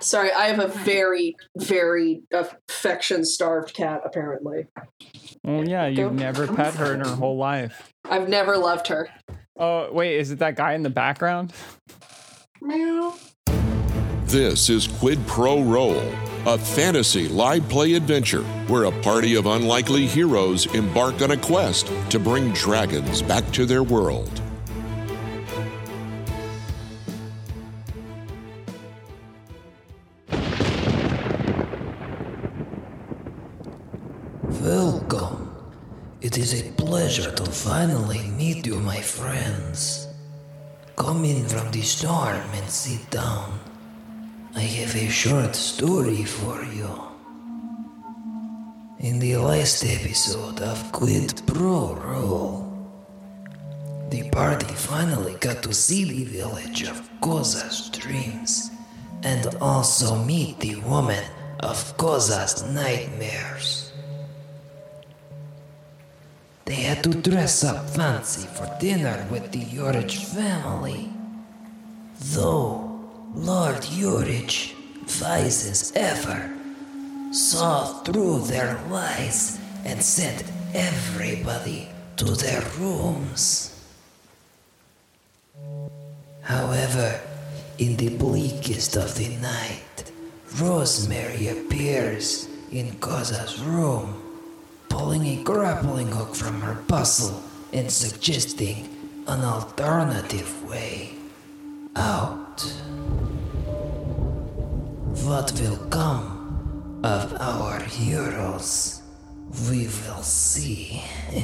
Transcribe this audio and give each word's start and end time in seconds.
Sorry, 0.00 0.32
I 0.32 0.46
have 0.46 0.58
a 0.60 0.68
very, 0.68 1.36
very 1.58 2.22
affection 2.32 3.24
starved 3.24 3.74
cat, 3.74 4.00
apparently. 4.04 4.66
Well, 5.44 5.68
yeah, 5.68 5.86
you've 5.86 6.14
never 6.14 6.46
pet 6.46 6.74
her 6.74 6.94
in 6.94 7.00
her 7.00 7.14
whole 7.14 7.36
life. 7.36 7.92
I've 8.04 8.28
never 8.28 8.56
loved 8.56 8.88
her. 8.88 9.08
Oh, 9.58 9.92
wait, 9.92 10.18
is 10.18 10.30
it 10.30 10.38
that 10.38 10.56
guy 10.56 10.72
in 10.72 10.82
the 10.82 10.90
background? 10.90 11.52
Meow. 12.62 13.14
This 14.24 14.70
is 14.70 14.86
Quid 14.86 15.18
Pro 15.26 15.62
Roll, 15.62 16.00
a 16.46 16.56
fantasy 16.56 17.28
live 17.28 17.68
play 17.68 17.94
adventure 17.94 18.44
where 18.68 18.84
a 18.84 19.02
party 19.02 19.34
of 19.34 19.46
unlikely 19.46 20.06
heroes 20.06 20.72
embark 20.74 21.20
on 21.20 21.32
a 21.32 21.36
quest 21.36 21.92
to 22.10 22.18
bring 22.18 22.52
dragons 22.52 23.22
back 23.22 23.50
to 23.52 23.66
their 23.66 23.82
world. 23.82 24.40
Welcome. 34.60 35.56
It 36.20 36.36
is 36.36 36.52
a 36.60 36.70
pleasure 36.72 37.32
to 37.34 37.44
finally 37.46 38.20
meet 38.36 38.66
you, 38.66 38.78
my 38.78 39.00
friends. 39.00 40.06
Come 40.96 41.24
in 41.24 41.48
from 41.48 41.70
the 41.70 41.80
storm 41.80 42.44
and 42.52 42.68
sit 42.68 43.10
down. 43.10 43.58
I 44.54 44.60
have 44.60 44.94
a 44.96 45.08
short 45.08 45.56
story 45.56 46.24
for 46.24 46.62
you. 46.62 46.90
In 48.98 49.18
the 49.18 49.38
last 49.38 49.82
episode 49.82 50.60
of 50.60 50.92
Quid 50.92 51.40
Pro 51.46 51.94
Roll, 51.94 52.68
the 54.10 54.28
party 54.28 54.74
finally 54.74 55.36
got 55.40 55.62
to 55.62 55.72
see 55.72 56.04
the 56.04 56.24
village 56.24 56.82
of 56.82 57.08
Koza's 57.22 57.88
dreams 57.88 58.70
and 59.22 59.54
also 59.62 60.22
meet 60.22 60.60
the 60.60 60.76
woman 60.80 61.24
of 61.60 61.96
Koza's 61.96 62.62
nightmares. 62.64 63.79
They 66.70 66.82
had 66.82 67.02
to 67.02 67.10
dress 67.10 67.64
up 67.64 67.90
fancy 67.90 68.46
for 68.46 68.70
dinner 68.78 69.26
with 69.28 69.50
the 69.50 69.58
Yorich 69.58 70.24
family. 70.32 71.10
Though 72.20 73.10
Lord 73.34 73.82
Yorich, 73.98 74.74
wise 75.20 75.66
as 75.66 75.92
ever, 75.96 76.48
saw 77.32 78.04
through 78.04 78.42
their 78.42 78.80
lies 78.88 79.58
and 79.84 80.00
sent 80.00 80.44
everybody 80.72 81.88
to 82.18 82.26
their 82.36 82.62
rooms. 82.78 83.74
However, 86.42 87.20
in 87.78 87.96
the 87.96 88.10
bleakest 88.10 88.94
of 88.96 89.16
the 89.16 89.30
night, 89.42 90.12
Rosemary 90.56 91.48
appears 91.48 92.46
in 92.70 92.92
Koza's 93.00 93.58
room 93.58 94.19
pulling 94.90 95.24
a 95.26 95.42
grappling 95.42 96.08
hook 96.08 96.34
from 96.34 96.60
her 96.60 96.74
bustle 96.86 97.42
and 97.72 97.90
suggesting 97.90 98.86
an 99.26 99.42
alternative 99.42 100.68
way 100.68 101.12
out. 101.96 102.60
What 105.24 105.52
will 105.58 105.78
come 105.88 107.00
of 107.02 107.34
our 107.40 107.80
heroes, 107.80 109.00
we 109.70 109.86
will 109.86 110.22
see. 110.22 111.02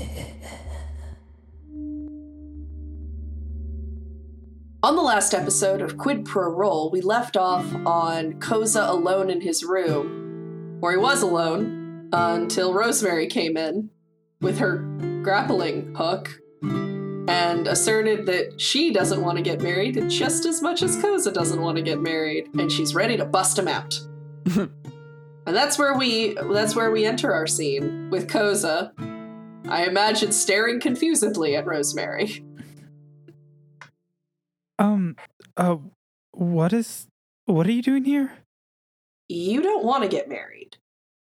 On 4.83 4.95
the 4.95 5.03
last 5.03 5.33
episode 5.35 5.81
of 5.83 5.97
Quid 5.99 6.25
Pro 6.25 6.49
Roll, 6.49 6.91
we 6.91 7.01
left 7.01 7.37
off 7.37 7.65
on 7.87 8.35
Koza 8.35 8.89
alone 8.89 9.31
in 9.31 9.41
his 9.41 9.65
room, 9.65 10.79
or 10.81 10.93
he 10.93 10.97
was 10.97 11.23
alone 11.23 11.76
until 12.13 12.73
Rosemary 12.73 13.27
came 13.27 13.57
in 13.57 13.91
with 14.41 14.59
her 14.59 14.79
grappling 15.23 15.95
hook 15.95 16.41
and 16.63 17.67
asserted 17.67 18.27
that 18.27 18.61
she 18.61 18.93
doesn't 18.93 19.23
want 19.23 19.37
to 19.37 19.43
get 19.43 19.61
married 19.61 20.09
just 20.09 20.47
as 20.47 20.63
much 20.63 20.83
as 20.83 20.97
Koza 20.99 21.33
doesn't 21.33 21.61
want 21.61 21.77
to 21.77 21.83
get 21.83 22.01
married, 22.01 22.49
and 22.55 22.71
she's 22.71 22.95
ready 22.95 23.17
to 23.17 23.25
bust 23.25 23.59
him 23.59 23.69
out. 23.69 23.99
and 24.57 24.71
that's 25.47 25.79
where 25.79 25.97
we 25.97 26.35
that's 26.35 26.77
where 26.77 26.91
we 26.91 27.05
enter 27.05 27.33
our 27.33 27.47
scene 27.47 28.09
with 28.11 28.29
Koza. 28.29 28.93
I 29.69 29.87
imagine 29.87 30.31
staring 30.31 30.79
confusedly 30.79 31.57
at 31.57 31.67
Rosemary. 31.67 32.45
Um, 34.79 35.17
uh, 35.57 35.79
what 36.33 36.73
is, 36.73 37.09
what 37.47 37.67
are 37.67 37.73
you 37.73 37.83
doing 37.83 38.05
here? 38.05 38.33
you 39.29 39.63
don't 39.63 39.85
want 39.85 40.03
to 40.03 40.09
get 40.09 40.29
married. 40.29 40.77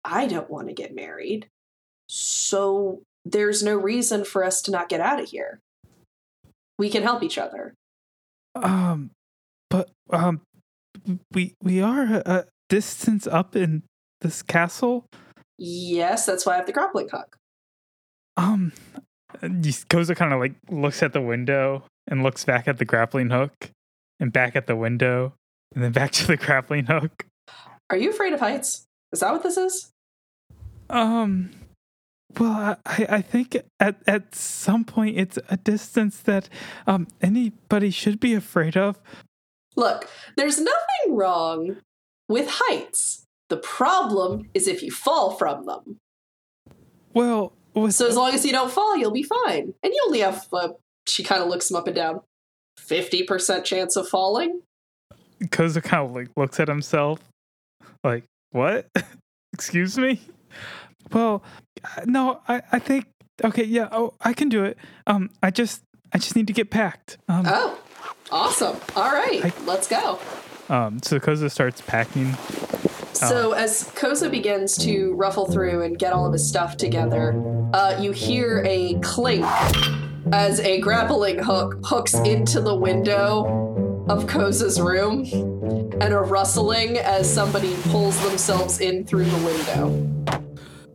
I 0.03 0.27
don't 0.27 0.49
want 0.49 0.67
to 0.67 0.73
get 0.73 0.95
married. 0.95 1.47
So 2.07 3.01
there's 3.25 3.63
no 3.63 3.75
reason 3.75 4.25
for 4.25 4.43
us 4.43 4.61
to 4.63 4.71
not 4.71 4.89
get 4.89 5.01
out 5.01 5.21
of 5.21 5.29
here. 5.29 5.59
We 6.77 6.89
can 6.89 7.03
help 7.03 7.23
each 7.23 7.37
other. 7.37 7.73
Um, 8.55 9.11
but, 9.69 9.89
um, 10.09 10.41
we, 11.31 11.55
we 11.61 11.81
are 11.81 12.21
a, 12.25 12.45
distance 12.69 13.27
up 13.27 13.55
in 13.55 13.83
this 14.21 14.41
castle. 14.41 15.05
Yes, 15.59 16.25
that's 16.25 16.43
why 16.43 16.53
I 16.53 16.57
have 16.57 16.65
the 16.65 16.71
grappling 16.71 17.09
hook. 17.09 17.37
Um, 18.35 18.71
Koza 19.41 20.15
kind 20.15 20.33
of 20.33 20.39
like 20.39 20.55
looks 20.71 21.03
at 21.03 21.13
the 21.13 21.21
window 21.21 21.83
and 22.07 22.23
looks 22.23 22.45
back 22.45 22.67
at 22.67 22.79
the 22.79 22.85
grappling 22.85 23.29
hook 23.29 23.69
and 24.19 24.33
back 24.33 24.55
at 24.55 24.65
the 24.65 24.75
window 24.75 25.33
and 25.75 25.83
then 25.83 25.91
back 25.91 26.11
to 26.13 26.25
the 26.25 26.37
grappling 26.45 26.87
hook. 26.87 27.27
Are 27.91 27.97
you 27.97 28.09
afraid 28.09 28.33
of 28.33 28.39
heights? 28.39 28.85
Is 29.11 29.19
that 29.19 29.31
what 29.31 29.43
this 29.43 29.57
is? 29.57 29.91
Um, 30.93 31.49
well, 32.39 32.77
I, 32.85 33.07
I 33.09 33.21
think 33.21 33.57
at, 33.79 33.95
at 34.07 34.35
some 34.35 34.85
point 34.85 35.17
it's 35.17 35.39
a 35.49 35.57
distance 35.57 36.19
that 36.21 36.49
um 36.87 37.07
anybody 37.21 37.89
should 37.89 38.19
be 38.19 38.33
afraid 38.33 38.77
of. 38.77 38.99
Look, 39.75 40.07
there's 40.37 40.59
nothing 40.59 41.15
wrong 41.15 41.77
with 42.29 42.47
heights. 42.49 43.25
The 43.49 43.57
problem 43.57 44.49
is 44.53 44.67
if 44.67 44.81
you 44.83 44.91
fall 44.91 45.31
from 45.31 45.65
them. 45.65 45.97
Well, 47.13 47.53
So 47.89 48.07
as 48.07 48.15
long 48.15 48.33
as 48.33 48.45
you 48.45 48.51
don't 48.51 48.71
fall, 48.71 48.97
you'll 48.97 49.11
be 49.11 49.23
fine. 49.23 49.73
And 49.83 49.93
you 49.93 50.03
only 50.05 50.19
have, 50.19 50.47
uh, 50.53 50.69
she 51.07 51.23
kind 51.23 51.41
of 51.41 51.49
looks 51.49 51.69
him 51.69 51.75
up 51.77 51.87
and 51.87 51.95
down, 51.95 52.21
50% 52.79 53.63
chance 53.63 53.95
of 53.95 54.07
falling. 54.07 54.61
Koza 55.45 55.83
kind 55.83 56.07
of 56.07 56.15
like 56.15 56.29
looks 56.37 56.59
at 56.59 56.67
himself, 56.67 57.19
like, 58.03 58.23
what? 58.51 58.87
Excuse 59.53 59.97
me? 59.97 60.21
Well, 61.11 61.43
no, 62.05 62.41
I, 62.47 62.61
I 62.71 62.79
think 62.79 63.05
okay, 63.43 63.63
yeah, 63.63 63.89
oh, 63.91 64.13
I 64.21 64.33
can 64.33 64.49
do 64.49 64.63
it. 64.63 64.77
Um, 65.07 65.29
I 65.41 65.51
just 65.51 65.83
I 66.13 66.17
just 66.17 66.35
need 66.35 66.47
to 66.47 66.53
get 66.53 66.69
packed. 66.69 67.17
Um, 67.27 67.43
Oh, 67.47 67.79
awesome. 68.31 68.77
All 68.95 69.11
right, 69.11 69.43
I- 69.45 69.53
let's 69.65 69.87
go. 69.87 70.19
um, 70.69 71.01
so 71.01 71.19
Koza 71.19 71.49
starts 71.51 71.81
packing. 71.81 72.33
So 73.13 73.53
as 73.53 73.83
Koza 73.95 74.29
begins 74.29 74.75
to 74.79 75.13
ruffle 75.13 75.45
through 75.45 75.83
and 75.83 75.97
get 75.97 76.13
all 76.13 76.25
of 76.25 76.33
his 76.33 76.45
stuff 76.47 76.75
together, 76.77 77.33
uh, 77.73 77.97
you 77.99 78.11
hear 78.11 78.63
a 78.65 78.95
clink 79.01 79.45
as 80.33 80.59
a 80.59 80.81
grappling 80.81 81.39
hook 81.39 81.77
hooks 81.85 82.15
into 82.15 82.59
the 82.59 82.75
window 82.75 83.45
of 84.09 84.25
Koza's 84.25 84.81
room, 84.81 85.23
and 86.01 86.13
a 86.13 86.19
rustling 86.19 86.97
as 86.97 87.31
somebody 87.31 87.73
pulls 87.83 88.19
themselves 88.23 88.81
in 88.81 89.05
through 89.05 89.23
the 89.25 89.45
window. 89.45 90.42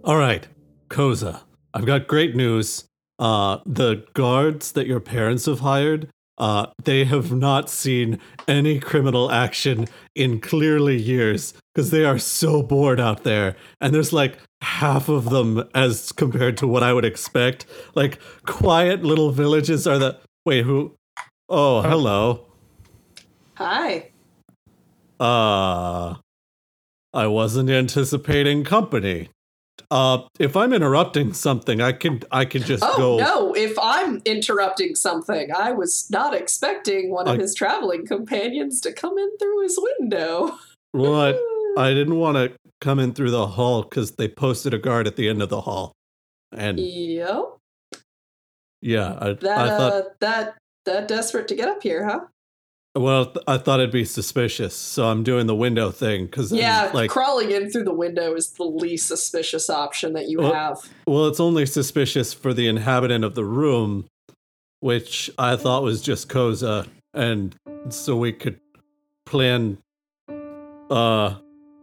All 0.08 0.16
right, 0.16 0.48
Koza, 0.88 1.42
I've 1.74 1.84
got 1.84 2.08
great 2.08 2.34
news. 2.34 2.86
Uh, 3.18 3.58
the 3.66 4.06
guards 4.14 4.72
that 4.72 4.86
your 4.86 5.00
parents 5.00 5.44
have 5.44 5.60
hired, 5.60 6.08
uh, 6.38 6.68
they 6.82 7.04
have 7.04 7.30
not 7.30 7.68
seen 7.68 8.18
any 8.46 8.80
criminal 8.80 9.30
action 9.30 9.86
in 10.14 10.40
clearly 10.40 10.96
years 10.96 11.52
because 11.74 11.90
they 11.90 12.06
are 12.06 12.18
so 12.18 12.62
bored 12.62 12.98
out 12.98 13.24
there. 13.24 13.54
And 13.82 13.94
there's 13.94 14.10
like 14.10 14.38
half 14.62 15.10
of 15.10 15.28
them 15.28 15.68
as 15.74 16.10
compared 16.12 16.56
to 16.56 16.66
what 16.66 16.82
I 16.82 16.94
would 16.94 17.04
expect. 17.04 17.66
Like 17.94 18.18
quiet 18.46 19.02
little 19.02 19.30
villages 19.30 19.86
are 19.86 19.98
the. 19.98 20.18
Wait, 20.46 20.64
who? 20.64 20.96
Oh, 21.50 21.82
hello. 21.82 22.46
Hi. 23.56 24.10
Uh, 25.20 26.14
I 27.12 27.26
wasn't 27.26 27.68
anticipating 27.68 28.64
company. 28.64 29.28
Uh, 29.90 30.22
if 30.38 30.56
I'm 30.56 30.72
interrupting 30.72 31.32
something, 31.32 31.80
I 31.80 31.92
can 31.92 32.20
I 32.30 32.44
can 32.44 32.62
just 32.62 32.84
Oh 32.86 32.96
go. 32.96 33.16
no! 33.18 33.52
If 33.54 33.76
I'm 33.80 34.20
interrupting 34.24 34.94
something, 34.94 35.50
I 35.54 35.72
was 35.72 36.08
not 36.10 36.34
expecting 36.34 37.10
one 37.10 37.26
of 37.28 37.34
I- 37.36 37.38
his 37.38 37.54
traveling 37.54 38.06
companions 38.06 38.80
to 38.82 38.92
come 38.92 39.16
in 39.18 39.36
through 39.38 39.62
his 39.62 39.78
window. 39.98 40.58
What? 40.92 41.38
I 41.78 41.94
didn't 41.94 42.16
want 42.16 42.36
to 42.36 42.52
come 42.80 42.98
in 42.98 43.12
through 43.14 43.30
the 43.30 43.46
hall 43.46 43.82
because 43.82 44.12
they 44.12 44.28
posted 44.28 44.74
a 44.74 44.78
guard 44.78 45.06
at 45.06 45.16
the 45.16 45.28
end 45.28 45.42
of 45.42 45.48
the 45.48 45.60
hall, 45.60 45.92
and 46.52 46.78
Yep. 46.78 47.56
yeah, 48.80 49.16
I, 49.20 49.32
That 49.34 49.58
I 49.58 49.68
thought 49.70 49.92
uh, 49.92 50.02
that 50.20 50.56
that 50.86 51.08
desperate 51.08 51.48
to 51.48 51.54
get 51.54 51.68
up 51.68 51.82
here, 51.82 52.04
huh? 52.04 52.20
Well, 52.98 53.32
I 53.46 53.58
thought 53.58 53.78
it'd 53.78 53.92
be 53.92 54.04
suspicious, 54.04 54.74
so 54.74 55.06
I'm 55.06 55.22
doing 55.22 55.46
the 55.46 55.54
window 55.54 55.92
thing 55.92 56.26
because 56.26 56.50
Yeah, 56.50 56.90
like, 56.92 57.10
crawling 57.10 57.52
in 57.52 57.70
through 57.70 57.84
the 57.84 57.94
window 57.94 58.34
is 58.34 58.50
the 58.50 58.64
least 58.64 59.06
suspicious 59.06 59.70
option 59.70 60.14
that 60.14 60.28
you 60.28 60.38
Well- 60.38 60.52
have. 60.52 60.78
well, 61.06 61.26
it's 61.28 61.38
only 61.38 61.64
suspicious 61.64 62.32
for 62.32 62.52
the 62.52 62.66
inhabitant 62.66 63.24
of 63.24 63.36
the 63.36 63.44
room, 63.44 64.06
which 64.80 65.30
I 65.38 65.54
thought 65.54 65.84
was 65.84 66.02
just 66.02 66.28
Koza, 66.28 66.88
and 67.14 67.54
so 67.88 68.16
we 68.16 68.32
could 68.32 68.58
plan. 69.24 69.78
Uh, 70.90 71.34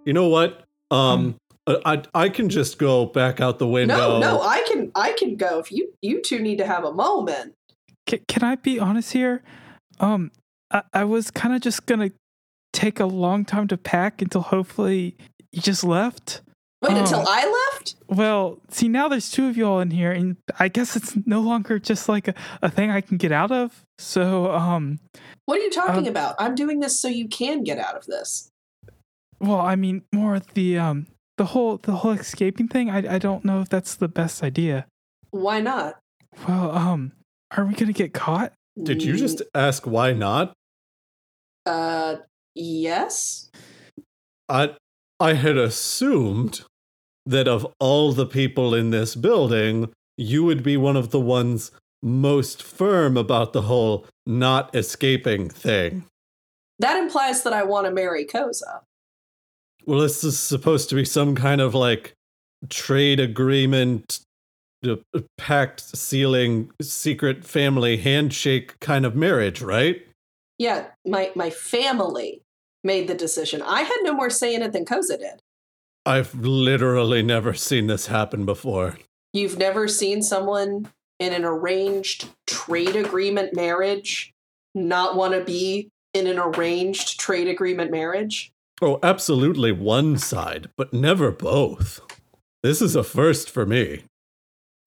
you 0.06 0.12
know 0.12 0.28
what? 0.28 0.64
Um, 0.92 1.36
I 1.68 2.04
I 2.14 2.28
can 2.30 2.50
just 2.50 2.78
go 2.78 3.06
back 3.06 3.40
out 3.40 3.58
the 3.58 3.68
window. 3.68 4.20
No, 4.20 4.20
no, 4.20 4.42
I 4.42 4.64
can 4.68 4.92
I 4.96 5.14
can 5.14 5.36
go 5.38 5.60
if 5.60 5.72
you 5.72 5.94
you 6.02 6.22
two 6.22 6.40
need 6.40 6.58
to 6.58 6.66
have 6.68 6.84
a 6.84 6.92
moment. 6.92 7.54
Can, 8.06 8.20
can 8.28 8.44
I 8.44 8.56
be 8.56 8.80
honest 8.80 9.14
here? 9.14 9.42
Um, 10.00 10.32
I, 10.76 10.84
I 10.94 11.04
was 11.06 11.32
kind 11.32 11.56
of 11.56 11.62
just 11.62 11.86
gonna 11.86 12.12
take 12.74 13.00
a 13.00 13.06
long 13.06 13.46
time 13.46 13.68
to 13.70 13.78
pack 13.78 14.22
until 14.22 14.42
hopefully 14.42 15.16
you 15.52 15.62
just 15.62 15.84
left. 15.84 16.42
Wait 16.82 16.94
Oh. 16.94 17.00
until 17.00 17.24
I 17.28 17.70
left? 17.74 17.96
Well, 18.08 18.60
see, 18.70 18.90
now 18.90 19.08
there's 19.08 19.32
two 19.32 19.48
of 19.48 19.56
you 19.58 19.66
all 19.66 19.80
in 19.80 19.92
here, 19.92 20.12
and 20.12 20.36
I 20.60 20.68
guess 20.68 20.96
it's 20.96 21.16
no 21.26 21.40
longer 21.42 21.80
just 21.80 22.10
like 22.10 22.28
a, 22.28 22.34
a 22.62 22.70
thing 22.70 22.92
I 22.92 23.02
can 23.02 23.18
get 23.18 23.32
out 23.32 23.52
of. 23.52 23.82
So, 23.98 24.52
um, 24.52 25.00
What 25.46 25.60
are 25.60 25.64
you 25.64 25.72
talking 25.72 26.04
Um, 26.04 26.08
about? 26.08 26.36
I'm 26.38 26.54
doing 26.54 26.82
this 26.82 27.00
so 27.00 27.08
you 27.08 27.28
can 27.28 27.64
get 27.64 27.80
out 27.80 27.96
of 27.96 28.06
this. 28.06 28.50
well, 29.40 29.60
I 29.62 29.76
mean, 29.76 30.04
more 30.14 30.40
the 30.54 30.78
um, 30.78 31.08
the 31.38 31.46
whole 31.46 31.78
the 31.78 31.94
whole 31.94 32.12
escaping 32.12 32.68
thing. 32.68 32.90
I 32.90 33.16
I 33.16 33.20
don't 33.20 33.46
know 33.46 33.62
if 33.62 33.70
that's 33.70 33.96
the 33.96 34.08
best 34.10 34.44
idea. 34.44 34.86
Why 35.32 35.62
not? 35.62 35.98
Well, 36.48 36.72
um, 36.72 37.14
are 37.56 37.66
we 37.66 37.74
gonna 37.74 37.94
get 37.94 38.14
caught? 38.14 38.52
Did 38.82 39.02
you 39.04 39.16
just 39.16 39.42
ask 39.54 39.88
why 39.88 40.12
not? 40.14 40.54
Uh, 41.66 42.18
yes. 42.54 43.50
I 44.48 44.76
I 45.20 45.34
had 45.34 45.58
assumed 45.58 46.64
that 47.26 47.48
of 47.48 47.66
all 47.80 48.12
the 48.12 48.26
people 48.26 48.76
in 48.76 48.92
this 48.92 49.16
building, 49.16 49.92
you 50.18 50.44
would 50.44 50.62
be 50.62 50.78
one 50.78 50.96
of 50.96 51.12
the 51.12 51.20
ones 51.20 51.72
most 52.04 52.62
firm 52.62 53.18
about 53.18 53.54
the 53.54 53.64
whole 53.64 54.06
not 54.28 54.76
escaping 54.76 55.50
thing. 55.50 56.06
That 56.80 56.98
implies 56.98 57.44
that 57.44 57.54
I 57.54 57.64
want 57.64 57.86
to 57.86 57.92
marry 57.92 58.26
Koza. 58.26 58.82
Well, 59.86 60.00
this 60.00 60.24
is 60.24 60.38
supposed 60.38 60.90
to 60.90 60.96
be 60.96 61.06
some 61.06 61.36
kind 61.36 61.62
of 61.62 61.74
like 61.74 62.14
trade 62.70 63.20
agreement, 63.20 64.20
pact 65.38 65.82
sealing, 65.82 66.72
secret 66.82 67.46
family 67.46 67.98
handshake 67.98 68.80
kind 68.80 69.06
of 69.06 69.16
marriage, 69.16 69.62
right? 69.62 70.05
Yeah, 70.58 70.88
my 71.06 71.32
my 71.36 71.50
family 71.50 72.42
made 72.84 73.08
the 73.08 73.16
decision. 73.16 73.62
I 73.62 73.82
had 73.82 73.98
no 74.04 74.14
more 74.14 74.30
say 74.30 74.54
in 74.54 74.62
it 74.62 74.74
than 74.74 74.86
Koza 74.86 75.18
did. 75.20 75.40
I've 76.06 76.36
literally 76.36 77.24
never 77.24 77.54
seen 77.54 77.88
this 77.88 78.08
happen 78.08 78.46
before. 78.46 78.98
You've 79.34 79.58
never 79.58 79.88
seen 79.88 80.22
someone 80.22 80.92
in 81.20 81.34
an 81.34 81.44
arranged 81.44 82.30
trade 82.46 82.96
agreement 82.96 83.56
marriage 83.56 84.34
not 84.76 85.16
want 85.16 85.34
to 85.34 85.44
be 85.44 85.90
in 86.14 86.28
an 86.28 86.40
arranged 86.40 87.20
trade 87.20 87.48
agreement 87.48 87.92
marriage? 87.92 88.52
Oh, 88.82 89.00
absolutely 89.04 89.72
one 89.72 90.18
side, 90.18 90.70
but 90.78 90.94
never 90.94 91.32
both. 91.32 92.02
This 92.62 92.82
is 92.82 92.96
a 92.96 93.04
first 93.04 93.50
for 93.50 93.66
me. 93.66 94.04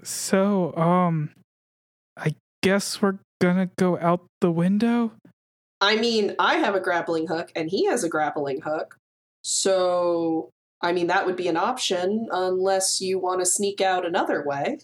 So, 0.02 0.74
um, 0.76 1.30
I 2.16 2.34
guess 2.62 3.00
we're 3.00 3.18
gonna 3.40 3.70
go 3.78 3.98
out 3.98 4.26
the 4.40 4.50
window. 4.50 5.12
I 5.80 5.96
mean, 5.96 6.34
I 6.38 6.56
have 6.56 6.74
a 6.74 6.80
grappling 6.80 7.26
hook 7.26 7.52
and 7.54 7.70
he 7.70 7.86
has 7.86 8.04
a 8.04 8.08
grappling 8.08 8.60
hook. 8.62 8.96
So, 9.42 10.50
I 10.82 10.92
mean, 10.92 11.06
that 11.06 11.26
would 11.26 11.36
be 11.36 11.48
an 11.48 11.56
option 11.56 12.28
unless 12.30 13.00
you 13.00 13.18
want 13.18 13.40
to 13.40 13.46
sneak 13.46 13.80
out 13.80 14.04
another 14.04 14.44
way. 14.44 14.78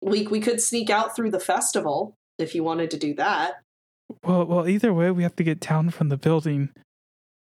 We, 0.00 0.26
we 0.26 0.40
could 0.40 0.60
sneak 0.60 0.90
out 0.90 1.16
through 1.16 1.32
the 1.32 1.40
festival 1.40 2.14
if 2.38 2.54
you 2.54 2.62
wanted 2.62 2.90
to 2.92 2.96
do 2.96 3.14
that. 3.14 3.54
Well, 4.24 4.46
well, 4.46 4.68
either 4.68 4.94
way, 4.94 5.10
we 5.10 5.24
have 5.24 5.36
to 5.36 5.44
get 5.44 5.60
down 5.60 5.90
from 5.90 6.08
the 6.08 6.16
building. 6.16 6.70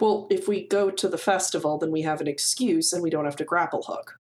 Well, 0.01 0.27
if 0.31 0.49
we 0.49 0.67
go 0.67 0.91
to 0.91 1.09
the 1.09 1.19
festival, 1.19 1.79
then 1.79 1.93
we 1.93 2.03
have 2.03 2.21
an 2.21 2.27
excuse 2.27 2.93
and 2.93 3.03
we 3.03 3.11
don't 3.11 3.25
have 3.25 3.37
to 3.37 3.45
grapple 3.45 3.83
hook. 3.83 4.17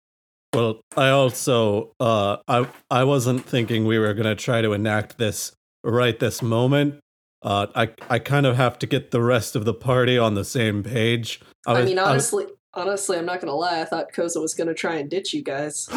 Well, 0.54 0.80
I 0.96 1.08
also 1.08 1.92
uh 1.98 2.36
I 2.46 2.68
I 2.90 3.04
wasn't 3.04 3.44
thinking 3.44 3.86
we 3.86 3.98
were 3.98 4.14
going 4.14 4.26
to 4.26 4.34
try 4.34 4.60
to 4.60 4.74
enact 4.74 5.18
this 5.18 5.52
right 5.82 6.18
this 6.18 6.42
moment. 6.42 7.00
Uh 7.42 7.66
I 7.74 7.90
I 8.08 8.18
kind 8.18 8.46
of 8.46 8.56
have 8.56 8.78
to 8.80 8.86
get 8.86 9.10
the 9.10 9.20
rest 9.22 9.56
of 9.56 9.64
the 9.64 9.74
party 9.74 10.16
on 10.18 10.34
the 10.34 10.44
same 10.44 10.82
page. 10.82 11.40
I, 11.66 11.72
was- 11.74 11.86
mean, 11.86 11.96
was- 11.96 12.06
honestly, 12.06 12.46
honestly, 12.74 13.18
I'm 13.18 13.26
not 13.26 13.40
gonna 13.40 13.54
lie. 13.54 13.80
I 13.80 13.84
thought 13.84 14.12
Koza 14.12 14.40
was 14.40 14.54
gonna 14.54 14.74
try 14.74 14.96
and 14.96 15.10
ditch 15.10 15.34
you 15.34 15.42
guys. 15.42 15.88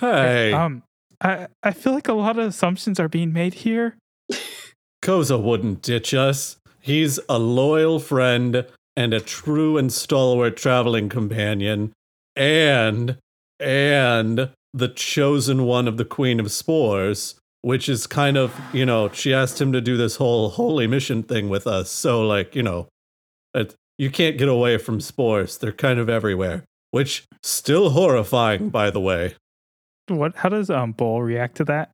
hey, 0.00 0.52
Um, 0.52 0.82
I 1.20 1.48
I 1.62 1.72
feel 1.72 1.92
like 1.94 2.08
a 2.08 2.12
lot 2.14 2.38
of 2.38 2.46
assumptions 2.46 2.98
are 3.00 3.08
being 3.08 3.32
made 3.32 3.54
here. 3.54 3.96
Koza 5.02 5.40
wouldn't 5.40 5.82
ditch 5.82 6.14
us. 6.14 6.56
He's 6.80 7.18
a 7.28 7.38
loyal 7.38 7.98
friend 7.98 8.66
and 8.96 9.12
a 9.12 9.20
true 9.20 9.76
and 9.76 9.92
stalwart 9.92 10.56
traveling 10.56 11.08
companion, 11.08 11.92
and 12.36 13.16
and 13.58 14.50
the 14.72 14.88
chosen 14.88 15.64
one 15.64 15.86
of 15.88 15.96
the 15.96 16.04
Queen 16.04 16.40
of 16.40 16.50
Spores, 16.50 17.36
which 17.64 17.88
is 17.88 18.06
kind 18.06 18.36
of 18.36 18.54
you 18.74 18.84
know 18.84 19.08
she 19.10 19.32
asked 19.32 19.60
him 19.60 19.72
to 19.72 19.80
do 19.80 19.96
this 19.96 20.16
whole 20.16 20.50
holy 20.50 20.86
mission 20.86 21.22
thing 21.22 21.48
with 21.48 21.66
us. 21.66 21.90
So 21.90 22.26
like 22.26 22.54
you 22.54 22.62
know, 22.62 22.88
it, 23.54 23.74
you 23.96 24.10
can't 24.10 24.36
get 24.36 24.48
away 24.48 24.76
from 24.76 25.00
spores. 25.00 25.56
They're 25.56 25.72
kind 25.72 25.98
of 25.98 26.10
everywhere, 26.10 26.64
which 26.90 27.24
still 27.42 27.90
horrifying, 27.90 28.68
by 28.68 28.90
the 28.90 29.00
way. 29.00 29.36
What? 30.08 30.36
How 30.36 30.50
does 30.50 30.68
um 30.68 30.92
Bull 30.92 31.22
react 31.22 31.56
to 31.56 31.64
that? 31.64 31.90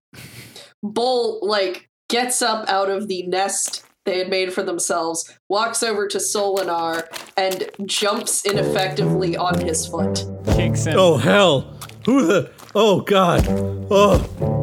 Bull 0.83 1.39
like 1.43 1.89
gets 2.09 2.43
up 2.43 2.69
out 2.69 2.91
of 2.91 3.07
the 3.07 3.23
nest 3.29 3.85
they 4.07 4.19
had 4.19 4.29
made 4.29 4.53
for 4.53 4.65
themselves, 4.65 5.33
walks 5.49 5.85
over 5.85 6.09
to 6.09 6.19
Solinar, 6.19 7.07
and 7.37 7.71
jumps 7.87 8.45
ineffectively 8.45 9.37
on 9.37 9.61
his 9.61 9.87
foot. 9.87 10.25
Kicks 10.57 10.87
him. 10.87 10.95
Oh 10.99 11.17
hell! 11.17 11.79
Who 12.07 12.27
the? 12.27 12.51
Oh 12.75 13.03
god! 13.03 13.47
Oh, 13.91 14.60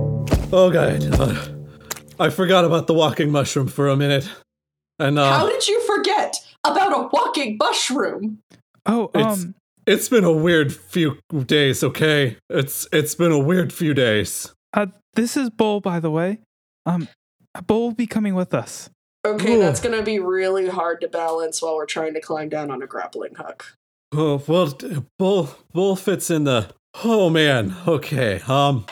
oh 0.52 0.70
god! 0.72 1.04
Uh, 1.20 1.48
I 2.20 2.30
forgot 2.30 2.66
about 2.66 2.88
the 2.88 2.94
walking 2.94 3.32
mushroom 3.32 3.68
for 3.68 3.88
a 3.90 3.96
minute, 3.96 4.30
and 5.00 5.18
uh, 5.20 5.32
How 5.40 5.48
did 5.50 5.68
you 5.68 5.80
forget 5.82 6.36
about 6.64 6.92
a 6.98 7.08
walking 7.12 7.58
mushroom? 7.60 8.40
Oh, 8.86 9.10
It's- 9.14 9.44
um, 9.44 9.56
it's 9.86 10.10
been 10.10 10.24
a 10.26 10.32
weird 10.34 10.74
few 10.74 11.20
days. 11.46 11.84
Okay, 11.84 12.38
it's 12.50 12.88
it's 12.92 13.16
been 13.16 13.32
a 13.32 13.40
weird 13.40 13.72
few 13.72 13.94
days. 13.94 14.52
uh, 14.74 14.88
this 15.14 15.38
is 15.38 15.50
Bull, 15.50 15.80
by 15.80 16.00
the 16.00 16.12
way. 16.12 16.40
Um, 16.86 17.08
Bull 17.66 17.88
will 17.88 17.94
be 17.96 18.08
coming 18.08 18.36
with 18.36 18.54
us. 18.54 18.90
Okay, 19.26 19.56
Ooh. 19.56 19.60
that's 19.60 19.80
gonna 19.80 20.04
be 20.04 20.20
really 20.20 20.68
hard 20.68 21.02
to 21.02 21.08
balance 21.08 21.62
while 21.62 21.76
we're 21.76 21.86
trying 21.86 22.14
to 22.16 22.22
climb 22.22 22.50
down 22.50 22.70
on 22.72 22.82
a 22.82 22.88
grappling 22.88 23.36
hook. 23.36 23.76
Oh 24.14 24.42
well, 24.48 24.78
bull 25.18 25.50
bull 25.74 25.96
fits 25.96 26.30
in 26.30 26.44
the. 26.46 26.70
Oh 27.04 27.30
man. 27.30 27.76
Okay. 27.88 28.42
Um, 28.48 28.86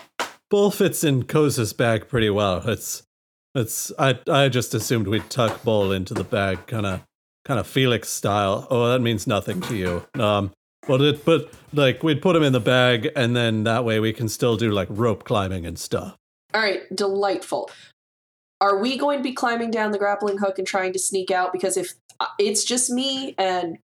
bull 0.50 0.72
fits 0.72 1.04
in 1.04 1.24
Koza's 1.24 1.74
bag 1.74 2.08
pretty 2.08 2.30
well. 2.30 2.68
It's 2.68 3.04
it's. 3.54 3.92
I 3.98 4.20
I 4.28 4.50
just 4.50 4.74
assumed 4.74 5.08
we'd 5.08 5.30
tuck 5.30 5.64
bull 5.64 5.92
into 5.92 6.14
the 6.14 6.24
bag, 6.24 6.68
kind 6.68 6.86
of 6.86 7.02
kind 7.46 7.60
of 7.60 7.68
Felix 7.68 8.10
style. 8.10 8.68
Oh, 8.70 8.90
that 8.92 9.00
means 9.00 9.28
nothing 9.28 9.62
to 9.62 9.76
you. 9.76 10.22
Um. 10.22 10.52
but 10.88 11.02
it, 11.02 11.26
but 11.26 11.52
like 11.74 12.04
we'd 12.04 12.22
put 12.22 12.36
him 12.36 12.44
in 12.44 12.54
the 12.54 12.60
bag, 12.60 13.10
and 13.16 13.36
then 13.36 13.64
that 13.64 13.84
way 13.86 14.00
we 14.00 14.14
can 14.14 14.30
still 14.30 14.56
do 14.58 14.72
like 14.72 14.88
rope 14.92 15.24
climbing 15.24 15.66
and 15.66 15.80
stuff. 15.80 16.16
All 16.54 16.62
right, 16.62 16.84
delightful. 16.96 17.70
Are 18.62 18.78
we 18.78 18.98
going 18.98 19.20
to 19.20 19.24
be 19.24 19.34
climbing 19.34 19.72
down 19.72 19.92
the 19.92 19.98
grappling 19.98 20.38
hook 20.38 20.58
and 20.58 20.68
trying 20.68 20.94
to 20.94 21.00
sneak 21.00 21.32
out? 21.32 21.52
Because 21.52 21.76
if 21.76 21.94
uh, 22.20 22.28
it's 22.40 22.64
just 22.64 22.90
me 22.90 23.36
and 23.38 23.78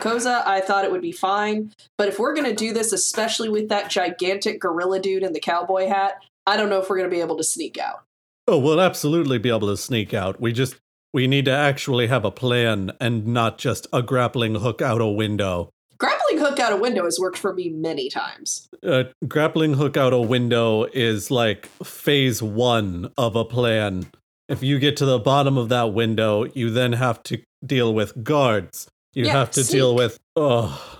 Koza, 0.00 0.46
I 0.46 0.60
thought 0.60 0.84
it 0.84 0.90
would 0.90 1.02
be 1.02 1.12
fine. 1.12 1.72
But 1.98 2.08
if 2.08 2.18
we're 2.18 2.34
going 2.34 2.48
to 2.48 2.54
do 2.54 2.72
this, 2.72 2.92
especially 2.92 3.48
with 3.48 3.68
that 3.68 3.90
gigantic 3.90 4.60
gorilla 4.60 5.00
dude 5.00 5.22
in 5.22 5.32
the 5.32 5.40
cowboy 5.40 5.86
hat, 5.88 6.14
I 6.46 6.56
don't 6.56 6.68
know 6.68 6.80
if 6.80 6.90
we're 6.90 6.96
going 6.98 7.10
to 7.10 7.14
be 7.14 7.20
able 7.20 7.36
to 7.36 7.44
sneak 7.44 7.78
out. 7.78 8.02
Oh, 8.48 8.58
we'll 8.58 8.80
absolutely 8.80 9.38
be 9.38 9.48
able 9.50 9.68
to 9.68 9.76
sneak 9.76 10.12
out. 10.12 10.40
We 10.40 10.52
just 10.52 10.76
we 11.12 11.26
need 11.26 11.44
to 11.44 11.52
actually 11.52 12.06
have 12.08 12.24
a 12.24 12.30
plan 12.30 12.92
and 13.00 13.26
not 13.26 13.58
just 13.58 13.86
a 13.92 14.02
grappling 14.02 14.56
hook 14.56 14.82
out 14.82 15.00
a 15.00 15.06
window. 15.06 15.70
Grappling 15.98 16.38
hook 16.38 16.58
out 16.58 16.72
a 16.72 16.76
window 16.76 17.04
has 17.04 17.20
worked 17.20 17.38
for 17.38 17.52
me 17.54 17.68
many 17.68 18.08
times. 18.08 18.68
uh, 18.82 19.04
grappling 19.28 19.74
hook 19.74 19.96
out 19.96 20.12
a 20.12 20.20
window 20.20 20.84
is 20.92 21.30
like 21.30 21.66
phase 21.84 22.42
one 22.42 23.12
of 23.16 23.36
a 23.36 23.44
plan. 23.44 24.06
If 24.48 24.62
you 24.64 24.80
get 24.80 24.96
to 24.96 25.04
the 25.04 25.20
bottom 25.20 25.56
of 25.56 25.68
that 25.68 25.92
window, 25.94 26.44
you 26.54 26.70
then 26.70 26.94
have 26.94 27.22
to 27.24 27.40
deal 27.64 27.94
with 27.94 28.24
guards. 28.24 28.88
You 29.14 29.26
Yeah, 29.26 29.32
have 29.32 29.50
to 29.52 29.64
deal 29.64 29.94
with. 29.94 30.18
Oh, 30.36 30.98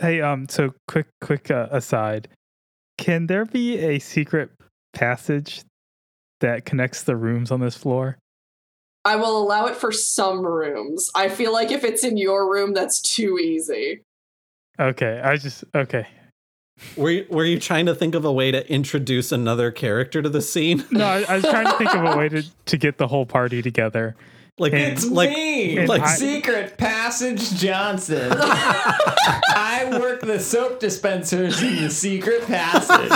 Hey, 0.00 0.20
um, 0.20 0.48
so 0.48 0.74
quick, 0.86 1.06
quick 1.20 1.50
uh, 1.50 1.68
aside. 1.70 2.28
Can 2.98 3.26
there 3.26 3.44
be 3.44 3.78
a 3.78 3.98
secret 3.98 4.50
passage 4.92 5.62
that 6.40 6.64
connects 6.64 7.02
the 7.02 7.16
rooms 7.16 7.50
on 7.50 7.60
this 7.60 7.76
floor? 7.76 8.18
I 9.04 9.16
will 9.16 9.38
allow 9.42 9.66
it 9.66 9.76
for 9.76 9.90
some 9.90 10.44
rooms. 10.44 11.10
I 11.14 11.28
feel 11.30 11.52
like 11.52 11.70
if 11.70 11.84
it's 11.84 12.04
in 12.04 12.18
your 12.18 12.50
room, 12.50 12.74
that's 12.74 13.00
too 13.00 13.38
easy. 13.38 14.02
Okay, 14.78 15.20
I 15.22 15.36
just 15.36 15.64
okay. 15.74 16.06
Were 16.96 17.10
you, 17.10 17.26
were 17.30 17.44
you 17.44 17.58
trying 17.58 17.86
to 17.86 17.94
think 17.94 18.14
of 18.14 18.24
a 18.24 18.32
way 18.32 18.50
to 18.50 18.70
introduce 18.70 19.32
another 19.32 19.70
character 19.70 20.22
to 20.22 20.28
the 20.28 20.40
scene? 20.40 20.84
No, 20.90 21.04
I, 21.04 21.24
I 21.28 21.34
was 21.36 21.44
trying 21.44 21.66
to 21.66 21.76
think 21.76 21.94
of 21.94 22.04
a 22.04 22.16
way 22.16 22.28
to, 22.30 22.42
to 22.66 22.76
get 22.78 22.96
the 22.98 23.08
whole 23.08 23.26
party 23.26 23.60
together. 23.62 24.16
Like 24.60 24.74
And- 24.74 24.82
It's 24.92 25.06
like 25.08 25.30
me, 25.30 25.86
like- 25.86 26.06
Secret 26.06 26.76
Passage 26.76 27.50
Johnson. 27.54 28.30
I 28.38 29.96
work 29.98 30.20
the 30.20 30.38
soap 30.38 30.80
dispensers 30.80 31.62
in 31.62 31.76
the 31.84 31.90
Secret 31.90 32.42
Passage. 32.46 33.10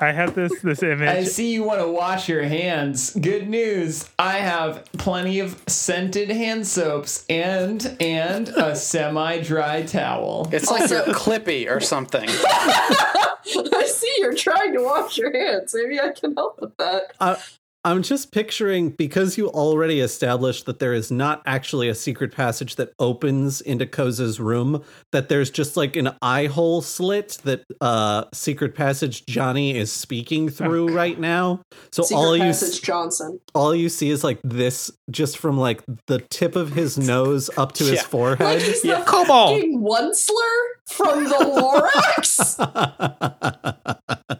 I 0.00 0.10
have 0.12 0.34
this 0.36 0.52
this 0.62 0.82
image. 0.84 1.08
I 1.08 1.24
see 1.24 1.52
you 1.52 1.64
want 1.64 1.80
to 1.80 1.88
wash 1.88 2.28
your 2.28 2.42
hands. 2.44 3.10
Good 3.14 3.48
news. 3.48 4.08
I 4.20 4.34
have 4.38 4.84
plenty 4.98 5.40
of 5.40 5.60
scented 5.66 6.28
hand 6.30 6.64
soaps 6.66 7.24
and 7.28 7.96
and 8.00 8.48
a 8.50 8.76
semi-dry 8.76 9.82
towel. 9.82 10.48
It's 10.52 10.70
like 10.70 10.82
Also- 10.82 11.06
you're 11.06 11.14
Clippy 11.14 11.68
or 11.68 11.80
something. 11.80 12.28
I 12.28 13.84
see 13.92 14.12
you're 14.18 14.34
trying 14.34 14.74
to 14.74 14.82
wash 14.84 15.18
your 15.18 15.32
hands. 15.36 15.74
Maybe 15.74 16.00
I 16.00 16.10
can 16.10 16.34
help 16.34 16.60
with 16.60 16.76
that. 16.76 17.12
I, 17.20 17.36
I'm 17.84 18.02
just 18.02 18.30
picturing 18.30 18.90
because 18.90 19.36
you 19.36 19.48
already 19.48 19.98
established 19.98 20.66
that 20.66 20.78
there 20.78 20.92
is 20.94 21.10
not 21.10 21.42
actually 21.46 21.88
a 21.88 21.96
secret 21.96 22.30
passage 22.32 22.76
that 22.76 22.92
opens 23.00 23.60
into 23.60 23.86
Koza's 23.86 24.38
room, 24.38 24.84
that 25.10 25.28
there's 25.28 25.50
just 25.50 25.76
like 25.76 25.96
an 25.96 26.10
eye 26.22 26.46
hole 26.46 26.80
slit 26.80 27.38
that 27.42 27.64
uh 27.80 28.24
secret 28.32 28.76
passage 28.76 29.26
Johnny 29.26 29.76
is 29.76 29.90
speaking 29.92 30.48
through 30.48 30.94
right 30.94 31.18
now. 31.18 31.60
So 31.90 32.04
Secret 32.04 32.20
all 32.20 32.36
you 32.36 32.42
Passage 32.44 32.74
s- 32.74 32.78
Johnson. 32.78 33.40
all 33.52 33.74
you 33.74 33.88
see 33.88 34.10
is 34.10 34.22
like 34.22 34.38
this 34.44 34.88
just 35.10 35.36
from 35.38 35.58
like 35.58 35.82
the 36.06 36.20
tip 36.30 36.54
of 36.54 36.72
his 36.74 36.96
nose 36.98 37.50
up 37.56 37.72
to 37.72 37.84
his 37.84 38.00
forehead. 38.02 38.46
Like 38.46 38.60
he's 38.62 38.82
the 38.82 39.02
Come 39.04 39.28
on. 39.28 39.56
fucking 39.56 39.80
Onceler 39.80 40.62
from 40.86 41.24
the 41.24 41.90
Lorax. 42.30 42.58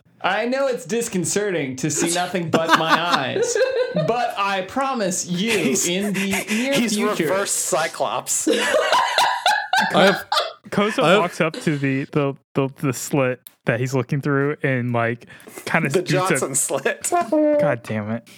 I 0.25 0.47
know 0.47 0.69
it's 0.69 0.85
disconcerting 0.87 1.75
to 1.77 1.91
see 1.91 2.15
nothing 2.15 2.49
but 2.49 2.79
my 2.79 2.93
eyes, 2.93 3.32
but 4.07 4.35
I 4.39 4.63
promise 4.69 5.27
you, 5.27 5.51
He's- 5.51 5.87
in 5.89 6.13
the 6.13 6.45
near 6.51 6.73
He's 6.75 6.95
future, 6.95 7.25
reverse 7.25 7.51
Cyclops. 7.53 8.49
I 9.95 10.05
have 10.07 10.25
Koza 10.69 11.03
I- 11.03 11.19
walks 11.19 11.41
up 11.41 11.55
to 11.61 11.77
the, 11.77 12.05
the 12.13 12.35
the 12.55 12.69
the 12.81 12.93
slit 12.93 13.41
that 13.65 13.79
he's 13.81 13.95
looking 13.95 14.21
through 14.21 14.57
and 14.63 14.93
like 14.93 15.27
kind 15.67 15.87
of 15.87 15.93
the 15.93 16.03
Johnson 16.03 16.55
slit. 16.55 17.09
God 17.11 17.83
damn 17.83 18.11
it! 18.11 18.29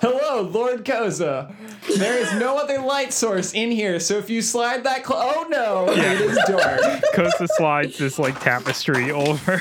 Hello, 0.00 0.42
Lord 0.42 0.84
Koza. 0.84 1.52
There 1.98 2.18
is 2.18 2.32
no 2.34 2.56
other 2.56 2.78
light 2.80 3.12
source 3.12 3.52
in 3.54 3.70
here, 3.70 3.98
so 3.98 4.16
if 4.18 4.30
you 4.30 4.42
slide 4.42 4.84
that 4.84 5.04
cl- 5.06 5.20
oh 5.20 5.46
no, 5.48 5.90
it 5.90 6.20
is 6.20 6.38
dark. 6.46 6.80
Koza 7.14 7.48
slides 7.56 7.98
this 7.98 8.18
like 8.18 8.38
tapestry 8.40 9.10
over. 9.10 9.60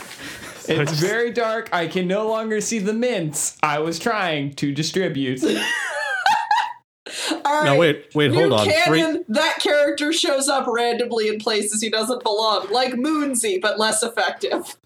So 0.67 0.81
It's 0.81 0.91
very 0.99 1.31
dark. 1.31 1.69
I 1.71 1.87
can 1.87 2.07
no 2.07 2.27
longer 2.27 2.59
see 2.59 2.79
the 2.79 2.93
mints 2.93 3.57
I 3.63 3.79
was 3.79 3.99
trying 3.99 4.53
to 4.55 4.73
distribute. 4.73 5.41
All 7.45 7.53
right. 7.53 7.65
No, 7.65 7.77
wait, 7.77 8.07
wait, 8.13 8.31
New 8.31 8.49
hold 8.49 8.53
on. 8.53 8.65
Free- 8.65 8.99
canon, 8.99 9.25
that 9.29 9.59
character 9.59 10.11
shows 10.11 10.49
up 10.49 10.67
randomly 10.67 11.29
in 11.29 11.39
places 11.39 11.81
he 11.81 11.89
doesn't 11.89 12.21
belong, 12.21 12.67
like 12.69 12.93
Moonsy, 12.93 13.61
but 13.61 13.79
less 13.79 14.03
effective. 14.03 14.77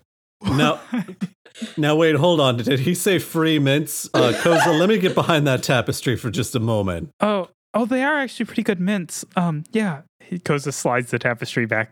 No. 0.44 0.80
Now 1.78 1.96
wait, 1.96 2.16
hold 2.16 2.40
on. 2.40 2.58
Did 2.58 2.80
he 2.80 2.96
say 2.96 3.20
free 3.20 3.60
mints? 3.60 4.10
Uh 4.16 4.32
Koza, 4.34 4.80
let 4.80 4.90
me 4.90 4.98
get 4.98 5.14
behind 5.14 5.46
that 5.46 5.62
tapestry 5.62 6.16
for 6.16 6.32
just 6.32 6.56
a 6.56 6.60
moment. 6.60 7.10
oh 7.20 7.50
oh, 7.74 7.86
they 7.86 8.04
are 8.04 8.18
actually 8.18 8.46
pretty 8.46 8.64
good 8.64 8.80
mints. 8.80 9.26
Um, 9.36 9.66
yeah. 9.72 10.02
He 10.22 10.40
Koza 10.40 10.74
slides 10.74 11.12
the 11.12 11.20
tapestry 11.20 11.66
back. 11.66 11.92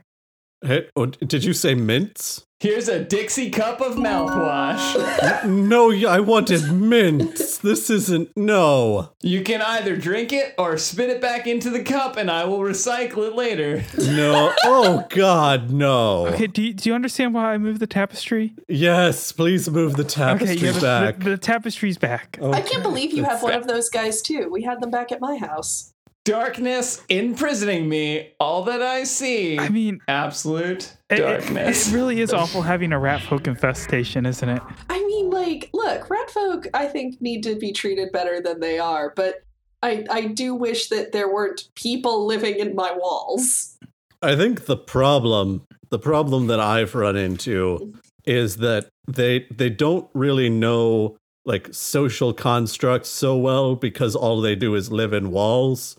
Hey, 0.61 0.87
oh, 0.95 1.05
did 1.05 1.43
you 1.45 1.53
say 1.53 1.73
mints? 1.73 2.45
Here's 2.59 2.89
a 2.89 3.01
Dixie 3.01 3.49
cup 3.49 3.79
of 3.79 3.95
mouthwash. 3.95 5.45
No, 5.45 5.91
I 6.09 6.19
wanted 6.19 6.69
mints. 6.73 7.57
This 7.59 7.89
isn't 7.89 8.35
no. 8.35 9.13
You 9.21 9.43
can 9.43 9.61
either 9.61 9.95
drink 9.95 10.33
it 10.33 10.55
or 10.57 10.77
spit 10.77 11.09
it 11.09 11.21
back 11.21 11.47
into 11.47 11.69
the 11.69 11.81
cup, 11.81 12.17
and 12.17 12.29
I 12.29 12.43
will 12.43 12.59
recycle 12.59 13.25
it 13.27 13.35
later. 13.35 13.85
No. 13.97 14.53
Oh 14.65 15.05
god, 15.09 15.71
no. 15.71 16.27
Okay, 16.27 16.47
do 16.47 16.61
you, 16.61 16.73
do 16.73 16.89
you 16.89 16.95
understand 16.95 17.33
why 17.33 17.53
I 17.53 17.57
moved 17.57 17.79
the 17.79 17.87
tapestry? 17.87 18.53
Yes, 18.67 19.31
please 19.31 19.69
move 19.69 19.95
the 19.95 20.03
Okay, 20.03 20.09
tapestry 20.13 20.67
yeah, 20.67 20.79
back. 20.81 21.19
the, 21.19 21.29
the 21.31 21.37
tapestry's 21.37 21.97
back. 21.97 22.37
I 22.43 22.59
can't 22.61 22.83
believe 22.83 23.13
you 23.13 23.23
have 23.23 23.41
one 23.41 23.53
of 23.53 23.67
those 23.67 23.89
guys 23.89 24.21
too. 24.21 24.49
We 24.51 24.63
had 24.63 24.81
them 24.81 24.91
back 24.91 25.13
at 25.13 25.21
my 25.21 25.37
house. 25.37 25.93
Darkness 26.25 27.01
imprisoning 27.09 27.89
me. 27.89 28.33
All 28.39 28.63
that 28.63 28.81
I 28.81 29.03
see. 29.03 29.57
I 29.57 29.69
mean, 29.69 29.99
absolute 30.07 30.95
it, 31.09 31.19
it- 31.19 31.21
darkness. 31.21 31.89
it 31.91 31.95
really 31.95 32.21
is 32.21 32.33
awful 32.33 32.61
having 32.61 32.91
a 32.91 32.99
rat 32.99 33.21
folk 33.21 33.47
infestation, 33.47 34.25
isn't 34.25 34.49
it? 34.49 34.61
I 34.89 34.99
mean, 35.05 35.29
like, 35.29 35.69
look, 35.73 36.09
rat 36.09 36.29
folk, 36.29 36.67
I 36.73 36.85
think, 36.87 37.21
need 37.21 37.41
to 37.43 37.55
be 37.55 37.71
treated 37.71 38.11
better 38.11 38.41
than 38.41 38.59
they 38.59 38.77
are, 38.79 39.13
but 39.15 39.43
I, 39.81 40.05
I 40.11 40.25
do 40.27 40.53
wish 40.55 40.89
that 40.89 41.13
there 41.13 41.33
weren't 41.33 41.69
people 41.75 42.25
living 42.25 42.59
in 42.59 42.75
my 42.75 42.91
walls. 42.91 43.77
I 44.21 44.35
think 44.35 44.65
the 44.65 44.75
problem, 44.77 45.65
the 45.89 45.99
problem 45.99 46.47
that 46.47 46.59
I've 46.59 46.93
run 46.95 47.15
into 47.15 47.93
is 48.25 48.57
that 48.57 48.89
they 49.07 49.47
they 49.49 49.69
don't 49.69 50.07
really 50.13 50.49
know 50.49 51.17
like 51.45 51.69
social 51.71 52.33
constructs 52.33 53.09
so 53.09 53.37
well 53.37 53.75
because 53.75 54.15
all 54.15 54.41
they 54.41 54.55
do 54.55 54.75
is 54.75 54.91
live 54.91 55.13
in 55.13 55.31
walls. 55.31 55.95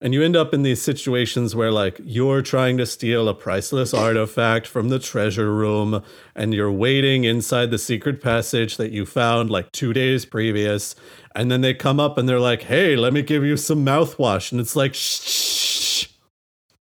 And 0.00 0.14
you 0.14 0.22
end 0.22 0.36
up 0.36 0.54
in 0.54 0.62
these 0.62 0.80
situations 0.80 1.56
where 1.56 1.72
like 1.72 2.00
you're 2.04 2.40
trying 2.40 2.78
to 2.78 2.86
steal 2.86 3.28
a 3.28 3.34
priceless 3.34 3.92
artifact 3.92 4.66
from 4.66 4.90
the 4.90 5.00
treasure 5.00 5.52
room 5.52 6.04
and 6.36 6.54
you're 6.54 6.70
waiting 6.70 7.24
inside 7.24 7.72
the 7.72 7.78
secret 7.78 8.22
passage 8.22 8.76
that 8.76 8.92
you 8.92 9.04
found 9.04 9.50
like 9.50 9.72
2 9.72 9.92
days 9.92 10.24
previous 10.24 10.94
and 11.34 11.50
then 11.50 11.62
they 11.62 11.74
come 11.74 11.98
up 11.98 12.16
and 12.16 12.28
they're 12.28 12.38
like, 12.40 12.62
"Hey, 12.62 12.94
let 12.96 13.12
me 13.12 13.22
give 13.22 13.44
you 13.44 13.56
some 13.56 13.84
mouthwash." 13.84 14.52
And 14.52 14.60
it's 14.60 14.76
like, 14.76 14.94
"Shh, 14.94 15.20
shh, 15.20 16.04
shh. 16.04 16.06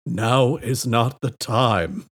Now 0.06 0.56
is 0.56 0.86
not 0.86 1.20
the 1.20 1.30
time." 1.30 2.06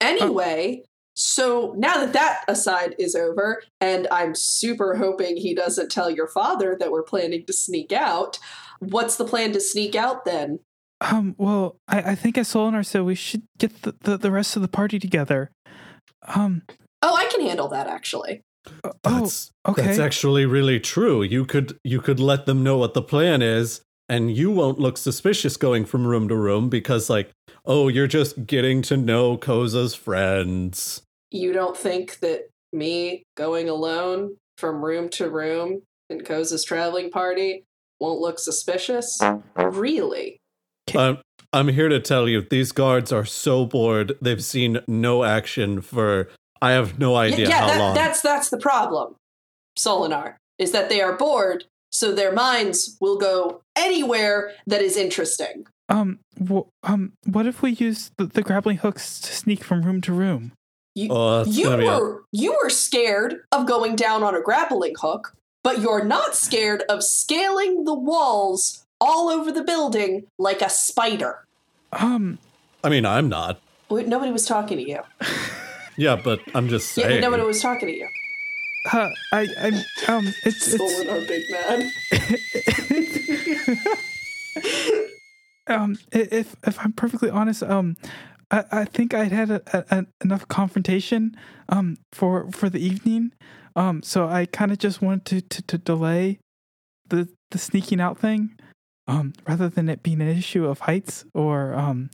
Anyway, 0.00 0.84
so 1.18 1.74
now 1.76 1.96
that 1.98 2.12
that 2.12 2.44
aside 2.48 2.94
is 2.98 3.14
over, 3.14 3.62
and 3.80 4.06
I'm 4.10 4.34
super 4.34 4.94
hoping 4.96 5.36
he 5.36 5.54
doesn't 5.54 5.90
tell 5.90 6.10
your 6.10 6.28
father 6.28 6.76
that 6.78 6.92
we're 6.92 7.02
planning 7.02 7.44
to 7.46 7.52
sneak 7.52 7.92
out, 7.92 8.38
what's 8.78 9.16
the 9.16 9.24
plan 9.24 9.52
to 9.52 9.60
sneak 9.60 9.94
out 9.94 10.24
then? 10.24 10.60
Um, 11.00 11.34
well, 11.38 11.76
I, 11.86 12.12
I 12.12 12.14
think 12.14 12.38
as 12.38 12.48
Solinar 12.48 12.84
said, 12.84 13.02
we 13.02 13.14
should 13.14 13.42
get 13.58 13.82
the, 13.82 13.94
the, 14.00 14.16
the 14.16 14.30
rest 14.30 14.56
of 14.56 14.62
the 14.62 14.68
party 14.68 14.98
together. 14.98 15.50
Um, 16.26 16.62
Oh, 17.02 17.14
I 17.14 17.26
can 17.26 17.40
handle 17.42 17.68
that 17.68 17.86
actually. 17.86 18.42
oh, 18.84 18.92
That's 19.04 19.50
okay. 19.66 19.82
that's 19.82 19.98
actually 19.98 20.46
really 20.46 20.80
true. 20.80 21.22
You 21.22 21.44
could 21.44 21.78
you 21.84 22.00
could 22.00 22.18
let 22.20 22.46
them 22.46 22.62
know 22.64 22.76
what 22.76 22.94
the 22.94 23.02
plan 23.02 23.40
is 23.42 23.82
and 24.08 24.34
you 24.34 24.50
won't 24.50 24.78
look 24.78 24.96
suspicious 24.98 25.56
going 25.56 25.84
from 25.84 26.06
room 26.06 26.28
to 26.28 26.34
room 26.36 26.68
because 26.68 27.08
like, 27.08 27.30
oh, 27.64 27.88
you're 27.88 28.06
just 28.06 28.46
getting 28.46 28.82
to 28.82 28.96
know 28.96 29.36
Koza's 29.36 29.94
friends. 29.94 31.02
You 31.30 31.52
don't 31.52 31.76
think 31.76 32.18
that 32.20 32.48
me 32.72 33.22
going 33.36 33.68
alone 33.68 34.36
from 34.56 34.84
room 34.84 35.08
to 35.10 35.28
room 35.30 35.82
in 36.10 36.20
Koza's 36.20 36.64
traveling 36.64 37.10
party 37.10 37.64
won't 38.00 38.20
look 38.20 38.38
suspicious? 38.38 39.20
Really? 39.56 40.38
I'm 40.96 41.18
I'm 41.52 41.68
here 41.68 41.88
to 41.88 42.00
tell 42.00 42.28
you 42.28 42.42
these 42.42 42.72
guards 42.72 43.12
are 43.12 43.24
so 43.24 43.66
bored. 43.66 44.16
They've 44.22 44.42
seen 44.44 44.80
no 44.86 45.24
action 45.24 45.80
for 45.80 46.28
I 46.62 46.72
have 46.72 46.98
no 46.98 47.12
Y- 47.12 47.26
idea 47.26 47.48
yeah, 47.48 47.60
how 47.60 47.66
that, 47.66 47.78
long. 47.78 47.94
that's 47.94 48.20
that's 48.22 48.50
the 48.50 48.58
problem. 48.58 49.14
Solinar 49.78 50.34
is 50.58 50.72
that 50.72 50.88
they 50.88 51.00
are 51.00 51.16
bored, 51.16 51.64
so 51.92 52.12
their 52.12 52.32
minds 52.32 52.96
will 53.00 53.16
go 53.18 53.62
anywhere 53.76 54.52
that 54.66 54.82
is 54.82 54.96
interesting. 54.96 55.66
um, 55.88 56.18
wh- 56.50 56.68
um, 56.82 57.12
what 57.24 57.46
if 57.46 57.62
we 57.62 57.70
use 57.72 58.10
the, 58.18 58.24
the 58.26 58.42
grappling 58.42 58.78
hooks 58.78 59.20
to 59.20 59.32
sneak 59.32 59.62
from 59.64 59.82
room 59.84 60.00
to 60.02 60.12
room? 60.12 60.52
You, 60.94 61.08
Oh, 61.12 61.44
you 61.44 61.64
gonna 61.64 61.82
a- 61.84 62.00
were 62.00 62.22
you 62.32 62.56
were 62.62 62.70
scared 62.70 63.42
of 63.52 63.66
going 63.66 63.94
down 63.96 64.22
on 64.22 64.34
a 64.34 64.40
grappling 64.40 64.94
hook, 65.00 65.34
but 65.62 65.80
you're 65.80 66.04
not 66.04 66.34
scared 66.34 66.82
of 66.88 67.02
scaling 67.04 67.84
the 67.84 67.94
walls 67.94 68.84
all 69.00 69.28
over 69.28 69.52
the 69.52 69.62
building 69.62 70.24
like 70.38 70.60
a 70.60 70.68
spider. 70.68 71.44
Um, 71.92 72.38
I 72.82 72.88
mean, 72.88 73.06
I'm 73.06 73.28
not. 73.28 73.60
Wait, 73.90 74.08
Nobody 74.08 74.32
was 74.32 74.44
talking 74.46 74.78
to 74.78 74.88
you. 74.88 75.00
Yeah, 75.96 76.14
but 76.14 76.38
I'm 76.54 76.68
just 76.68 76.96
Yeah, 76.96 77.08
saying. 77.08 77.20
nobody 77.22 77.42
was 77.42 77.60
talking 77.60 77.88
to 77.88 77.92
you. 77.96 78.08
uh, 78.92 79.08
I, 79.32 79.48
I'm, 79.60 79.74
um, 80.06 80.32
it's, 80.44 80.72
it's, 80.72 80.80
Solinar, 80.80 81.26
big 81.26 81.50
man. 81.50 81.90
um, 85.66 85.98
if 86.12 86.54
if 86.64 86.78
I'm 86.78 86.92
perfectly 86.92 87.30
honest, 87.30 87.64
um, 87.64 87.96
I, 88.50 88.64
I 88.72 88.84
think 88.84 89.14
I'd 89.14 89.32
had 89.32 89.50
a, 89.50 89.62
a, 89.72 89.98
a- 89.98 90.06
enough 90.24 90.48
confrontation, 90.48 91.36
um, 91.68 91.96
for 92.12 92.50
for 92.50 92.68
the 92.70 92.80
evening, 92.80 93.32
um, 93.76 94.02
so 94.02 94.28
I 94.28 94.46
kind 94.46 94.72
of 94.72 94.78
just 94.78 95.02
wanted 95.02 95.26
to, 95.26 95.40
to 95.40 95.62
to 95.62 95.78
delay, 95.78 96.38
the 97.08 97.28
the 97.50 97.58
sneaking 97.58 98.00
out 98.00 98.18
thing, 98.18 98.54
um, 99.06 99.32
rather 99.46 99.68
than 99.68 99.88
it 99.88 100.02
being 100.02 100.20
an 100.20 100.28
issue 100.28 100.66
of 100.66 100.80
heights 100.80 101.24
or 101.34 101.74
um, 101.74 102.10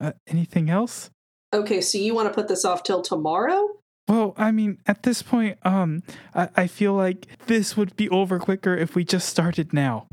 uh, 0.00 0.12
anything 0.26 0.70
else. 0.70 1.10
Okay, 1.54 1.80
so 1.80 1.96
you 1.98 2.14
want 2.14 2.28
to 2.28 2.34
put 2.34 2.48
this 2.48 2.64
off 2.64 2.82
till 2.82 3.00
tomorrow? 3.02 3.70
Well, 4.06 4.34
I 4.36 4.52
mean, 4.52 4.78
at 4.86 5.02
this 5.02 5.22
point, 5.22 5.58
um, 5.64 6.02
I, 6.34 6.48
I 6.56 6.66
feel 6.66 6.94
like 6.94 7.26
this 7.46 7.76
would 7.76 7.94
be 7.96 8.08
over 8.08 8.38
quicker 8.38 8.74
if 8.74 8.94
we 8.94 9.04
just 9.04 9.28
started 9.28 9.72
now. 9.72 10.06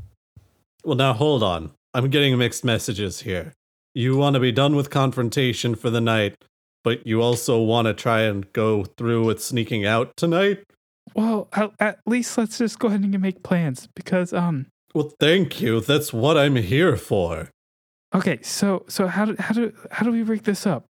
Well, 0.84 0.96
now 0.98 1.14
hold 1.14 1.44
on. 1.44 1.72
I'm 1.94 2.10
getting 2.10 2.38
mixed 2.38 2.66
messages 2.66 3.22
here. 3.22 3.54
You 3.98 4.18
want 4.18 4.34
to 4.34 4.42
be 4.42 4.52
done 4.52 4.76
with 4.76 4.90
confrontation 4.90 5.74
for 5.74 5.90
the 5.90 6.02
night, 6.02 6.36
but 6.84 7.08
you 7.08 7.22
also 7.22 7.62
want 7.62 7.86
to 7.86 7.94
try 7.94 8.24
and 8.24 8.52
go 8.52 8.84
through 8.84 9.24
with 9.24 9.42
sneaking 9.42 9.86
out 9.86 10.18
tonight? 10.18 10.66
Well, 11.16 11.48
at, 11.80 12.00
least 12.06 12.38
let's 12.38 12.58
just 12.58 12.78
go 12.78 12.90
ahead 12.90 13.00
and 13.00 13.22
make 13.22 13.42
plans 13.42 13.88
because 13.96 14.34
um. 14.34 14.66
Well, 14.94 15.14
thank 15.18 15.62
you. 15.62 15.80
That's 15.80 16.12
what 16.12 16.38
I'm 16.38 16.58
here 16.58 16.98
for. 16.98 17.52
Okay, 18.14 18.40
so 18.42 18.84
so 18.90 19.08
how 19.08 19.26
do 19.26 19.36
how 19.40 19.54
do 19.54 19.72
how 19.92 20.06
do 20.06 20.12
we 20.12 20.24
break 20.24 20.44
this 20.44 20.68
up? 20.68 20.86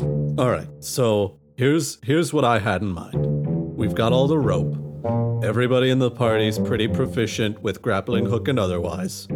All 0.00 0.50
right. 0.50 0.68
So 0.80 1.38
here's 1.58 1.98
here's 2.02 2.32
what 2.32 2.46
I 2.46 2.60
had 2.60 2.80
in 2.80 2.88
mind. 2.88 3.26
We've 3.76 3.94
got 3.94 4.12
all 4.12 4.26
the 4.26 4.38
rope. 4.38 4.78
Everybody 5.44 5.90
in 5.90 5.98
the 5.98 6.10
party's 6.10 6.58
pretty 6.58 6.88
proficient 6.88 7.62
with 7.62 7.82
grappling 7.82 8.24
hook 8.24 8.48
and 8.48 8.58
otherwise. 8.58 9.26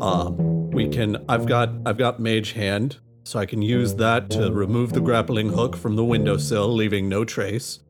Um, 0.00 0.47
we 0.72 0.88
can. 0.88 1.24
I've 1.28 1.46
got 1.46 1.70
I've 1.86 1.98
got 1.98 2.20
mage 2.20 2.52
hand, 2.52 2.98
so 3.24 3.38
I 3.38 3.46
can 3.46 3.62
use 3.62 3.94
that 3.96 4.30
to 4.30 4.52
remove 4.52 4.92
the 4.92 5.00
grappling 5.00 5.50
hook 5.50 5.76
from 5.76 5.96
the 5.96 6.04
windowsill, 6.04 6.72
leaving 6.72 7.08
no 7.08 7.24
trace. 7.24 7.80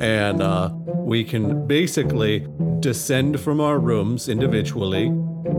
And 0.00 0.42
uh, 0.42 0.70
we 0.86 1.24
can 1.24 1.66
basically 1.66 2.46
descend 2.80 3.40
from 3.40 3.60
our 3.60 3.78
rooms 3.78 4.28
individually, 4.28 5.12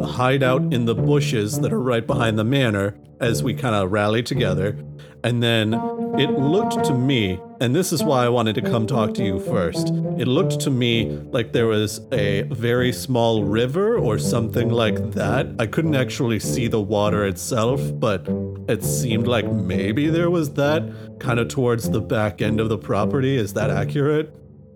hide 0.04 0.44
out 0.44 0.62
in 0.74 0.86
the 0.86 0.96
bushes 0.96 1.60
that 1.60 1.74
are 1.74 1.82
right 1.82 2.06
behind 2.06 2.38
the 2.38 2.44
manor 2.44 2.96
as 3.20 3.44
we 3.44 3.54
kind 3.54 3.76
of 3.76 3.92
rally 3.92 4.24
together. 4.24 4.78
And 5.24 5.42
then 5.42 5.74
it 6.18 6.30
looked 6.40 6.86
to 6.86 6.94
me, 6.94 7.40
and 7.60 7.76
this 7.76 7.92
is 7.92 8.04
why 8.04 8.24
I 8.24 8.30
wanted 8.30 8.54
to 8.56 8.62
come 8.62 8.86
talk 8.88 9.14
to 9.16 9.24
you 9.26 9.40
first. 9.40 9.88
It 10.18 10.28
looked 10.28 10.60
to 10.62 10.70
me 10.70 11.10
like 11.32 11.52
there 11.54 11.66
was 11.66 12.00
a 12.12 12.44
very 12.44 12.94
small 12.94 13.44
river 13.44 13.98
or 13.98 14.20
something 14.20 14.70
like 14.70 15.12
that. 15.14 15.48
I 15.60 15.66
couldn't 15.66 15.96
actually 15.96 16.40
see 16.40 16.68
the 16.68 16.80
water 16.80 17.26
itself, 17.26 17.82
but 18.00 18.28
it 18.70 18.84
seemed 18.84 19.28
like 19.28 19.52
maybe 19.52 20.08
there 20.08 20.30
was 20.30 20.54
that 20.54 20.84
kind 21.20 21.40
of 21.40 21.48
towards 21.48 21.90
the 21.90 22.02
back 22.02 22.42
end 22.42 22.60
of 22.60 22.70
the 22.70 22.78
property. 22.78 23.36
Is 23.38 23.54
that 23.54 23.70
accurate? 23.72 24.34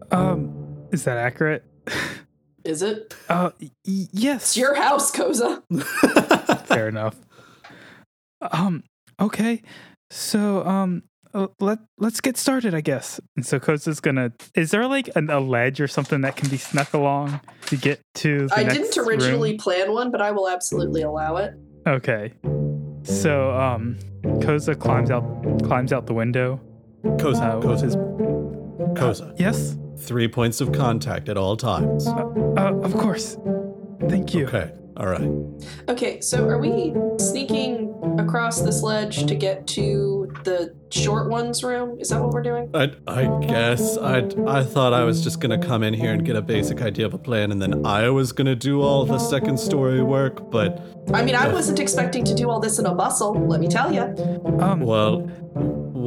Um, 0.09 0.87
is 0.91 1.03
that 1.05 1.17
accurate? 1.17 1.63
Is 2.65 2.81
it? 2.81 3.15
Uh, 3.29 3.51
y- 3.61 3.69
yes. 3.85 4.41
It's 4.41 4.57
your 4.57 4.75
house, 4.75 5.11
Koza. 5.11 5.61
Fair 6.67 6.89
enough. 6.89 7.15
Um, 8.51 8.83
okay. 9.19 9.61
So, 10.09 10.65
um, 10.65 11.03
uh, 11.33 11.47
let 11.59 11.79
let's 11.97 12.19
get 12.19 12.35
started, 12.37 12.73
I 12.75 12.81
guess. 12.81 13.19
And 13.37 13.45
so 13.45 13.59
Koza's 13.59 13.99
gonna. 14.01 14.33
Is 14.55 14.71
there 14.71 14.85
like 14.87 15.09
an, 15.15 15.29
a 15.29 15.39
ledge 15.39 15.79
or 15.79 15.87
something 15.87 16.21
that 16.21 16.35
can 16.35 16.49
be 16.49 16.57
snuck 16.57 16.93
along 16.93 17.39
to 17.67 17.77
get 17.77 18.01
to? 18.15 18.47
The 18.47 18.55
I 18.55 18.63
next 18.63 18.95
didn't 18.95 19.07
originally 19.07 19.51
room? 19.51 19.57
plan 19.57 19.91
one, 19.93 20.11
but 20.11 20.21
I 20.21 20.31
will 20.31 20.49
absolutely 20.49 21.03
allow 21.03 21.37
it. 21.37 21.53
Okay. 21.87 22.33
So, 23.03 23.51
um, 23.51 23.97
Koza 24.41 24.77
climbs 24.77 25.09
out 25.09 25.23
climbs 25.63 25.93
out 25.93 26.05
the 26.07 26.13
window. 26.13 26.59
Koza, 27.03 27.53
Uh, 27.55 27.57
with 27.59 27.65
Koza, 27.79 27.81
his 27.83 27.95
Koza. 28.99 29.33
yes. 29.39 29.77
Three 29.97 30.27
points 30.27 30.61
of 30.61 30.71
contact 30.71 31.29
at 31.29 31.37
all 31.37 31.55
times. 31.55 32.07
Uh, 32.07 32.73
of 32.83 32.93
course. 32.97 33.37
Thank 34.09 34.33
you. 34.33 34.47
Okay. 34.47 34.71
All 34.97 35.05
right. 35.07 35.29
Okay, 35.87 36.19
so 36.21 36.47
are 36.47 36.57
we 36.59 36.93
sneaking 37.19 37.60
across 38.31 38.61
this 38.61 38.81
ledge 38.81 39.25
to 39.25 39.35
get 39.35 39.67
to 39.67 40.31
the 40.45 40.73
short 40.89 41.29
one's 41.29 41.65
room? 41.65 41.99
Is 41.99 42.07
that 42.09 42.21
what 42.21 42.31
we're 42.31 42.41
doing? 42.41 42.69
I 42.73 42.93
I 43.05 43.25
guess 43.45 43.97
I 43.97 44.19
I 44.47 44.63
thought 44.63 44.93
I 44.93 45.03
was 45.03 45.21
just 45.21 45.41
gonna 45.41 45.57
come 45.57 45.83
in 45.83 45.93
here 45.93 46.13
and 46.13 46.23
get 46.25 46.37
a 46.37 46.41
basic 46.41 46.81
idea 46.81 47.05
of 47.05 47.13
a 47.13 47.17
plan, 47.17 47.51
and 47.51 47.61
then 47.61 47.85
I 47.85 48.09
was 48.09 48.31
gonna 48.31 48.55
do 48.55 48.81
all 48.81 49.05
the 49.05 49.19
second 49.19 49.59
story 49.59 50.01
work. 50.01 50.49
But 50.49 50.79
I 51.13 51.23
mean, 51.25 51.35
I 51.35 51.49
wasn't 51.51 51.79
expecting 51.81 52.23
to 52.23 52.33
do 52.33 52.49
all 52.49 52.61
this 52.61 52.79
in 52.79 52.85
a 52.85 52.95
bustle, 52.95 53.33
let 53.33 53.59
me 53.59 53.67
tell 53.67 53.91
you. 53.93 54.03
Um, 54.59 54.79
well, 54.79 55.19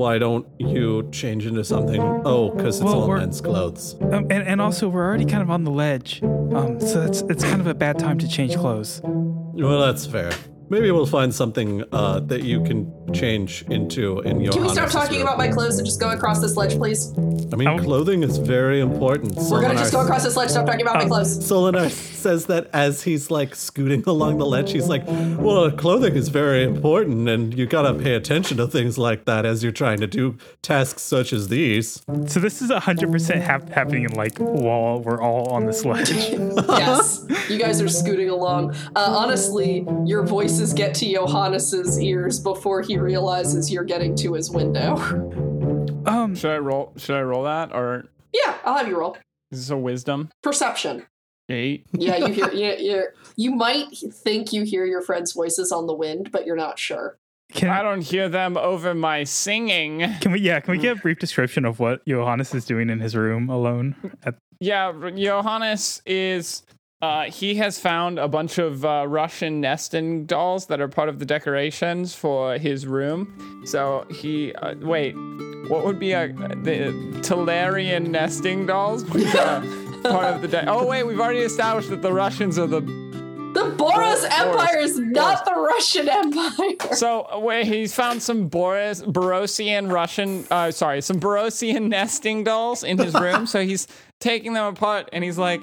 why 0.01 0.17
don't 0.19 0.47
you 0.59 1.07
change 1.13 1.45
into 1.47 1.63
something? 1.63 2.01
Oh, 2.25 2.51
because 2.51 2.77
it's 2.81 2.85
Well, 2.87 3.03
all 3.03 3.17
men's 3.19 3.43
clothes. 3.43 3.97
um, 4.01 4.27
and 4.31 4.43
and 4.51 4.63
also 4.63 4.89
we're 4.89 5.05
already 5.05 5.27
kind 5.27 5.43
of 5.43 5.51
on 5.51 5.65
the 5.65 5.71
ledge. 5.71 6.23
Um, 6.23 6.81
so 6.81 7.03
it's 7.03 7.21
it's 7.29 7.45
kind 7.45 7.61
of 7.61 7.67
a 7.67 7.75
bad 7.75 7.99
time 7.99 8.19
to 8.19 8.27
change 8.29 8.57
clothes. 8.57 9.03
Well, 9.05 9.81
that's 9.87 10.07
fair. 10.07 10.33
Maybe 10.75 10.91
we'll 10.91 11.07
find 11.07 11.33
something 11.33 11.85
uh, 11.93 12.19
that 12.21 12.43
you 12.43 12.65
can 12.65 12.91
change 13.13 13.63
into 13.69 14.21
in 14.21 14.41
your. 14.41 14.53
Can 14.53 14.63
we 14.63 14.69
stop 14.71 14.91
talking 14.91 15.23
about 15.23 15.39
my 15.39 15.49
clothes 15.49 15.79
and 15.79 15.87
just 15.87 16.01
go 16.01 16.11
across 16.11 16.41
this 16.41 16.57
ledge, 16.57 16.77
please? 16.77 17.13
I 17.53 17.57
mean, 17.57 17.79
clothing 17.79 18.23
is 18.23 18.39
very 18.39 18.81
important. 18.81 19.37
We're 19.37 19.61
gonna 19.61 19.75
just 19.75 19.93
go 19.93 20.01
across 20.01 20.25
this 20.25 20.37
ledge, 20.37 20.51
stop 20.51 20.67
talking 20.67 20.83
about 20.83 20.97
my 20.97 21.07
clothes. 21.07 21.39
Solinar 21.39 21.91
says 21.91 22.47
that 22.47 22.69
as 22.73 23.03
he's 23.03 23.31
like 23.31 23.55
scooting 23.55 24.03
along 24.07 24.39
the 24.39 24.47
ledge, 24.47 24.73
he's 24.73 24.89
like, 24.89 25.05
"Well, 25.07 25.71
clothing 25.71 26.15
is 26.15 26.29
very 26.29 26.65
important, 26.65 27.29
and 27.29 27.57
you 27.57 27.67
gotta 27.67 27.95
pay 27.95 28.15
attention 28.15 28.57
to 28.59 28.67
things 28.67 28.99
like 28.99 29.25
that 29.27 29.45
as 29.45 29.63
you're 29.63 29.73
trying 29.73 30.01
to 30.01 30.07
do 30.07 30.37
tasks 30.63 31.03
such 31.03 31.33
as 31.33 31.49
these." 31.49 32.03
So 32.27 32.41
this 32.41 32.63
is 32.63 32.71
hundred 32.71 33.13
percent 33.13 33.43
hap- 33.43 33.69
happening 33.69 34.09
like 34.11 34.39
while 34.39 35.01
we're 35.01 35.23
all 35.23 35.51
on 35.51 35.67
this 35.67 35.85
ledge. 35.85 36.11
yes, 36.11 37.25
you 37.49 37.59
guys 37.59 37.81
are 37.81 37.89
scooting 37.89 38.31
along. 38.31 38.75
Uh, 38.97 39.15
honestly, 39.17 39.87
your 40.05 40.25
voices 40.25 40.73
get 40.73 40.95
to 40.97 41.13
Johannes's 41.13 42.01
ears 42.01 42.41
before 42.41 42.83
he 42.83 42.94
realizes 42.99 43.71
you're 43.73 43.85
getting 43.85 44.15
to 44.17 44.33
his 44.35 44.51
window. 44.51 44.97
Um, 46.07 46.35
Should 46.35 46.51
I 46.51 46.59
roll? 46.59 46.93
Should 46.97 47.17
I 47.17 47.23
roll 47.23 47.45
that 47.45 47.73
or 47.75 48.05
Yeah, 48.33 48.57
I'll 48.65 48.77
have 48.77 48.89
you 48.89 48.99
roll 48.99 49.13
This 49.51 49.61
is 49.61 49.67
this 49.69 49.71
a 49.71 49.77
wisdom? 49.77 50.31
perception. 50.43 51.07
Eight. 51.49 51.87
Yeah, 51.93 52.17
you 52.17 52.33
hear. 52.33 52.51
you, 52.53 52.73
you 52.79 53.05
you 53.37 53.51
might 53.55 53.87
think 54.13 54.53
you 54.53 54.63
hear 54.65 54.85
your 54.87 55.03
friends' 55.03 55.33
voices 55.33 55.73
on 55.73 55.87
the 55.87 55.95
wind, 55.95 56.31
but 56.33 56.47
you're 56.47 56.57
not 56.57 56.79
sure. 56.79 57.19
can 57.53 57.69
I 57.71 57.83
don't 57.83 58.01
hear 58.03 58.29
them 58.29 58.57
over 58.57 58.95
my 58.95 59.25
singing. 59.25 60.01
can 60.21 60.33
we 60.33 60.41
yeah 60.41 60.61
can 60.61 60.73
we 60.73 60.79
get 60.79 60.99
a 60.99 61.01
brief 61.01 61.19
description 61.19 61.65
of 61.65 61.79
what 61.81 62.05
Johannes 62.07 62.55
is 62.55 62.65
doing 62.65 62.89
in 62.91 63.01
his 63.01 63.15
room 63.17 63.49
alone? 63.51 63.95
At, 64.25 64.37
Yeah, 64.61 64.93
Johannes 65.17 66.01
is. 66.07 66.63
Uh, 67.05 67.25
he 67.31 67.57
has 67.57 67.79
found 67.79 68.19
a 68.19 68.27
bunch 68.27 68.57
of 68.57 68.83
uh, 68.83 69.05
Russian 69.07 69.61
nesting 69.61 70.25
dolls 70.25 70.67
that 70.69 70.81
are 70.81 70.89
part 70.89 71.11
of 71.11 71.19
the 71.19 71.27
decorations 71.27 72.15
for 72.15 72.57
his 72.57 72.87
room. 72.87 73.63
So 73.67 74.07
he 74.11 74.55
uh, 74.55 74.75
wait, 74.81 75.13
what 75.69 75.85
would 75.85 75.99
be 75.99 76.13
a 76.13 76.29
the 76.29 76.95
Talarian 77.21 78.07
nesting 78.09 78.65
dolls? 78.65 79.05
Which 79.15 79.35
are 79.35 79.61
part 80.03 80.35
of 80.35 80.41
the 80.41 80.49
de- 80.49 80.67
oh 80.67 80.87
wait, 80.87 81.03
we've 81.03 81.21
already 81.21 81.41
established 81.41 81.91
that 81.91 82.01
the 82.01 82.13
Russians 82.13 82.59
are 82.59 82.67
the 82.67 82.81
The 82.81 83.67
Boros 83.77 84.25
Empire 84.25 84.79
is 84.79 84.99
not 84.99 85.45
the 85.45 85.55
Russian 85.55 86.09
Empire. 86.09 86.95
So 86.97 87.29
uh, 87.31 87.39
wait, 87.39 87.67
he's 87.67 87.95
found 87.95 88.23
some 88.23 88.49
Boris 88.49 89.03
Borosian 89.03 89.93
Russian, 89.93 90.47
uh, 90.51 90.71
sorry, 90.71 91.03
some 91.03 91.21
Borosian 91.21 91.89
nesting 91.89 92.45
dolls 92.45 92.83
in 92.83 92.97
his 92.97 93.13
room. 93.15 93.47
so 93.47 93.63
he's 93.63 93.87
taking 94.21 94.53
them 94.55 94.67
apart, 94.67 95.09
and 95.13 95.23
he's 95.25 95.39
like, 95.39 95.63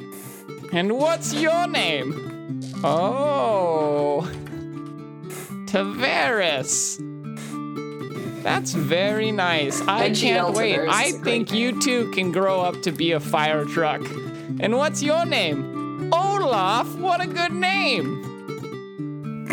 "And 0.71 0.93
what's 0.93 1.33
your 1.33 1.67
name?" 1.67 2.61
Oh, 2.83 4.29
Tavares. 5.65 6.97
That's 8.43 8.73
very 8.73 9.31
nice. 9.31 9.81
I 9.81 10.09
can't 10.11 10.53
wait. 10.55 10.79
I 10.79 11.11
think 11.11 11.53
you 11.53 11.79
two 11.79 12.11
can 12.11 12.31
grow 12.31 12.61
up 12.61 12.81
to 12.81 12.91
be 12.91 13.11
a 13.11 13.19
fire 13.19 13.65
truck. 13.65 14.01
And 14.59 14.75
what's 14.77 15.03
your 15.03 15.25
name? 15.25 16.11
Olaf. 16.11 16.95
What 16.95 17.21
a 17.21 17.27
good 17.27 17.53
name. 17.53 18.27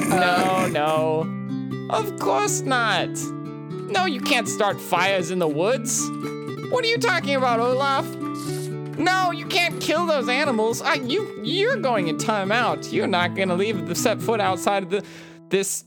No, 0.09 0.67
no. 0.69 1.89
Of 1.91 2.19
course 2.19 2.63
not. 2.63 3.11
No, 3.91 4.07
you 4.07 4.21
can't 4.21 4.49
start 4.49 4.81
fires 4.81 5.31
in 5.31 5.39
the 5.39 5.49
woods. 5.49 6.09
What 6.71 6.85
are 6.85 6.89
you 6.89 6.99
talking 6.99 7.37
about, 7.37 7.61
Olaf? 7.61 8.07
No, 8.99 9.31
you 9.31 9.47
can't 9.47 9.81
kill 9.81 10.07
those 10.07 10.29
animals. 10.29 10.83
I, 10.83 10.95
you, 10.95 11.41
you're 11.45 11.77
going 11.77 12.09
in 12.09 12.19
timeout. 12.19 12.93
You're 12.93 13.07
not 13.07 13.37
gonna 13.37 13.55
leave 13.55 13.87
the 13.87 13.95
set 13.95 14.21
foot 14.21 14.41
outside 14.41 14.83
of 14.83 14.91
the 14.91 15.05
this 15.49 15.85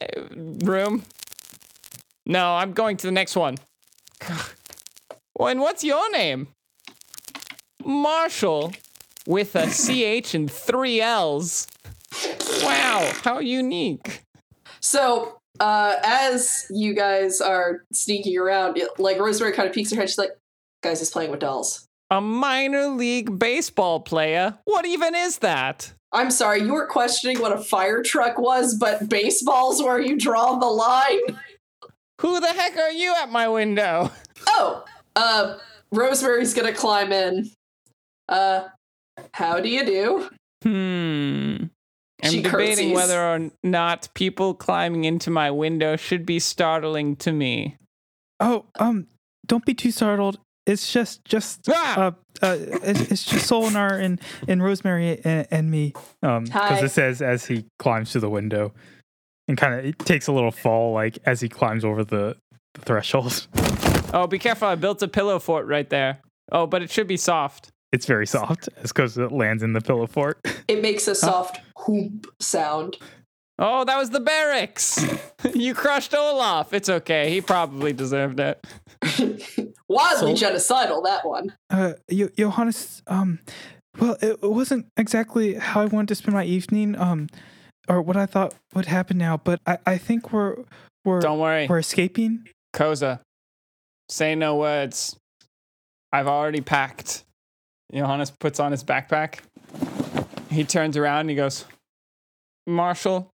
uh, 0.00 0.22
room. 0.64 1.02
No, 2.24 2.54
I'm 2.54 2.72
going 2.72 2.96
to 2.96 3.06
the 3.06 3.12
next 3.12 3.36
one. 3.36 3.56
Well, 5.38 5.48
and 5.48 5.60
what's 5.60 5.84
your 5.84 6.10
name? 6.12 6.48
Marshall, 7.84 8.72
with 9.26 9.54
a 9.54 9.66
CH 9.66 10.34
and 10.34 10.50
three 10.50 11.02
L's. 11.02 11.66
Wow, 12.62 13.12
how 13.22 13.40
unique. 13.40 14.22
So, 14.80 15.38
uh, 15.60 15.96
as 16.02 16.66
you 16.70 16.94
guys 16.94 17.42
are 17.42 17.84
sneaking 17.92 18.38
around, 18.38 18.80
like 18.96 19.18
Rosemary 19.18 19.52
kind 19.52 19.68
of 19.68 19.74
peeks 19.74 19.90
her 19.90 19.96
head. 19.96 20.08
She's 20.08 20.16
like, 20.16 20.30
"Guys, 20.82 21.02
is 21.02 21.10
playing 21.10 21.30
with 21.30 21.40
dolls." 21.40 21.86
A 22.10 22.20
minor 22.20 22.86
league 22.88 23.38
baseball 23.38 24.00
player? 24.00 24.58
What 24.64 24.86
even 24.86 25.14
is 25.14 25.38
that? 25.38 25.92
I'm 26.12 26.30
sorry, 26.30 26.62
you 26.62 26.72
were 26.72 26.86
questioning 26.86 27.40
what 27.40 27.52
a 27.52 27.58
fire 27.58 28.02
truck 28.02 28.38
was, 28.38 28.74
but 28.76 29.08
baseball's 29.08 29.82
where 29.82 30.00
you 30.00 30.16
draw 30.16 30.56
the 30.56 30.66
line? 30.66 31.38
Who 32.20 32.40
the 32.40 32.52
heck 32.52 32.76
are 32.76 32.92
you 32.92 33.12
at 33.20 33.30
my 33.30 33.48
window? 33.48 34.10
Oh, 34.46 34.84
uh, 35.16 35.58
Rosemary's 35.92 36.54
gonna 36.54 36.72
climb 36.72 37.10
in. 37.12 37.50
Uh, 38.28 38.68
how 39.34 39.60
do 39.60 39.68
you 39.68 39.84
do? 39.84 40.28
Hmm. 40.62 41.64
I'm 42.22 42.30
She 42.30 42.40
debating 42.42 42.50
curtsies. 42.50 42.94
whether 42.94 43.22
or 43.22 43.50
not 43.62 44.08
people 44.14 44.54
climbing 44.54 45.04
into 45.04 45.30
my 45.30 45.50
window 45.50 45.96
should 45.96 46.24
be 46.24 46.38
startling 46.38 47.16
to 47.16 47.32
me. 47.32 47.76
Oh, 48.40 48.64
um, 48.78 49.06
don't 49.46 49.64
be 49.66 49.74
too 49.74 49.90
startled. 49.90 50.38
It's 50.66 50.92
just, 50.92 51.24
just, 51.24 51.68
Ah! 51.70 51.96
uh, 51.96 52.10
uh, 52.42 52.56
it's, 52.82 53.00
it's 53.12 53.24
just 53.24 53.48
Solinar 53.50 54.02
and 54.02 54.20
and 54.48 54.62
Rosemary 54.62 55.20
and, 55.24 55.46
and 55.50 55.70
me. 55.70 55.92
Um, 56.22 56.44
because 56.44 56.80
Hi. 56.80 56.84
it 56.84 56.90
says 56.90 57.22
as 57.22 57.46
he 57.46 57.66
climbs 57.78 58.12
to 58.12 58.20
the 58.20 58.28
window, 58.28 58.72
and 59.48 59.56
kind 59.56 59.74
of 59.74 59.84
it 59.84 59.98
takes 60.00 60.26
a 60.26 60.32
little 60.32 60.50
fall 60.50 60.92
like 60.92 61.18
as 61.24 61.40
he 61.40 61.48
climbs 61.48 61.84
over 61.84 62.04
the, 62.04 62.36
the 62.74 62.80
threshold. 62.80 63.46
Oh, 64.12 64.26
be 64.26 64.38
careful! 64.38 64.68
I 64.68 64.74
built 64.74 65.00
a 65.02 65.08
pillow 65.08 65.38
fort 65.38 65.66
right 65.66 65.88
there. 65.88 66.18
Oh, 66.50 66.66
but 66.66 66.82
it 66.82 66.90
should 66.90 67.06
be 67.06 67.16
soft. 67.16 67.70
It's 67.92 68.06
very 68.06 68.26
soft 68.26 68.68
as 68.78 68.92
because 68.92 69.16
it 69.16 69.30
lands 69.32 69.62
in 69.62 69.72
the 69.72 69.80
pillow 69.80 70.06
fort. 70.06 70.38
It 70.68 70.82
makes 70.82 71.06
a 71.08 71.14
soft 71.14 71.60
whoop 71.86 72.26
sound. 72.40 72.96
Oh, 73.58 73.84
that 73.84 73.96
was 73.96 74.10
the 74.10 74.20
barracks. 74.20 75.02
you 75.54 75.74
crushed 75.74 76.14
Olaf. 76.14 76.72
It's 76.74 76.88
okay. 76.88 77.30
He 77.30 77.40
probably 77.40 77.92
deserved 77.92 78.38
it. 78.38 78.64
Wildly 79.88 80.34
genocidal, 80.34 81.02
that 81.04 81.24
one. 81.24 81.54
Uh, 81.70 81.94
Yo- 82.08 82.28
Johannes, 82.36 83.02
um, 83.06 83.38
well, 83.98 84.16
it, 84.20 84.38
it 84.42 84.50
wasn't 84.50 84.86
exactly 84.96 85.54
how 85.54 85.80
I 85.80 85.86
wanted 85.86 86.08
to 86.08 86.14
spend 86.16 86.34
my 86.34 86.44
evening, 86.44 86.98
um, 86.98 87.28
or 87.88 88.02
what 88.02 88.16
I 88.16 88.26
thought 88.26 88.54
would 88.74 88.86
happen 88.86 89.16
now, 89.16 89.36
but 89.38 89.60
I, 89.66 89.78
I 89.86 89.96
think 89.98 90.32
we're 90.32 90.56
we're 91.04 91.20
Don't 91.20 91.38
worry, 91.38 91.66
we're 91.68 91.78
escaping. 91.78 92.48
Koza. 92.74 93.20
Say 94.08 94.34
no 94.34 94.56
words. 94.56 95.16
I've 96.12 96.26
already 96.26 96.60
packed. 96.60 97.24
Johannes 97.94 98.30
puts 98.30 98.58
on 98.60 98.72
his 98.72 98.82
backpack. 98.82 99.38
He 100.50 100.64
turns 100.64 100.96
around 100.96 101.20
and 101.20 101.30
he 101.30 101.36
goes, 101.36 101.64
Marshall, 102.66 103.30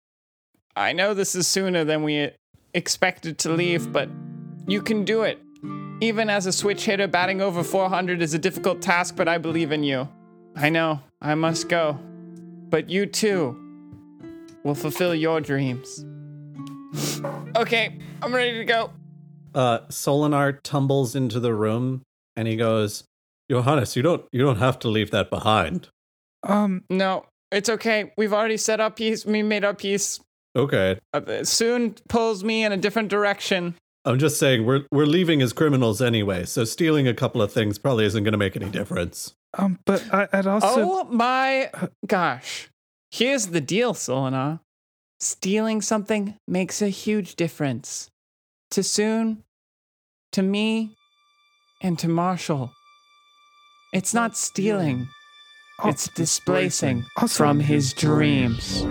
I 0.76 0.92
know 0.92 1.12
this 1.14 1.34
is 1.34 1.46
sooner 1.46 1.84
than 1.84 2.02
we 2.02 2.30
expected 2.74 3.38
to 3.40 3.52
leave, 3.52 3.92
but 3.92 4.08
you 4.66 4.80
can 4.80 5.04
do 5.04 5.22
it. 5.22 5.38
Even 6.00 6.30
as 6.30 6.46
a 6.46 6.52
switch 6.52 6.84
hitter, 6.84 7.06
batting 7.06 7.40
over 7.40 7.62
400 7.62 8.22
is 8.22 8.34
a 8.34 8.38
difficult 8.38 8.80
task, 8.80 9.14
but 9.14 9.28
I 9.28 9.38
believe 9.38 9.70
in 9.70 9.84
you. 9.84 10.08
I 10.56 10.68
know, 10.70 11.00
I 11.20 11.34
must 11.34 11.68
go. 11.68 11.98
But 12.70 12.88
you 12.88 13.06
too 13.06 13.58
will 14.64 14.74
fulfill 14.74 15.14
your 15.14 15.40
dreams. 15.40 16.04
okay, 17.56 17.98
I'm 18.22 18.34
ready 18.34 18.58
to 18.58 18.64
go. 18.64 18.90
Uh, 19.54 19.80
Solinar 19.88 20.58
tumbles 20.62 21.14
into 21.14 21.38
the 21.38 21.52
room 21.52 22.02
and 22.36 22.48
he 22.48 22.56
goes, 22.56 23.04
Johannes, 23.50 23.94
you 23.96 24.02
don't 24.02 24.24
you 24.32 24.40
don't 24.40 24.56
have 24.56 24.78
to 24.80 24.88
leave 24.88 25.10
that 25.10 25.28
behind. 25.28 25.88
Um, 26.42 26.84
No, 26.88 27.26
it's 27.50 27.68
okay. 27.68 28.12
We've 28.16 28.32
already 28.32 28.56
set 28.56 28.80
up 28.80 28.96
peace. 28.96 29.26
We 29.26 29.42
made 29.42 29.64
our 29.64 29.74
peace. 29.74 30.20
Okay. 30.54 30.98
Uh, 31.14 31.44
soon 31.44 31.94
pulls 32.08 32.44
me 32.44 32.64
in 32.64 32.72
a 32.72 32.76
different 32.76 33.08
direction. 33.08 33.74
I'm 34.04 34.18
just 34.18 34.38
saying 34.38 34.66
we're 34.66 34.84
we're 34.90 35.06
leaving 35.06 35.40
as 35.42 35.52
criminals 35.52 36.02
anyway, 36.02 36.44
so 36.44 36.64
stealing 36.64 37.06
a 37.06 37.14
couple 37.14 37.40
of 37.40 37.52
things 37.52 37.78
probably 37.78 38.04
isn't 38.04 38.24
going 38.24 38.32
to 38.32 38.38
make 38.38 38.56
any 38.56 38.68
difference. 38.68 39.32
um, 39.56 39.78
but 39.86 40.02
I, 40.12 40.28
I'd 40.32 40.46
also 40.46 40.66
oh 40.68 41.04
my 41.04 41.70
gosh. 42.06 42.68
Here's 43.12 43.48
the 43.48 43.60
deal, 43.60 43.94
Solinar. 43.94 44.60
Stealing 45.20 45.80
something 45.82 46.36
makes 46.48 46.82
a 46.82 46.88
huge 46.88 47.36
difference. 47.36 48.08
To 48.72 48.82
Soon, 48.82 49.44
to 50.32 50.42
me, 50.42 50.96
and 51.80 51.96
to 52.00 52.08
Marshall. 52.08 52.72
It's 53.92 54.12
not 54.14 54.36
stealing. 54.36 55.06
Oh, 55.84 55.90
It's 55.90 56.08
displacing 56.08 57.04
Also- 57.16 57.36
from 57.44 57.60
his 57.60 57.92
dreams. 57.92 58.84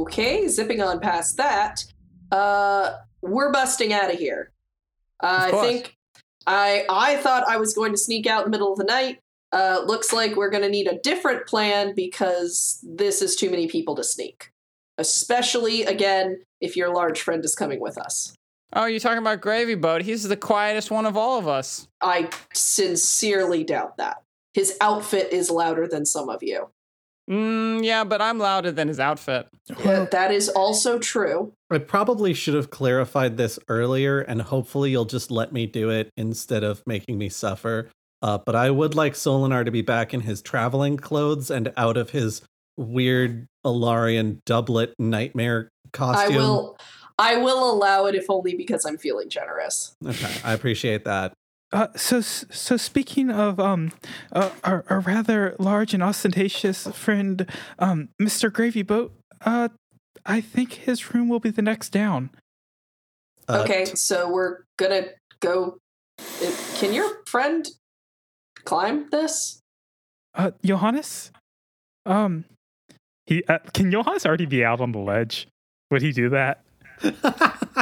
Okay, 0.00 0.48
zipping 0.48 0.80
on 0.80 0.98
past 0.98 1.36
that. 1.36 1.84
Uh, 2.32 2.94
we're 3.20 3.52
busting 3.52 3.92
out 3.92 4.10
of 4.10 4.18
here. 4.18 4.50
I 5.20 5.50
think 5.50 5.96
I 6.46 6.86
I 6.88 7.16
thought 7.16 7.44
I 7.46 7.58
was 7.58 7.74
going 7.74 7.92
to 7.92 7.98
sneak 7.98 8.26
out 8.26 8.46
in 8.46 8.50
the 8.50 8.56
middle 8.56 8.72
of 8.72 8.78
the 8.78 8.84
night. 8.84 9.18
Uh, 9.52 9.82
looks 9.84 10.12
like 10.12 10.36
we're 10.36 10.48
going 10.48 10.62
to 10.62 10.70
need 10.70 10.86
a 10.86 10.98
different 11.00 11.46
plan 11.46 11.92
because 11.94 12.82
this 12.82 13.20
is 13.20 13.36
too 13.36 13.50
many 13.50 13.68
people 13.68 13.94
to 13.96 14.04
sneak. 14.04 14.50
Especially 14.96 15.82
again 15.82 16.38
if 16.60 16.76
your 16.76 16.94
large 16.94 17.20
friend 17.20 17.44
is 17.44 17.54
coming 17.54 17.80
with 17.80 17.98
us. 17.98 18.34
Oh, 18.72 18.86
you're 18.86 19.00
talking 19.00 19.18
about 19.18 19.42
Gravy 19.42 19.74
Boat. 19.74 20.02
He's 20.02 20.22
the 20.22 20.36
quietest 20.36 20.90
one 20.90 21.04
of 21.04 21.16
all 21.16 21.38
of 21.38 21.46
us. 21.46 21.88
I 22.00 22.30
sincerely 22.54 23.64
doubt 23.64 23.98
that. 23.98 24.22
His 24.54 24.76
outfit 24.80 25.32
is 25.32 25.50
louder 25.50 25.86
than 25.86 26.06
some 26.06 26.28
of 26.28 26.42
you. 26.42 26.70
Mm, 27.28 27.84
yeah, 27.84 28.04
but 28.04 28.20
I'm 28.20 28.38
louder 28.38 28.72
than 28.72 28.88
his 28.88 28.98
outfit. 28.98 29.48
Uh, 29.84 30.06
that 30.06 30.32
is 30.32 30.48
also 30.48 30.98
true. 30.98 31.52
I 31.70 31.78
probably 31.78 32.34
should 32.34 32.54
have 32.54 32.70
clarified 32.70 33.36
this 33.36 33.58
earlier, 33.68 34.20
and 34.20 34.42
hopefully 34.42 34.90
you'll 34.90 35.04
just 35.04 35.30
let 35.30 35.52
me 35.52 35.66
do 35.66 35.90
it 35.90 36.10
instead 36.16 36.64
of 36.64 36.82
making 36.86 37.18
me 37.18 37.28
suffer. 37.28 37.88
Uh, 38.22 38.38
but 38.38 38.54
I 38.54 38.70
would 38.70 38.94
like 38.94 39.14
Solinar 39.14 39.64
to 39.64 39.70
be 39.70 39.82
back 39.82 40.12
in 40.12 40.22
his 40.22 40.42
traveling 40.42 40.96
clothes 40.96 41.50
and 41.50 41.72
out 41.76 41.96
of 41.96 42.10
his 42.10 42.42
weird 42.76 43.46
Alarian 43.64 44.38
doublet 44.44 44.94
nightmare 44.98 45.70
costume. 45.92 46.34
I 46.34 46.36
will 46.36 46.78
I 47.18 47.36
will 47.36 47.70
allow 47.70 48.06
it 48.06 48.14
if 48.14 48.26
only 48.30 48.54
because 48.54 48.86
I'm 48.86 48.96
feeling 48.96 49.28
generous. 49.28 49.94
Okay, 50.04 50.34
I 50.42 50.54
appreciate 50.54 51.04
that. 51.04 51.34
Uh, 51.72 51.86
so, 51.94 52.20
so 52.20 52.76
speaking 52.76 53.30
of 53.30 53.60
um, 53.60 53.92
uh, 54.32 54.50
our, 54.64 54.84
our 54.88 55.00
rather 55.00 55.54
large 55.58 55.94
and 55.94 56.02
ostentatious 56.02 56.88
friend, 56.88 57.48
um, 57.78 58.08
Mr. 58.20 58.52
Gravy 58.52 58.82
Boat, 58.82 59.12
uh, 59.44 59.68
I 60.26 60.40
think 60.40 60.72
his 60.72 61.14
room 61.14 61.28
will 61.28 61.40
be 61.40 61.50
the 61.50 61.62
next 61.62 61.90
down. 61.90 62.30
Uh, 63.48 63.62
okay, 63.62 63.84
so 63.84 64.30
we're 64.30 64.64
gonna 64.76 65.06
go. 65.40 65.78
Can 66.76 66.92
your 66.92 67.24
friend 67.26 67.66
climb 68.64 69.08
this? 69.10 69.60
Uh, 70.34 70.50
Johannes, 70.64 71.32
um, 72.06 72.44
he 73.26 73.42
uh, 73.48 73.58
can 73.72 73.90
Johannes 73.90 74.26
already 74.26 74.46
be 74.46 74.64
out 74.64 74.80
on 74.80 74.92
the 74.92 74.98
ledge? 74.98 75.48
Would 75.90 76.02
he 76.02 76.12
do 76.12 76.28
that? 76.30 76.62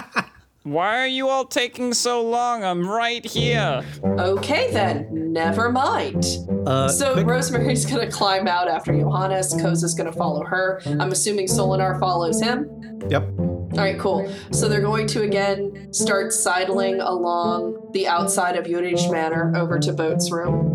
Why 0.65 0.99
are 0.99 1.07
you 1.07 1.29
all 1.29 1.47
taking 1.47 1.95
so 1.95 2.23
long? 2.23 2.63
I'm 2.65 2.87
right 2.87 3.25
here. 3.25 3.83
Okay, 4.05 4.71
then, 4.73 5.33
never 5.33 5.71
mind. 5.73 6.27
uh, 6.67 6.89
So 6.89 7.15
quick- 7.15 7.27
Rosemary's 7.27 7.87
gonna 7.87 8.11
climb 8.11 8.47
out 8.47 8.69
after 8.69 8.93
Johannes. 8.93 9.55
Koza's 9.55 9.95
gonna 9.95 10.13
follow 10.13 10.45
her. 10.45 10.83
I'm 10.87 11.13
assuming 11.13 11.47
Solinar 11.47 11.99
follows 11.99 12.41
him. 12.43 12.69
Yep. 13.09 13.29
All 13.39 13.85
right, 13.85 13.99
cool. 13.99 14.29
So 14.51 14.69
they're 14.69 14.81
going 14.83 15.07
to 15.09 15.23
again 15.23 15.93
start 15.93 16.33
sidling 16.33 17.01
along 17.01 17.91
the 17.93 18.09
outside 18.09 18.57
of 18.57 18.65
Yurich 18.67 19.11
Manor 19.11 19.53
over 19.57 19.79
to 19.79 19.93
Boat's 19.93 20.31
room. 20.31 20.75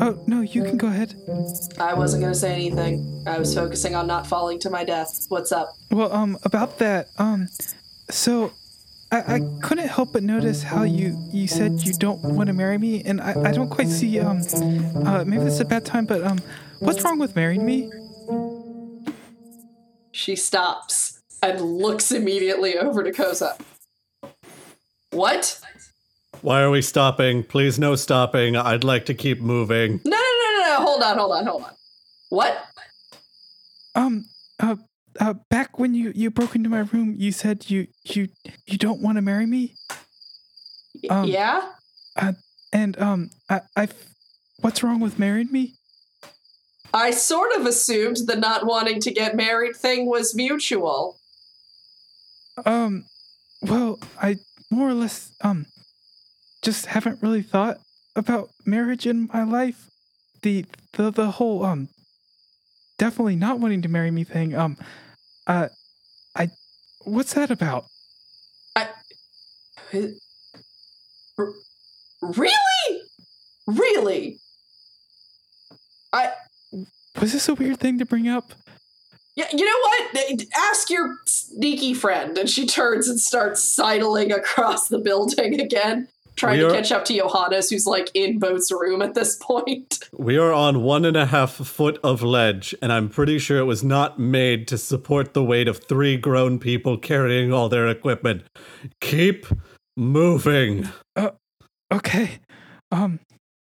Oh 0.00 0.18
no, 0.26 0.40
you 0.42 0.62
can 0.62 0.76
go 0.76 0.88
ahead. 0.88 1.14
I 1.78 1.94
wasn't 1.94 2.22
going 2.22 2.32
to 2.32 2.38
say 2.38 2.52
anything. 2.52 3.24
I 3.26 3.38
was 3.38 3.54
focusing 3.54 3.94
on 3.94 4.06
not 4.06 4.26
falling 4.26 4.58
to 4.60 4.70
my 4.70 4.84
death. 4.84 5.26
What's 5.28 5.52
up? 5.52 5.74
Well, 5.90 6.12
um, 6.12 6.38
about 6.44 6.78
that, 6.78 7.08
um, 7.18 7.48
so 8.10 8.52
I, 9.14 9.36
I 9.36 9.40
couldn't 9.62 9.86
help 9.86 10.12
but 10.12 10.24
notice 10.24 10.64
how 10.64 10.82
you 10.82 11.16
you 11.32 11.46
said 11.46 11.80
you 11.82 11.92
don't 11.92 12.20
want 12.20 12.48
to 12.48 12.52
marry 12.52 12.78
me, 12.78 13.00
and 13.04 13.20
I, 13.20 13.34
I 13.44 13.52
don't 13.52 13.68
quite 13.68 13.86
see 13.86 14.18
um, 14.18 14.42
uh, 15.06 15.24
maybe 15.24 15.44
this 15.44 15.54
is 15.54 15.60
a 15.60 15.64
bad 15.64 15.84
time, 15.84 16.04
but 16.04 16.24
um, 16.24 16.40
what's 16.80 17.04
wrong 17.04 17.20
with 17.20 17.36
marrying 17.36 17.64
me? 17.64 17.92
She 20.10 20.34
stops 20.34 21.22
and 21.40 21.60
looks 21.60 22.10
immediately 22.10 22.76
over 22.76 23.04
to 23.04 23.12
Koza. 23.12 23.56
What? 25.10 25.60
Why 26.40 26.60
are 26.62 26.70
we 26.70 26.82
stopping? 26.82 27.44
Please, 27.44 27.78
no 27.78 27.94
stopping. 27.94 28.56
I'd 28.56 28.82
like 28.82 29.06
to 29.06 29.14
keep 29.14 29.40
moving. 29.40 30.00
No, 30.04 30.16
no, 30.16 30.16
no, 30.16 30.58
no, 30.58 30.66
no. 30.66 30.84
Hold 30.84 31.02
on, 31.04 31.18
hold 31.18 31.32
on, 31.32 31.46
hold 31.46 31.62
on. 31.62 31.72
What? 32.30 32.66
Um, 33.94 34.24
uh, 34.58 34.74
uh, 35.20 35.34
back 35.50 35.78
when 35.78 35.94
you 35.94 36.12
you 36.14 36.30
broke 36.30 36.54
into 36.56 36.68
my 36.68 36.80
room, 36.80 37.14
you 37.18 37.32
said 37.32 37.70
you 37.70 37.86
you 38.04 38.28
you 38.66 38.78
don't 38.78 39.00
want 39.00 39.16
to 39.16 39.22
marry 39.22 39.46
me, 39.46 39.74
Um, 41.10 41.28
yeah? 41.28 41.72
and 42.72 43.00
um, 43.00 43.30
I 43.48 43.60
I, 43.76 43.88
what's 44.60 44.82
wrong 44.82 45.00
with 45.00 45.18
marrying 45.18 45.50
me? 45.52 45.74
I 46.92 47.10
sort 47.10 47.52
of 47.56 47.66
assumed 47.66 48.18
the 48.26 48.36
not 48.36 48.66
wanting 48.66 49.00
to 49.00 49.10
get 49.12 49.34
married 49.34 49.76
thing 49.76 50.06
was 50.06 50.34
mutual. 50.34 51.16
Um, 52.64 53.04
well, 53.62 53.98
I 54.20 54.36
more 54.70 54.88
or 54.88 54.94
less 54.94 55.32
um 55.42 55.66
just 56.62 56.86
haven't 56.86 57.22
really 57.22 57.42
thought 57.42 57.78
about 58.16 58.50
marriage 58.64 59.06
in 59.06 59.28
my 59.32 59.44
life. 59.44 59.90
The 60.42 60.64
the 60.92 61.10
the 61.10 61.30
whole 61.32 61.64
um 61.64 61.88
definitely 62.98 63.36
not 63.36 63.58
wanting 63.58 63.82
to 63.82 63.88
marry 63.88 64.10
me 64.10 64.24
thing. 64.24 64.54
Um, 64.54 64.76
uh, 65.46 65.68
I, 66.36 66.50
what's 67.04 67.34
that 67.34 67.50
about? 67.50 67.86
I. 68.76 68.88
Really? 72.22 73.02
Really? 73.66 74.38
I 76.12 76.32
Was 77.20 77.32
this 77.32 77.48
a 77.48 77.54
weird 77.54 77.80
thing 77.80 77.98
to 77.98 78.06
bring 78.06 78.28
up? 78.28 78.52
Yeah, 79.36 79.48
you 79.52 79.64
know 79.64 79.80
what? 79.80 80.46
Ask 80.56 80.90
your 80.90 81.16
sneaky 81.26 81.92
friend. 81.92 82.38
And 82.38 82.48
she 82.48 82.66
turns 82.66 83.08
and 83.08 83.20
starts 83.20 83.62
sidling 83.62 84.32
across 84.32 84.88
the 84.88 84.98
building 84.98 85.60
again, 85.60 86.08
trying 86.36 86.58
We 86.58 86.64
to 86.64 86.70
catch 86.72 86.90
up 86.92 87.04
to 87.06 87.14
Johannes, 87.16 87.70
who's 87.70 87.86
like 87.86 88.10
in 88.14 88.38
Boat's 88.38 88.70
room 88.72 89.02
at 89.02 89.14
this 89.14 89.36
point. 89.36 89.98
We 90.16 90.38
are 90.38 90.52
on 90.52 90.82
one 90.82 91.04
and 91.04 91.16
a 91.16 91.26
half 91.26 91.52
foot 91.54 91.98
of 92.04 92.22
ledge, 92.22 92.74
and 92.80 92.92
I'm 92.92 93.08
pretty 93.08 93.38
sure 93.40 93.58
it 93.58 93.64
was 93.64 93.82
not 93.82 94.18
made 94.18 94.68
to 94.68 94.78
support 94.78 95.34
the 95.34 95.42
weight 95.42 95.66
of 95.66 95.78
three 95.84 96.16
grown 96.16 96.58
people 96.60 96.96
carrying 96.96 97.52
all 97.52 97.68
their 97.68 97.88
equipment. 97.88 98.44
Keep 99.00 99.46
moving. 99.96 100.88
Okay. 101.92 102.38
Um, 102.92 103.18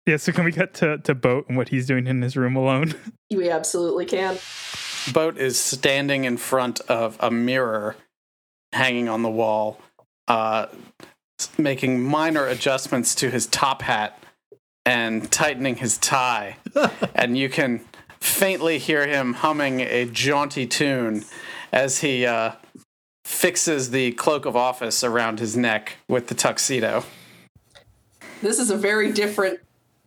yeah. 0.07 0.17
So 0.19 0.33
can 0.33 0.45
we 0.45 0.53
get 0.53 0.73
to 0.75 0.99
to 0.99 1.15
boat 1.15 1.47
and 1.49 1.57
what 1.57 1.69
he's 1.69 1.87
doing 1.87 2.07
in 2.07 2.23
his 2.23 2.37
room 2.37 2.57
alone? 2.57 2.95
We 3.35 3.51
absolutely 3.51 4.05
can. 4.07 4.39
Boat 5.13 5.37
is 5.37 5.59
standing 5.59 6.25
in 6.25 6.37
front 6.37 6.81
of 6.83 7.17
a 7.19 7.29
mirror 7.29 7.97
hanging 8.73 9.09
on 9.09 9.23
the 9.23 9.29
wall, 9.29 9.81
uh, 10.29 10.67
s- 10.71 11.07
making 11.59 12.03
minor 12.03 12.47
adjustments 12.47 13.15
to 13.17 13.31
his 13.31 13.47
top 13.47 13.83
hat 13.83 14.19
and 14.85 15.31
tightening 15.31 15.77
his 15.77 15.99
tie. 15.99 16.57
and 17.15 17.37
you 17.37 17.49
can 17.49 17.85
faintly 18.21 18.79
hear 18.79 19.07
him 19.07 19.35
humming 19.35 19.81
a 19.81 20.05
jaunty 20.07 20.67
tune 20.67 21.25
as 21.73 22.01
he 22.01 22.25
uh, 22.25 22.53
fixes 23.25 23.91
the 23.91 24.13
cloak 24.13 24.47
of 24.47 24.57
office 24.57 25.03
around 25.03 25.41
his 25.41 25.57
neck 25.57 25.97
with 26.09 26.29
the 26.29 26.35
tuxedo. 26.35 27.05
This 28.43 28.59
is 28.59 28.71
a 28.71 28.77
very 28.77 29.13
different 29.13 29.61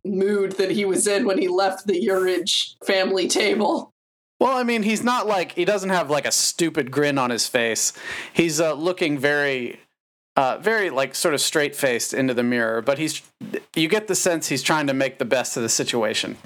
mood 0.05 0.53
that 0.53 0.71
he 0.71 0.85
was 0.85 1.07
in 1.07 1.25
when 1.25 1.38
he 1.38 1.47
left 1.47 1.85
the 1.88 2.01
Urage 2.01 2.75
family 2.85 3.27
table. 3.27 3.91
Well, 4.39 4.55
I 4.55 4.63
mean, 4.63 4.83
he's 4.83 5.03
not 5.03 5.27
like 5.27 5.51
he 5.53 5.65
doesn't 5.65 5.89
have 5.89 6.09
like 6.09 6.25
a 6.25 6.31
stupid 6.31 6.91
grin 6.91 7.17
on 7.17 7.29
his 7.29 7.47
face. 7.47 7.91
He's 8.31 8.62
uh, 8.62 8.73
looking 8.73 9.17
very, 9.17 9.81
uh, 10.39 10.58
very 10.60 10.89
like 10.89 11.15
sort 11.15 11.34
of 11.34 11.41
straight 11.41 11.75
faced 11.75 12.13
into 12.13 12.34
the 12.34 12.43
mirror. 12.43 12.82
But 12.82 12.97
he's, 12.97 13.21
you 13.75 13.89
get 13.89 14.08
the 14.08 14.15
sense 14.15 14.47
he's 14.47 14.63
trying 14.63 14.88
to 14.88 14.93
make 14.93 15.19
the 15.19 15.25
best 15.25 15.58
of 15.58 15.63
the 15.63 15.69
situation. 15.69 16.38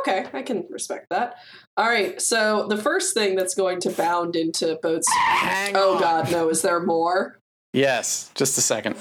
Okay, 0.00 0.26
I 0.34 0.42
can 0.42 0.66
respect 0.68 1.06
that. 1.10 1.36
All 1.78 1.86
right, 1.88 2.20
so 2.20 2.66
the 2.68 2.76
first 2.76 3.14
thing 3.14 3.36
that's 3.36 3.54
going 3.54 3.80
to 3.80 3.90
bound 3.90 4.36
into 4.36 4.78
Boat's. 4.82 5.08
Hang 5.10 5.74
Oh, 5.76 5.94
on. 5.94 6.00
God, 6.00 6.30
no, 6.30 6.50
is 6.50 6.60
there 6.60 6.78
more? 6.80 7.38
Yes, 7.72 8.30
just 8.34 8.58
a 8.58 8.60
second. 8.60 8.96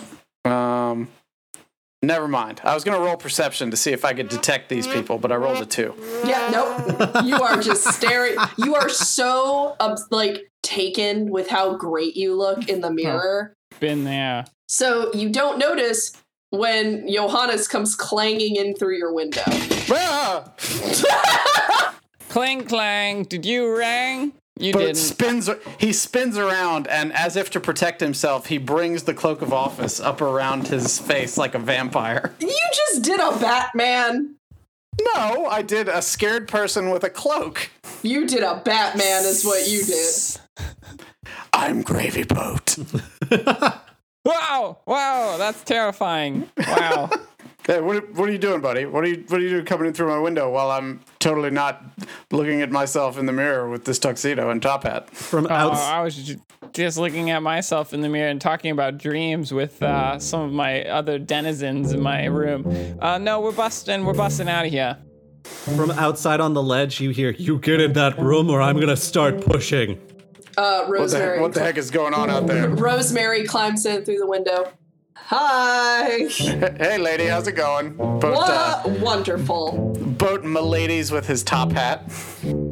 Um, 0.46 1.10
never 2.02 2.28
mind. 2.30 2.62
I 2.64 2.74
was 2.74 2.86
gonna 2.86 3.00
roll 3.00 3.18
perception 3.18 3.70
to 3.72 3.78
see 3.78 3.92
if 3.92 4.06
I 4.06 4.14
could 4.14 4.30
detect 4.30 4.70
these 4.70 4.88
people, 4.88 5.18
but 5.18 5.32
I 5.32 5.36
rolled 5.36 5.62
a 5.62 5.66
two. 5.66 5.94
Yeah, 6.26 6.50
nope. 6.52 7.26
You 7.26 7.36
are 7.36 7.62
just 7.62 7.84
staring. 7.94 8.38
You 8.58 8.76
are 8.76 8.88
so 8.88 9.76
um, 9.82 9.96
like 10.10 10.50
taken 10.64 11.30
with 11.32 11.50
how 11.50 11.76
great 11.76 12.16
you 12.16 12.34
look 12.36 12.70
in 12.70 12.80
the 12.82 12.92
mirror. 12.92 13.54
Been 13.80 14.04
there. 14.04 14.46
So 14.68 15.13
you 15.13 15.30
don't 15.30 15.58
notice 15.60 16.13
when 16.50 17.08
Johannes 17.12 17.68
comes 17.68 17.96
clanging 17.96 18.56
in 18.56 18.76
through 18.76 18.98
your 18.98 19.13
window. 19.13 19.44
Ah! 19.92 20.54
Clang 22.30 22.66
clang. 22.66 23.24
Did 23.24 23.46
you 23.46 23.76
ring? 23.76 24.34
You 24.60 24.74
But 24.74 24.80
didn't. 24.80 24.96
spins. 24.98 25.50
He 25.80 25.94
spins 25.94 26.38
around, 26.38 26.88
and 26.88 27.13
as 27.13 27.36
if 27.36 27.50
to 27.52 27.60
protect 27.60 28.02
himself, 28.02 28.48
he 28.48 28.58
brings 28.58 29.04
the 29.04 29.13
cloak 29.13 29.42
of 29.42 29.54
office 29.54 30.00
up 30.00 30.20
around 30.22 30.68
his 30.68 31.00
face 31.00 31.38
like 31.38 31.56
a 31.56 31.60
vampire. 31.60 32.34
You 32.40 32.54
just 32.74 33.04
did 33.04 33.20
a 33.20 33.38
Batman. 33.40 34.36
No, 35.02 35.46
I 35.48 35.62
did 35.62 35.88
a 35.88 36.02
scared 36.02 36.48
person 36.48 36.90
with 36.90 37.04
a 37.04 37.10
cloak. 37.10 37.70
You 38.04 38.26
did 38.28 38.44
a 38.44 38.62
Batman, 38.64 39.24
is 39.26 39.44
what 39.46 39.68
you 39.68 39.84
did. 39.84 40.16
I'm 41.54 41.82
Gravy 41.82 42.24
Boat. 42.24 42.78
Wow! 44.26 44.80
Wow! 44.86 45.38
That's 45.38 45.64
terrifying. 45.64 46.50
Wow. 46.68 47.10
Hey, 47.66 47.82
what, 47.82 48.14
what 48.14 48.30
are 48.30 48.32
you 48.32 48.38
doing, 48.38 48.62
buddy? 48.62 48.86
What 48.86 49.04
are 49.04 49.08
you 49.08 49.26
What 49.28 49.42
are 49.42 49.44
you 49.44 49.50
doing 49.50 49.66
coming 49.66 49.88
in 49.88 49.94
through 49.94 50.08
my 50.08 50.20
window 50.20 50.50
while 50.50 50.72
I'm 50.72 51.02
totally 51.20 51.50
not 51.50 51.84
looking 52.32 52.62
at 52.62 52.72
myself 52.72 53.18
in 53.18 53.26
the 53.26 53.34
mirror 53.34 53.68
with 53.70 53.84
this 53.84 54.00
tuxedo 54.00 54.50
and 54.50 54.62
top 54.62 54.84
hat? 54.84 55.10
From 55.10 55.48
Oh, 55.48 55.54
outside. 55.54 55.94
I 55.98 56.02
was 56.02 56.16
ju- 56.16 56.42
just 56.78 56.98
looking 56.98 57.30
at 57.32 57.42
myself 57.44 57.94
in 57.94 58.02
the 58.02 58.10
mirror 58.10 58.30
and 58.30 58.40
talking 58.40 58.72
about 58.72 58.98
dreams 58.98 59.52
with 59.54 59.82
uh, 59.84 60.18
some 60.20 60.42
of 60.42 60.52
my 60.52 60.84
other 60.86 61.20
denizens 61.20 61.92
in 61.92 62.02
my 62.02 62.26
room. 62.26 62.98
Uh, 63.02 63.18
no, 63.18 63.42
we're 63.42 63.52
busting. 63.52 64.06
We're 64.06 64.13
busting 64.13 64.48
out 64.48 64.66
of 64.66 64.72
here. 64.72 64.98
From 65.44 65.92
outside 65.92 66.40
on 66.40 66.54
the 66.54 66.62
ledge, 66.63 67.00
you 67.00 67.10
hear, 67.12 67.32
You 67.32 67.58
get 67.60 67.80
in 67.82 67.94
that 67.94 68.18
room 68.20 68.50
or 68.50 68.62
I'm 68.62 68.80
gonna 68.80 68.96
start 68.98 69.42
pushing. 69.42 70.00
Uh, 70.58 70.86
What 70.86 70.88
the, 70.88 70.92
Rosemary. 70.94 71.32
heck, 71.34 71.42
what 71.42 71.54
the 71.54 71.60
heck 71.62 71.78
is 71.78 71.92
going 71.92 72.13
on 72.13 72.30
out 72.30 72.48
there? 72.48 72.70
Rosemary 72.70 73.44
climbs 73.46 73.86
in 73.86 74.04
through 74.06 74.18
the 74.20 74.28
window. 74.28 74.72
Hi. 75.16 76.28
hey, 76.30 76.98
lady, 76.98 77.26
how's 77.26 77.48
it 77.48 77.54
going? 77.54 77.96
Boat, 77.96 78.24
uh, 78.24 78.82
What? 78.84 79.00
Wonderful. 79.02 79.94
boat 80.18 80.44
miladies 80.44 81.12
with 81.12 81.28
his 81.28 81.44
top 81.44 81.72
hat. 81.72 82.04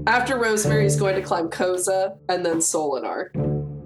After 0.08 0.38
Rosemary's 0.38 0.96
going 0.96 1.16
to 1.16 1.22
climb 1.22 1.50
Koza 1.50 2.18
and 2.30 2.46
then 2.46 2.58
Solinar. 2.58 3.30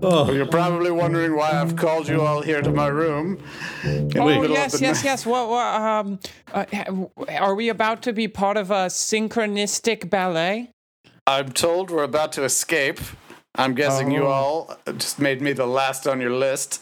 Oh, 0.01 0.31
You're 0.31 0.45
probably 0.45 0.91
wondering 0.91 1.35
why 1.35 1.51
I've 1.51 1.75
called 1.75 2.07
you 2.07 2.21
all 2.21 2.41
here 2.41 2.62
to 2.62 2.71
my 2.71 2.88
room. 2.88 3.41
In 3.83 4.17
Oh 4.17 4.25
middle 4.25 4.49
yes, 4.51 4.79
yes, 4.79 4.97
night. 4.97 5.03
yes. 5.03 5.25
What? 5.25 5.49
what 5.49 5.65
um, 5.65 6.19
uh, 6.53 6.65
are 7.38 7.53
we 7.55 7.69
about 7.69 8.01
to 8.03 8.13
be 8.13 8.27
part 8.27 8.55
of 8.55 8.71
a 8.71 8.85
synchronistic 8.88 10.09
ballet? 10.09 10.71
I'm 11.27 11.51
told 11.51 11.91
we're 11.91 12.03
about 12.03 12.31
to 12.33 12.43
escape. 12.43 12.99
I'm 13.55 13.73
guessing 13.73 14.09
you 14.12 14.23
Oh. 14.23 14.27
all 14.31 14.77
just 14.97 15.19
made 15.19 15.41
me 15.41 15.51
the 15.53 15.65
last 15.67 16.07
on 16.07 16.21
your 16.21 16.31
list 16.33 16.81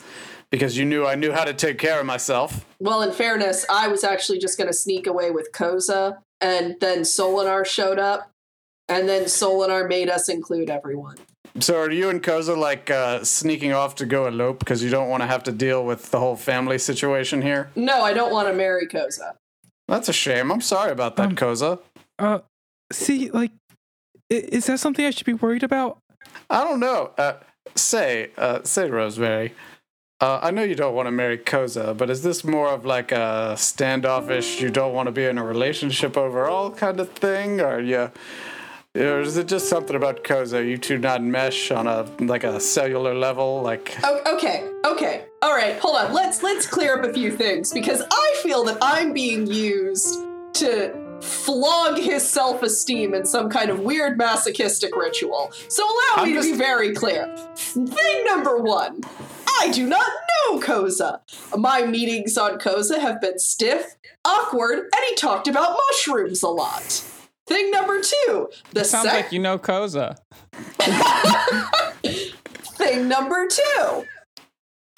because 0.52 0.78
you 0.78 0.86
knew 0.86 1.06
I 1.08 1.16
knew 1.16 1.32
how 1.32 1.44
to 1.44 1.54
take 1.54 1.80
care 1.80 2.00
of 2.00 2.06
myself. 2.06 2.66
Well, 2.80 3.02
in 3.02 3.12
fairness, 3.12 3.66
I 3.70 3.88
was 3.88 4.04
actually 4.04 4.38
just 4.40 4.58
going 4.58 4.68
to 4.68 4.74
sneak 4.74 5.08
away 5.08 5.32
with 5.32 5.52
Koza, 5.54 6.20
and 6.40 6.76
then 6.80 7.00
Solinar 7.00 7.66
showed 7.66 7.98
up, 8.00 8.32
and 8.88 9.10
then 9.10 9.24
Solinar 9.24 9.88
made 9.90 10.08
us 10.10 10.30
include 10.30 10.70
everyone. 10.70 11.18
So 11.60 11.80
are 11.80 11.90
you 11.92 12.10
and 12.10 12.22
Koza 12.22 12.56
like 12.58 12.92
uh, 12.92 13.24
sneaking 13.24 13.74
off 13.74 13.96
to 13.96 14.06
go 14.06 14.28
elope 14.28 14.60
because 14.60 14.84
you 14.84 14.90
don't 14.90 15.10
want 15.10 15.24
to 15.24 15.28
have 15.28 15.44
to 15.44 15.52
deal 15.52 15.84
with 15.86 16.12
the 16.12 16.20
whole 16.20 16.36
family 16.36 16.78
situation 16.78 17.42
here? 17.42 17.70
No, 17.76 18.02
I 18.02 18.14
don't 18.14 18.32
want 18.32 18.48
to 18.48 18.54
marry 18.54 18.88
Koza. 18.88 19.34
That's 19.88 20.10
a 20.10 20.14
shame. 20.14 20.52
I'm 20.52 20.62
sorry 20.62 20.92
about 20.92 21.16
that, 21.16 21.30
Um, 21.30 21.36
Koza. 21.36 21.80
Uh, 22.20 22.40
see, 22.92 23.32
like, 23.32 23.52
is 24.30 24.66
that 24.68 24.80
something 24.80 25.06
I 25.06 25.12
should 25.12 25.26
be 25.26 25.34
worried 25.34 25.64
about? 25.64 26.00
I 26.50 26.64
don't 26.64 26.80
know. 26.80 27.12
Uh, 27.18 27.34
say, 27.76 28.32
uh, 28.38 28.60
say, 28.64 28.90
Rosemary. 28.90 29.54
Uh, 30.20 30.40
I 30.42 30.52
know 30.52 30.64
you 30.64 30.76
don't 30.76 30.96
want 30.96 31.08
to 31.08 31.12
marry 31.12 31.38
Koza, 31.38 31.96
but 31.96 32.10
is 32.10 32.24
this 32.24 32.44
more 32.44 32.70
of 32.70 32.86
like 32.86 33.12
a 33.12 33.56
standoffish, 33.56 34.60
you 34.62 34.70
don't 34.70 34.94
want 34.94 35.08
to 35.08 35.12
be 35.12 35.26
in 35.26 35.38
a 35.38 35.44
relationship 35.44 36.18
overall 36.18 36.72
kind 36.72 37.00
of 37.00 37.12
thing, 37.12 37.62
or 37.62 37.80
you, 37.80 38.12
or 38.98 39.22
is 39.22 39.38
it 39.38 39.48
just 39.48 39.70
something 39.70 39.96
about 39.96 40.24
Koza? 40.24 40.68
You 40.68 40.78
two 40.78 40.98
not 40.98 41.24
mesh 41.24 41.72
on 41.72 41.88
a 41.88 42.06
like 42.20 42.44
a 42.44 42.60
cellular 42.60 43.14
level, 43.14 43.62
like 43.62 43.96
Oh, 44.04 44.36
okay, 44.36 44.68
okay, 44.86 45.26
all 45.42 45.54
right. 45.54 45.78
Hold 45.80 45.96
on. 45.98 46.14
Let's 46.14 46.44
let's 46.44 46.66
clear 46.66 46.98
up 46.98 47.06
a 47.06 47.14
few 47.14 47.32
things 47.32 47.72
because 47.72 48.02
I 48.12 48.40
feel 48.44 48.64
that 48.66 48.78
I'm 48.82 49.14
being 49.14 49.48
used 49.48 50.20
to 50.56 51.20
flog 51.22 51.98
his 51.98 52.28
self-esteem 52.28 53.14
in 53.14 53.26
some 53.26 53.50
kind 53.50 53.70
of 53.70 53.80
weird 53.80 54.18
masochistic 54.18 54.96
ritual. 54.96 55.52
So 55.68 55.84
allow 55.84 56.24
me 56.26 56.36
I'm 56.36 56.42
to 56.42 56.52
be 56.52 56.58
very 56.58 56.94
clear. 56.94 57.36
Thing 57.56 58.26
number 58.26 58.58
one. 58.58 59.02
I 59.60 59.72
do 59.72 59.88
not 59.88 60.06
know 60.46 60.60
Koza. 60.60 61.22
My 61.58 61.84
meetings 61.86 62.38
on 62.38 62.60
Koza 62.60 63.00
have 63.00 63.20
been 63.20 63.40
stiff, 63.40 63.96
awkward, 64.24 64.78
and 64.78 65.06
he 65.10 65.16
talked 65.16 65.48
about 65.48 65.78
mushrooms 65.90 66.44
a 66.44 66.50
lot. 66.50 67.04
Thing 67.48 67.72
number 67.72 68.02
two. 68.02 68.50
The 68.74 68.84
Sounds 68.84 69.06
sec- 69.10 69.24
like 69.26 69.32
you 69.32 69.40
know 69.40 69.58
Koza. 69.58 70.18
Thing 72.78 73.08
number 73.08 73.48
two. 73.48 74.06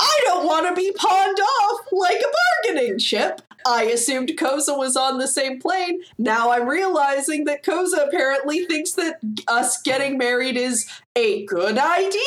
I 0.01 0.19
don't 0.25 0.45
want 0.45 0.67
to 0.67 0.73
be 0.75 0.91
pawned 0.93 1.37
off 1.39 1.79
like 1.91 2.19
a 2.19 2.67
bargaining 2.73 2.97
chip. 2.99 3.41
I 3.65 3.83
assumed 3.83 4.29
Koza 4.29 4.77
was 4.77 4.95
on 4.95 5.17
the 5.17 5.27
same 5.27 5.59
plane. 5.59 6.01
Now 6.17 6.51
I'm 6.51 6.67
realizing 6.67 7.45
that 7.45 7.63
Koza 7.63 8.07
apparently 8.07 8.65
thinks 8.65 8.91
that 8.93 9.19
us 9.47 9.81
getting 9.81 10.17
married 10.17 10.57
is 10.57 10.89
a 11.15 11.45
good 11.45 11.77
idea? 11.77 12.21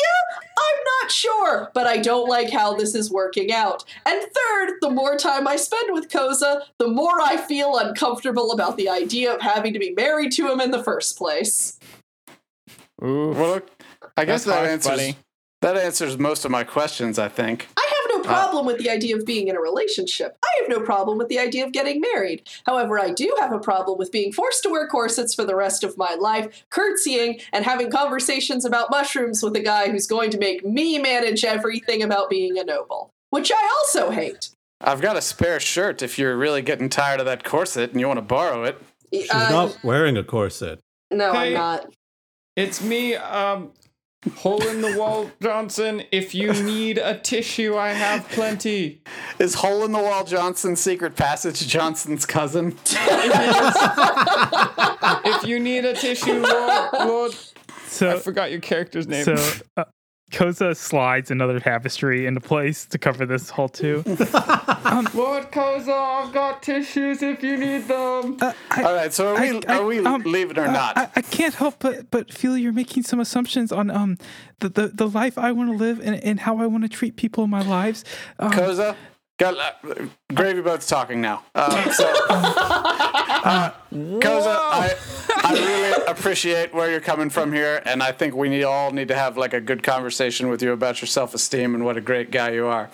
I'm 0.57 0.83
not 1.01 1.11
sure, 1.11 1.71
but 1.73 1.87
I 1.87 1.97
don't 1.97 2.29
like 2.29 2.51
how 2.51 2.75
this 2.75 2.93
is 2.95 3.11
working 3.11 3.51
out. 3.51 3.83
And 4.05 4.21
third, 4.21 4.75
the 4.81 4.89
more 4.89 5.17
time 5.17 5.47
I 5.47 5.55
spend 5.55 5.91
with 5.93 6.09
Koza, 6.09 6.61
the 6.77 6.87
more 6.87 7.19
I 7.21 7.37
feel 7.37 7.77
uncomfortable 7.77 8.51
about 8.51 8.77
the 8.77 8.89
idea 8.89 9.33
of 9.33 9.41
having 9.41 9.73
to 9.73 9.79
be 9.79 9.91
married 9.91 10.31
to 10.33 10.49
him 10.51 10.61
in 10.61 10.71
the 10.71 10.83
first 10.83 11.17
place. 11.17 11.79
Ooh. 13.03 13.31
Well, 13.31 13.61
I 14.15 14.25
guess 14.25 14.45
That's 14.45 14.61
that 14.61 14.69
answers 14.69 14.91
buddy. 14.91 15.17
that 15.61 15.75
answers 15.77 16.17
most 16.17 16.45
of 16.45 16.51
my 16.51 16.63
questions. 16.63 17.17
I 17.17 17.27
think. 17.29 17.67
I 17.75 17.92
have 18.23 18.31
no 18.35 18.41
problem 18.41 18.65
with 18.65 18.77
the 18.77 18.89
idea 18.89 19.15
of 19.15 19.25
being 19.25 19.47
in 19.47 19.55
a 19.55 19.59
relationship. 19.61 20.37
I 20.43 20.49
have 20.61 20.69
no 20.69 20.79
problem 20.81 21.17
with 21.17 21.27
the 21.29 21.39
idea 21.39 21.65
of 21.65 21.71
getting 21.71 22.01
married. 22.01 22.47
However, 22.65 22.99
I 22.99 23.11
do 23.11 23.33
have 23.39 23.51
a 23.51 23.59
problem 23.59 23.97
with 23.97 24.11
being 24.11 24.31
forced 24.31 24.63
to 24.63 24.69
wear 24.69 24.87
corsets 24.87 25.33
for 25.33 25.43
the 25.45 25.55
rest 25.55 25.83
of 25.83 25.97
my 25.97 26.15
life, 26.15 26.63
curtsying, 26.69 27.39
and 27.51 27.65
having 27.65 27.89
conversations 27.91 28.65
about 28.65 28.89
mushrooms 28.91 29.41
with 29.43 29.55
a 29.55 29.59
guy 29.61 29.89
who's 29.89 30.07
going 30.07 30.29
to 30.31 30.37
make 30.37 30.65
me 30.65 30.97
manage 30.99 31.43
everything 31.45 32.01
about 32.03 32.29
being 32.29 32.57
a 32.57 32.63
noble, 32.63 33.09
which 33.29 33.51
I 33.51 33.61
also 33.79 34.09
hate. 34.11 34.49
I've 34.81 35.01
got 35.01 35.15
a 35.15 35.21
spare 35.21 35.59
shirt 35.59 36.01
if 36.01 36.19
you're 36.19 36.35
really 36.35 36.61
getting 36.61 36.89
tired 36.89 37.19
of 37.19 37.25
that 37.25 37.43
corset 37.43 37.91
and 37.91 37.99
you 37.99 38.07
want 38.07 38.17
to 38.17 38.21
borrow 38.21 38.63
it. 38.65 38.77
She's 39.13 39.29
Uh, 39.29 39.49
not 39.49 39.77
wearing 39.83 40.17
a 40.17 40.23
corset. 40.23 40.79
no, 41.11 41.31
I'm 41.31 41.53
not. 41.53 41.93
It's 42.55 42.81
me, 42.83 43.15
um, 43.15 43.71
hole 44.37 44.65
in 44.67 44.81
the 44.81 44.97
wall 44.97 45.29
Johnson. 45.41 46.03
If 46.11 46.33
you 46.33 46.53
need 46.53 46.97
a 46.97 47.17
tissue, 47.17 47.75
I 47.75 47.89
have 47.89 48.27
plenty. 48.29 49.01
Is 49.39 49.55
Hole 49.55 49.83
in 49.83 49.91
the 49.91 49.99
Wall 49.99 50.23
Johnson 50.23 50.75
Secret 50.75 51.15
Passage 51.15 51.67
Johnson's 51.67 52.25
cousin? 52.25 52.77
If 55.25 55.47
you 55.47 55.59
need 55.59 55.85
a 55.85 55.93
tissue, 55.93 56.39
Lord, 56.41 56.93
Lord 56.93 57.35
I 58.01 58.19
forgot 58.19 58.51
your 58.51 58.59
character's 58.59 59.07
name. 59.07 59.25
so 59.25 59.35
uh, 59.77 59.83
Koza 60.33 60.75
slides 60.75 61.29
another 61.29 61.59
tapestry 61.59 62.25
into 62.25 62.41
place 62.41 62.85
to 62.87 62.97
cover 62.97 63.25
this 63.25 63.51
hole 63.51 63.69
too. 63.69 64.03
Lord 65.13 65.51
Koza, 65.51 65.89
I've 66.25 66.33
got 66.33 66.63
tissues 66.63 67.21
if 67.21 67.43
you 67.43 67.55
need 67.57 67.87
them. 67.87 68.37
Uh, 68.41 68.51
I, 68.71 68.83
All 68.83 68.95
right, 68.95 69.13
so 69.13 69.35
are 69.35 69.39
we 69.39 69.61
I- 69.67 69.77
are 69.77 69.85
we 69.85 69.99
um, 70.03 70.23
leaving 70.23 70.57
or 70.57 70.65
uh, 70.65 70.71
not? 70.71 70.97
I, 70.97 71.09
I 71.15 71.21
can't 71.21 71.53
help 71.53 71.75
but 71.79 72.09
but 72.09 72.33
feel 72.33 72.57
you're 72.57 72.73
making 72.73 73.03
some 73.03 73.19
assumptions 73.19 73.71
on 73.71 73.91
um 73.91 74.17
the 74.59 74.69
the, 74.69 74.87
the 74.87 75.07
life 75.07 75.37
I 75.37 75.51
want 75.51 75.69
to 75.69 75.75
live 75.77 75.99
and, 75.99 76.15
and 76.23 76.39
how 76.39 76.57
I 76.57 76.65
want 76.65 76.83
to 76.83 76.89
treat 76.89 77.15
people 77.15 77.43
in 77.43 77.49
my 77.51 77.61
lives. 77.61 78.03
Um, 78.39 78.51
Koza, 78.51 78.95
got 79.37 79.57
uh, 79.85 80.07
Gravy 80.33 80.61
Boat's 80.61 80.87
talking 80.87 81.21
now. 81.21 81.43
Uh, 81.53 81.91
so, 81.91 82.05
uh, 83.43 83.71
Koza, 83.91 84.55
I 84.55 84.95
I 85.43 85.53
really 85.53 86.05
appreciate 86.07 86.73
where 86.73 86.89
you're 86.89 87.01
coming 87.01 87.29
from 87.29 87.51
here, 87.51 87.81
and 87.85 88.01
I 88.01 88.11
think 88.11 88.35
we 88.35 88.49
need 88.49 88.63
all 88.63 88.91
need 88.91 89.09
to 89.09 89.15
have 89.15 89.37
like 89.37 89.53
a 89.53 89.61
good 89.61 89.83
conversation 89.83 90.47
with 90.49 90.61
you 90.61 90.71
about 90.71 91.01
your 91.01 91.07
self 91.07 91.33
esteem 91.33 91.75
and 91.75 91.83
what 91.83 91.97
a 91.97 92.01
great 92.01 92.31
guy 92.31 92.51
you 92.51 92.67
are. 92.67 92.89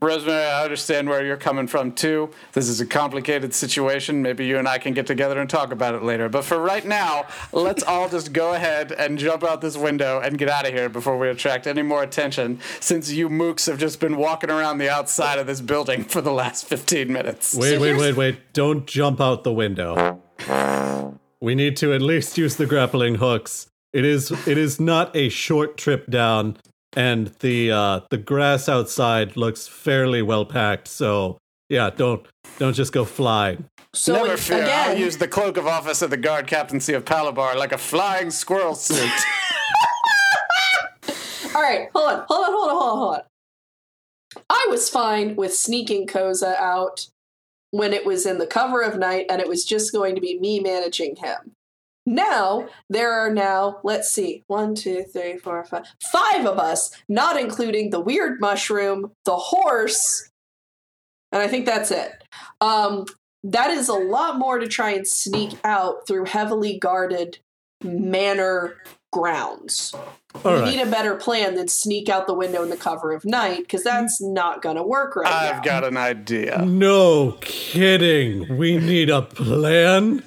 Rosemary, 0.00 0.44
I 0.44 0.62
understand 0.62 1.08
where 1.08 1.24
you're 1.24 1.36
coming 1.36 1.66
from 1.66 1.90
too. 1.90 2.30
This 2.52 2.68
is 2.68 2.80
a 2.80 2.86
complicated 2.86 3.52
situation. 3.52 4.22
Maybe 4.22 4.46
you 4.46 4.56
and 4.56 4.68
I 4.68 4.78
can 4.78 4.94
get 4.94 5.08
together 5.08 5.40
and 5.40 5.50
talk 5.50 5.72
about 5.72 5.96
it 5.96 6.04
later. 6.04 6.28
But 6.28 6.44
for 6.44 6.60
right 6.60 6.86
now, 6.86 7.26
let's 7.52 7.82
all 7.82 8.08
just 8.08 8.32
go 8.32 8.54
ahead 8.54 8.92
and 8.92 9.18
jump 9.18 9.42
out 9.42 9.60
this 9.60 9.76
window 9.76 10.20
and 10.20 10.38
get 10.38 10.48
out 10.48 10.68
of 10.68 10.72
here 10.72 10.88
before 10.88 11.18
we 11.18 11.28
attract 11.28 11.66
any 11.66 11.82
more 11.82 12.04
attention, 12.04 12.60
since 12.78 13.10
you 13.10 13.28
mooks 13.28 13.66
have 13.66 13.78
just 13.78 13.98
been 13.98 14.16
walking 14.16 14.50
around 14.50 14.78
the 14.78 14.88
outside 14.88 15.40
of 15.40 15.48
this 15.48 15.60
building 15.60 16.04
for 16.04 16.20
the 16.20 16.32
last 16.32 16.66
15 16.66 17.12
minutes. 17.12 17.56
Wait, 17.56 17.80
wait, 17.80 17.96
wait, 17.96 18.16
wait. 18.16 18.52
Don't 18.52 18.86
jump 18.86 19.20
out 19.20 19.42
the 19.42 19.52
window. 19.52 20.22
We 21.40 21.56
need 21.56 21.76
to 21.78 21.92
at 21.92 22.02
least 22.02 22.38
use 22.38 22.54
the 22.54 22.66
grappling 22.66 23.16
hooks. 23.16 23.68
It 23.92 24.04
is 24.04 24.30
it 24.46 24.58
is 24.58 24.78
not 24.78 25.16
a 25.16 25.28
short 25.28 25.76
trip 25.76 26.08
down 26.08 26.56
and 26.98 27.28
the 27.38 27.70
uh 27.70 28.00
the 28.10 28.18
grass 28.18 28.68
outside 28.68 29.36
looks 29.36 29.68
fairly 29.68 30.20
well 30.20 30.44
packed. 30.44 30.88
So, 30.88 31.38
yeah, 31.68 31.90
don't 31.90 32.26
don't 32.58 32.74
just 32.74 32.92
go 32.92 33.04
flying. 33.04 33.64
So 33.94 34.14
Never 34.14 34.32
ag- 34.32 34.38
fear, 34.38 34.62
again, 34.64 34.90
I'll 34.90 34.98
use 34.98 35.16
the 35.16 35.28
cloak 35.28 35.56
of 35.56 35.66
office 35.66 36.02
of 36.02 36.10
the 36.10 36.16
guard 36.16 36.48
captaincy 36.48 36.92
of 36.94 37.04
Palabar 37.04 37.56
like 37.56 37.72
a 37.72 37.78
flying 37.78 38.30
squirrel 38.30 38.74
suit. 38.74 38.98
All 41.54 41.62
right, 41.62 41.88
hold 41.94 42.10
on, 42.10 42.24
hold 42.28 42.44
on, 42.44 42.52
hold 42.52 42.68
on, 42.68 42.76
hold 42.76 42.90
on, 42.90 42.98
hold 42.98 43.14
on. 43.14 43.20
I 44.50 44.66
was 44.68 44.90
fine 44.90 45.36
with 45.36 45.54
sneaking 45.54 46.06
Koza 46.06 46.56
out 46.56 47.08
when 47.70 47.92
it 47.92 48.04
was 48.04 48.26
in 48.26 48.38
the 48.38 48.46
cover 48.46 48.82
of 48.82 48.98
night 48.98 49.26
and 49.30 49.40
it 49.40 49.48
was 49.48 49.64
just 49.64 49.92
going 49.92 50.14
to 50.16 50.20
be 50.20 50.38
me 50.38 50.60
managing 50.60 51.16
him. 51.16 51.52
Now, 52.08 52.68
there 52.88 53.12
are 53.12 53.30
now, 53.30 53.80
let's 53.84 54.10
see, 54.10 54.42
one, 54.46 54.74
two, 54.74 55.02
three, 55.04 55.36
four, 55.36 55.62
five, 55.66 55.84
five 56.10 56.46
of 56.46 56.58
us, 56.58 56.90
not 57.06 57.38
including 57.38 57.90
the 57.90 58.00
weird 58.00 58.40
mushroom, 58.40 59.12
the 59.26 59.36
horse, 59.36 60.30
and 61.32 61.42
I 61.42 61.48
think 61.48 61.66
that's 61.66 61.90
it. 61.90 62.24
Um, 62.62 63.04
that 63.44 63.70
is 63.70 63.90
a 63.90 63.94
lot 63.94 64.38
more 64.38 64.58
to 64.58 64.66
try 64.66 64.92
and 64.92 65.06
sneak 65.06 65.58
out 65.64 66.06
through 66.06 66.24
heavily 66.24 66.78
guarded 66.78 67.40
manor 67.84 68.78
grounds 69.12 69.94
All 70.44 70.52
we 70.54 70.60
right. 70.60 70.74
need 70.76 70.80
a 70.82 70.90
better 70.90 71.14
plan 71.14 71.54
than 71.54 71.68
sneak 71.68 72.08
out 72.08 72.26
the 72.26 72.34
window 72.34 72.62
in 72.62 72.70
the 72.70 72.76
cover 72.76 73.12
of 73.12 73.24
night 73.24 73.60
because 73.60 73.84
that's 73.84 74.20
not 74.20 74.60
going 74.62 74.76
to 74.76 74.82
work 74.82 75.14
right 75.16 75.32
I've 75.32 75.56
now. 75.56 75.62
got 75.62 75.84
an 75.84 75.96
idea. 75.96 76.64
No 76.64 77.38
kidding. 77.40 78.56
We 78.58 78.78
need 78.78 79.08
a 79.10 79.22
plan. 79.22 80.24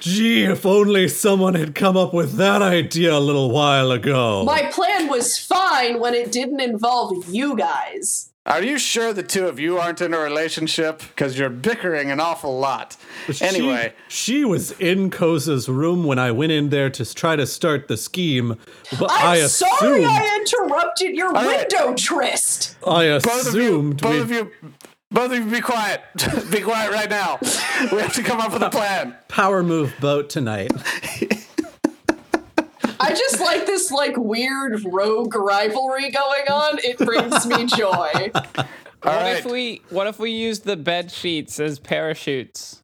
Gee, 0.00 0.44
if 0.44 0.66
only 0.66 1.08
someone 1.08 1.54
had 1.54 1.74
come 1.74 1.96
up 1.96 2.12
with 2.12 2.34
that 2.34 2.62
idea 2.62 3.16
a 3.16 3.18
little 3.20 3.50
while 3.50 3.90
ago. 3.90 4.44
My 4.44 4.64
plan 4.70 5.08
was 5.08 5.38
fine 5.38 5.98
when 5.98 6.14
it 6.14 6.30
didn't 6.30 6.60
involve 6.60 7.28
you 7.28 7.56
guys. 7.56 8.30
Are 8.46 8.62
you 8.62 8.78
sure 8.78 9.14
the 9.14 9.22
two 9.22 9.46
of 9.48 9.58
you 9.58 9.78
aren't 9.78 10.02
in 10.02 10.12
a 10.12 10.18
relationship? 10.18 10.98
Because 10.98 11.38
you're 11.38 11.48
bickering 11.48 12.10
an 12.10 12.20
awful 12.20 12.58
lot. 12.58 12.94
She- 13.32 13.42
Anyway, 13.42 13.94
she, 14.08 14.44
was 14.44 14.72
in 14.72 15.10
Koza's 15.10 15.66
room 15.70 16.04
when 16.04 16.18
I 16.18 16.30
went 16.30 16.52
in 16.52 16.68
there 16.68 16.90
to 16.90 17.14
try 17.14 17.36
to 17.36 17.46
start 17.46 17.88
the 17.88 17.96
scheme. 17.96 18.58
But 19.00 19.10
I 19.10 19.38
I'm 19.38 19.44
assumed, 19.46 19.70
sorry 19.78 20.04
I 20.04 20.36
interrupted 20.42 21.14
your 21.14 21.30
right. 21.32 21.46
window 21.72 21.94
tryst. 21.94 22.76
I 22.86 23.18
both 23.18 23.48
of 23.48 23.54
you, 23.54 23.60
assumed 23.62 24.02
both 24.02 24.12
we'd- 24.12 24.20
of 24.20 24.30
you, 24.30 24.52
both 25.14 25.32
of 25.32 25.38
you, 25.38 25.50
be 25.50 25.60
quiet. 25.60 26.02
be 26.50 26.60
quiet 26.60 26.92
right 26.92 27.08
now. 27.08 27.38
We 27.92 27.98
have 28.00 28.12
to 28.14 28.22
come 28.22 28.40
up 28.40 28.52
with 28.52 28.62
a 28.62 28.70
plan. 28.70 29.16
power 29.28 29.62
move 29.62 29.94
boat 30.00 30.28
tonight. 30.28 30.72
I 33.00 33.10
just 33.10 33.40
like 33.40 33.66
this 33.66 33.90
like 33.90 34.16
weird 34.16 34.82
rogue 34.84 35.34
rivalry 35.34 36.10
going 36.10 36.44
on. 36.50 36.78
It 36.82 36.98
brings 36.98 37.46
me 37.46 37.66
joy. 37.66 38.30
All 38.34 38.64
what 39.02 39.04
right. 39.04 39.36
if 39.38 39.44
we 39.46 39.82
what 39.90 40.06
if 40.06 40.18
we 40.18 40.30
use 40.30 40.60
the 40.60 40.76
bed 40.76 41.10
sheets 41.10 41.60
as 41.60 41.78
parachutes? 41.78 42.80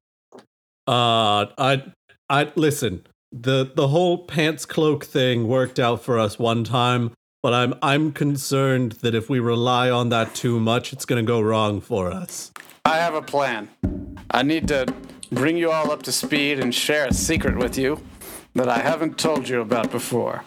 Uh, 0.87 1.47
I, 1.59 1.85
I 2.29 2.53
listen. 2.55 3.07
the 3.33 3.71
The 3.75 3.89
whole 3.89 4.19
pants 4.27 4.67
cloak 4.67 5.05
thing 5.05 5.49
worked 5.49 5.79
out 5.79 6.03
for 6.03 6.19
us 6.19 6.39
one 6.39 6.65
time, 6.65 7.13
but 7.43 7.55
I'm 7.55 7.75
I'm 7.83 8.13
concerned 8.13 8.93
that 9.03 9.15
if 9.15 9.29
we 9.31 9.41
rely 9.41 9.91
on 9.91 10.09
that 10.11 10.35
too 10.35 10.61
much, 10.61 10.93
it's 10.93 11.05
gonna 11.05 11.23
go 11.23 11.41
wrong 11.41 11.81
for 11.81 12.11
us. 12.11 12.53
I 12.85 12.97
have 12.97 13.15
a 13.15 13.23
plan. 13.23 13.69
I 14.31 14.43
need 14.43 14.69
to 14.69 14.87
bring 15.33 15.57
you 15.57 15.71
all 15.71 15.91
up 15.91 16.03
to 16.05 16.13
speed 16.13 16.59
and 16.61 16.75
share 16.75 17.07
a 17.07 17.13
secret 17.15 17.57
with 17.57 17.77
you 17.79 18.01
that 18.55 18.69
I 18.69 18.79
haven't 18.79 19.19
told 19.19 19.49
you 19.49 19.61
about 19.61 19.91
before. 19.91 20.45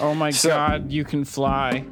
Oh 0.00 0.14
my 0.14 0.30
So- 0.30 0.48
god, 0.50 0.90
you 0.92 1.04
can 1.04 1.24
fly. 1.24 1.84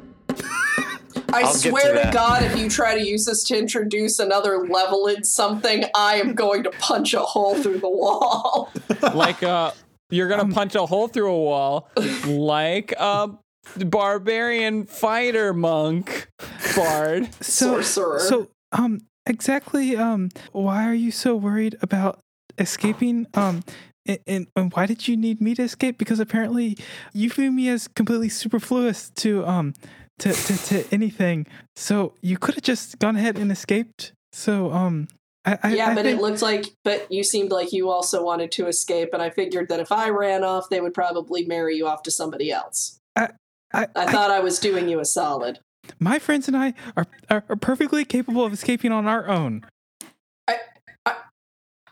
I 1.31 1.41
I'll 1.41 1.53
swear 1.53 1.93
to 1.95 2.03
to. 2.03 2.11
God, 2.13 2.43
if 2.43 2.55
you 2.57 2.69
try 2.69 2.95
to 2.95 3.03
use 3.03 3.25
this 3.25 3.43
to 3.45 3.57
introduce 3.57 4.19
another 4.19 4.67
level 4.67 5.07
in 5.07 5.23
something, 5.23 5.83
I 5.95 6.15
am 6.15 6.35
going 6.35 6.61
to 6.63 6.69
punch 6.71 7.15
a 7.15 7.19
hole 7.21 7.55
through 7.55 7.79
the 7.79 7.89
wall. 7.89 8.71
Like 9.13 9.41
uh 9.43 9.71
you're 10.09 10.27
gonna 10.29 10.53
punch 10.53 10.75
a 10.75 10.85
hole 10.85 11.07
through 11.07 11.31
a 11.31 11.37
wall 11.37 11.89
like 12.27 12.93
a 12.97 13.31
barbarian 13.77 14.85
fighter 14.85 15.53
monk 15.53 16.29
bard. 16.75 17.33
so, 17.43 17.81
Sorcerer. 17.81 18.19
So, 18.19 18.49
um, 18.71 19.01
exactly, 19.25 19.95
um, 19.95 20.29
why 20.51 20.87
are 20.87 20.93
you 20.93 21.11
so 21.11 21.35
worried 21.35 21.77
about 21.81 22.19
escaping? 22.57 23.27
Um, 23.33 23.63
and, 24.05 24.19
and, 24.27 24.47
and 24.55 24.73
why 24.73 24.85
did 24.85 25.07
you 25.07 25.15
need 25.15 25.41
me 25.41 25.55
to 25.55 25.63
escape? 25.63 25.97
Because 25.97 26.19
apparently 26.19 26.77
you 27.13 27.29
view 27.29 27.51
me 27.51 27.69
as 27.69 27.87
completely 27.87 28.29
superfluous 28.29 29.09
to, 29.11 29.45
um, 29.45 29.73
to, 30.19 30.33
to, 30.33 30.57
to 30.65 30.85
anything. 30.93 31.47
So 31.75 32.13
you 32.21 32.37
could 32.37 32.55
have 32.55 32.63
just 32.63 32.99
gone 32.99 33.15
ahead 33.15 33.37
and 33.37 33.51
escaped. 33.51 34.13
So, 34.31 34.71
um, 34.71 35.07
I, 35.45 35.59
I 35.61 35.73
yeah, 35.73 35.89
I 35.89 35.95
but 35.95 36.05
think, 36.05 36.19
it 36.19 36.21
looked 36.21 36.41
like, 36.41 36.73
but 36.83 37.11
you 37.11 37.23
seemed 37.23 37.51
like 37.51 37.73
you 37.73 37.89
also 37.89 38.23
wanted 38.23 38.51
to 38.53 38.67
escape, 38.67 39.09
and 39.13 39.21
I 39.21 39.29
figured 39.29 39.67
that 39.69 39.79
if 39.79 39.91
I 39.91 40.09
ran 40.09 40.43
off, 40.43 40.69
they 40.69 40.79
would 40.79 40.93
probably 40.93 41.45
marry 41.45 41.75
you 41.75 41.85
off 41.85 42.03
to 42.03 42.11
somebody 42.11 42.49
else. 42.49 42.97
I, 43.15 43.29
I 43.73 43.87
I- 43.95 44.11
thought 44.11 44.31
I 44.31 44.39
was 44.39 44.59
doing 44.59 44.87
you 44.89 44.99
a 44.99 45.05
solid. 45.05 45.59
my 45.99 46.19
friends 46.19 46.47
and 46.47 46.55
I 46.55 46.73
are, 46.95 47.05
are, 47.29 47.43
are 47.49 47.55
perfectly 47.55 48.05
capable 48.05 48.45
of 48.45 48.53
escaping 48.53 48.91
on 48.91 49.07
our 49.07 49.27
own. 49.27 49.65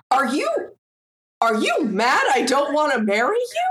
Are 0.09 0.27
you, 0.27 0.49
are 1.39 1.55
you 1.55 1.83
mad? 1.85 2.21
I 2.33 2.41
don't 2.41 2.73
want 2.73 2.91
to 2.93 2.99
marry 2.99 3.37
you, 3.37 3.65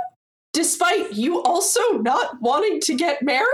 despite 0.54 1.12
you 1.12 1.42
also 1.42 1.98
not 1.98 2.40
wanting 2.40 2.80
to 2.80 2.94
get 2.94 3.22
married. 3.22 3.46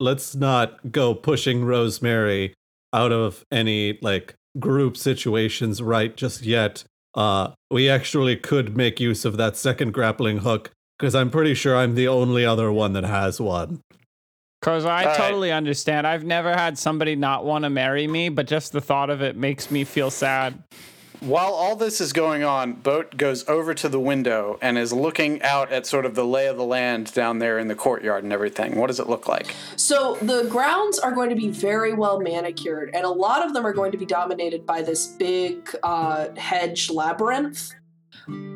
Let's 0.00 0.34
not 0.34 0.90
go 0.90 1.14
pushing 1.14 1.64
Rosemary 1.66 2.54
out 2.94 3.12
of 3.12 3.44
any 3.52 3.98
like 4.00 4.34
group 4.58 4.96
situations 4.96 5.82
right 5.82 6.16
just 6.16 6.42
yet. 6.42 6.84
Uh, 7.14 7.50
we 7.70 7.90
actually 7.90 8.36
could 8.36 8.74
make 8.74 8.98
use 8.98 9.26
of 9.26 9.36
that 9.36 9.56
second 9.56 9.92
grappling 9.92 10.38
hook 10.38 10.70
because 11.02 11.16
I'm 11.16 11.30
pretty 11.30 11.54
sure 11.54 11.76
I'm 11.76 11.96
the 11.96 12.06
only 12.06 12.46
other 12.46 12.70
one 12.70 12.92
that 12.92 13.02
has 13.02 13.40
one. 13.40 13.80
Cause 14.60 14.84
I 14.84 15.00
All 15.00 15.06
right. 15.06 15.16
totally 15.16 15.50
understand. 15.50 16.06
I've 16.06 16.22
never 16.22 16.52
had 16.52 16.78
somebody 16.78 17.16
not 17.16 17.44
want 17.44 17.64
to 17.64 17.70
marry 17.70 18.06
me, 18.06 18.28
but 18.28 18.46
just 18.46 18.70
the 18.70 18.80
thought 18.80 19.10
of 19.10 19.20
it 19.20 19.34
makes 19.34 19.68
me 19.68 19.82
feel 19.82 20.12
sad. 20.12 20.62
While 21.18 21.54
all 21.54 21.74
this 21.74 22.00
is 22.00 22.12
going 22.12 22.44
on, 22.44 22.74
Boat 22.74 23.16
goes 23.16 23.48
over 23.48 23.74
to 23.74 23.88
the 23.88 23.98
window 23.98 24.60
and 24.62 24.78
is 24.78 24.92
looking 24.92 25.42
out 25.42 25.72
at 25.72 25.88
sort 25.88 26.06
of 26.06 26.14
the 26.14 26.24
lay 26.24 26.46
of 26.46 26.56
the 26.56 26.64
land 26.64 27.12
down 27.12 27.40
there 27.40 27.58
in 27.58 27.66
the 27.66 27.74
courtyard 27.74 28.22
and 28.22 28.32
everything. 28.32 28.78
What 28.78 28.86
does 28.86 29.00
it 29.00 29.08
look 29.08 29.26
like? 29.26 29.56
So 29.74 30.16
the 30.22 30.44
grounds 30.44 31.00
are 31.00 31.10
going 31.10 31.30
to 31.30 31.36
be 31.36 31.48
very 31.48 31.94
well 31.94 32.20
manicured, 32.20 32.90
and 32.94 33.04
a 33.04 33.10
lot 33.10 33.44
of 33.44 33.54
them 33.54 33.66
are 33.66 33.72
going 33.72 33.90
to 33.90 33.98
be 33.98 34.06
dominated 34.06 34.64
by 34.64 34.82
this 34.82 35.08
big 35.08 35.68
uh, 35.82 36.28
hedge 36.36 36.90
labyrinth. 36.90 37.72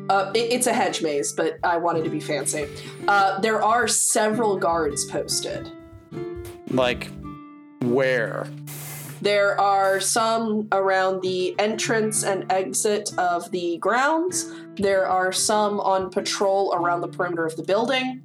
Uh, 0.09 0.31
it- 0.33 0.51
it's 0.53 0.67
a 0.67 0.73
hedge 0.73 1.01
maze, 1.01 1.33
but 1.33 1.57
I 1.63 1.77
wanted 1.77 2.03
to 2.05 2.09
be 2.09 2.19
fancy. 2.19 2.67
Uh, 3.07 3.39
there 3.41 3.61
are 3.63 3.87
several 3.87 4.57
guards 4.57 5.05
posted. 5.05 5.69
Like, 6.71 7.09
where? 7.81 8.47
There 9.21 9.59
are 9.59 9.99
some 9.99 10.67
around 10.71 11.21
the 11.21 11.57
entrance 11.59 12.23
and 12.23 12.51
exit 12.51 13.11
of 13.17 13.49
the 13.51 13.77
grounds. 13.77 14.51
There 14.75 15.07
are 15.07 15.31
some 15.31 15.79
on 15.79 16.09
patrol 16.11 16.73
around 16.75 17.01
the 17.01 17.07
perimeter 17.07 17.45
of 17.45 17.55
the 17.55 17.63
building. 17.63 18.21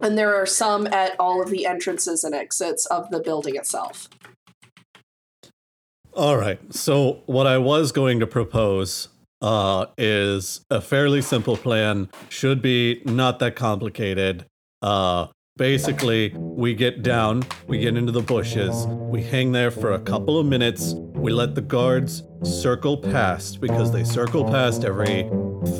And 0.00 0.16
there 0.18 0.34
are 0.34 0.46
some 0.46 0.86
at 0.88 1.14
all 1.18 1.42
of 1.42 1.50
the 1.50 1.66
entrances 1.66 2.22
and 2.24 2.34
exits 2.34 2.86
of 2.86 3.10
the 3.10 3.20
building 3.20 3.56
itself. 3.56 4.08
All 6.14 6.36
right. 6.36 6.58
So 6.74 7.22
what 7.26 7.46
I 7.46 7.58
was 7.58 7.92
going 7.92 8.18
to 8.20 8.26
propose 8.26 9.08
uh, 9.40 9.86
is 9.96 10.64
a 10.70 10.80
fairly 10.80 11.22
simple 11.22 11.56
plan. 11.56 12.08
Should 12.28 12.62
be 12.62 13.02
not 13.04 13.38
that 13.38 13.56
complicated. 13.56 14.46
Uh, 14.82 15.28
basically, 15.56 16.32
we 16.36 16.74
get 16.74 17.02
down, 17.02 17.44
we 17.66 17.78
get 17.78 17.96
into 17.96 18.12
the 18.12 18.22
bushes, 18.22 18.86
we 18.86 19.22
hang 19.22 19.52
there 19.52 19.70
for 19.70 19.92
a 19.92 19.98
couple 19.98 20.38
of 20.38 20.46
minutes. 20.46 20.94
We 20.94 21.32
let 21.32 21.54
the 21.54 21.60
guards 21.60 22.22
circle 22.42 22.96
past 22.96 23.60
because 23.60 23.92
they 23.92 24.04
circle 24.04 24.44
past 24.44 24.84
every 24.84 25.28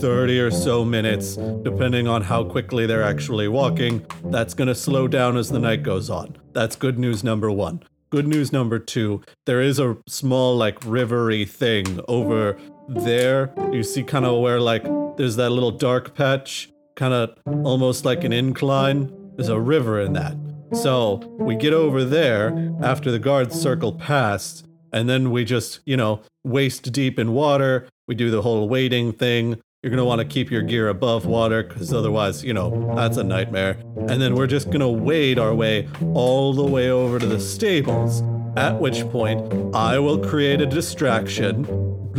30 0.00 0.40
or 0.40 0.50
so 0.50 0.84
minutes, 0.84 1.36
depending 1.36 2.08
on 2.08 2.22
how 2.22 2.44
quickly 2.44 2.86
they're 2.86 3.04
actually 3.04 3.48
walking. 3.48 4.04
That's 4.24 4.52
going 4.54 4.68
to 4.68 4.74
slow 4.74 5.06
down 5.06 5.36
as 5.36 5.48
the 5.48 5.60
night 5.60 5.82
goes 5.82 6.10
on. 6.10 6.36
That's 6.52 6.74
good 6.74 6.98
news 6.98 7.22
number 7.22 7.50
one. 7.50 7.84
Good 8.10 8.26
news 8.26 8.52
number 8.52 8.78
two, 8.78 9.22
there 9.44 9.60
is 9.60 9.78
a 9.78 9.98
small, 10.08 10.56
like, 10.56 10.80
rivery 10.80 11.46
thing 11.46 12.00
over 12.08 12.58
there. 12.88 13.52
You 13.72 13.82
see, 13.82 14.02
kind 14.02 14.24
of 14.24 14.40
where, 14.40 14.60
like, 14.60 14.84
there's 15.16 15.36
that 15.36 15.50
little 15.50 15.70
dark 15.70 16.14
patch, 16.14 16.70
kind 16.96 17.14
of 17.14 17.36
almost 17.64 18.04
like 18.04 18.24
an 18.24 18.32
incline. 18.32 19.12
There's 19.36 19.48
a 19.48 19.60
river 19.60 20.00
in 20.00 20.14
that. 20.14 20.36
So 20.72 21.16
we 21.38 21.56
get 21.56 21.72
over 21.72 22.04
there 22.04 22.74
after 22.82 23.10
the 23.10 23.18
guards 23.18 23.58
circle 23.58 23.92
past, 23.92 24.66
and 24.92 25.08
then 25.08 25.30
we 25.30 25.44
just, 25.44 25.80
you 25.86 25.96
know, 25.96 26.22
waist 26.44 26.92
deep 26.92 27.18
in 27.18 27.32
water. 27.32 27.88
We 28.06 28.14
do 28.14 28.30
the 28.30 28.42
whole 28.42 28.68
wading 28.68 29.12
thing. 29.12 29.60
You're 29.82 29.90
going 29.90 29.98
to 29.98 30.04
want 30.04 30.20
to 30.20 30.26
keep 30.26 30.50
your 30.50 30.62
gear 30.62 30.88
above 30.88 31.24
water 31.24 31.62
because 31.62 31.92
otherwise, 31.92 32.42
you 32.44 32.52
know, 32.52 32.92
that's 32.96 33.16
a 33.16 33.22
nightmare. 33.22 33.78
And 33.96 34.20
then 34.20 34.34
we're 34.34 34.48
just 34.48 34.66
going 34.66 34.80
to 34.80 34.88
wade 34.88 35.38
our 35.38 35.54
way 35.54 35.88
all 36.14 36.52
the 36.52 36.64
way 36.64 36.90
over 36.90 37.18
to 37.18 37.26
the 37.26 37.38
stables. 37.38 38.22
At 38.56 38.80
which 38.80 39.08
point, 39.10 39.74
I 39.76 40.00
will 40.00 40.18
create 40.18 40.60
a 40.60 40.66
distraction, 40.66 41.64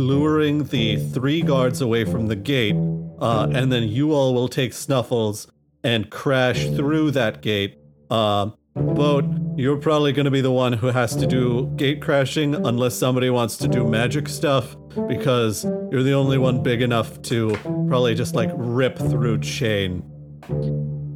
luring 0.00 0.64
the 0.64 0.96
three 1.10 1.42
guards 1.42 1.80
away 1.80 2.04
from 2.04 2.26
the 2.26 2.36
gate. 2.36 2.76
Uh, 3.20 3.48
and 3.52 3.70
then 3.70 3.84
you 3.84 4.12
all 4.12 4.34
will 4.34 4.48
take 4.48 4.72
Snuffles 4.72 5.46
and 5.84 6.10
crash 6.10 6.66
through 6.70 7.12
that 7.12 7.42
gate. 7.42 7.78
Um, 8.10 8.54
Boat, 8.74 9.24
you're 9.56 9.76
probably 9.76 10.12
going 10.12 10.24
to 10.24 10.30
be 10.30 10.40
the 10.40 10.50
one 10.50 10.72
who 10.72 10.86
has 10.86 11.16
to 11.16 11.26
do 11.26 11.66
gate 11.76 12.00
crashing 12.00 12.54
unless 12.54 12.94
somebody 12.94 13.28
wants 13.28 13.56
to 13.58 13.68
do 13.68 13.86
magic 13.86 14.28
stuff 14.28 14.76
because 15.08 15.64
you're 15.90 16.04
the 16.04 16.12
only 16.12 16.38
one 16.38 16.62
big 16.62 16.80
enough 16.80 17.20
to 17.22 17.50
probably 17.88 18.14
just 18.14 18.34
like 18.34 18.50
rip 18.54 18.96
through 18.96 19.40
chain. 19.40 20.04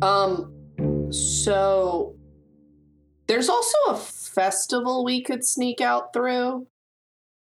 Um, 0.03 0.53
so 1.11 2.16
there's 3.28 3.49
also 3.49 3.78
a 3.89 3.97
festival 3.97 5.05
we 5.05 5.22
could 5.22 5.45
sneak 5.45 5.80
out 5.80 6.12
through 6.12 6.66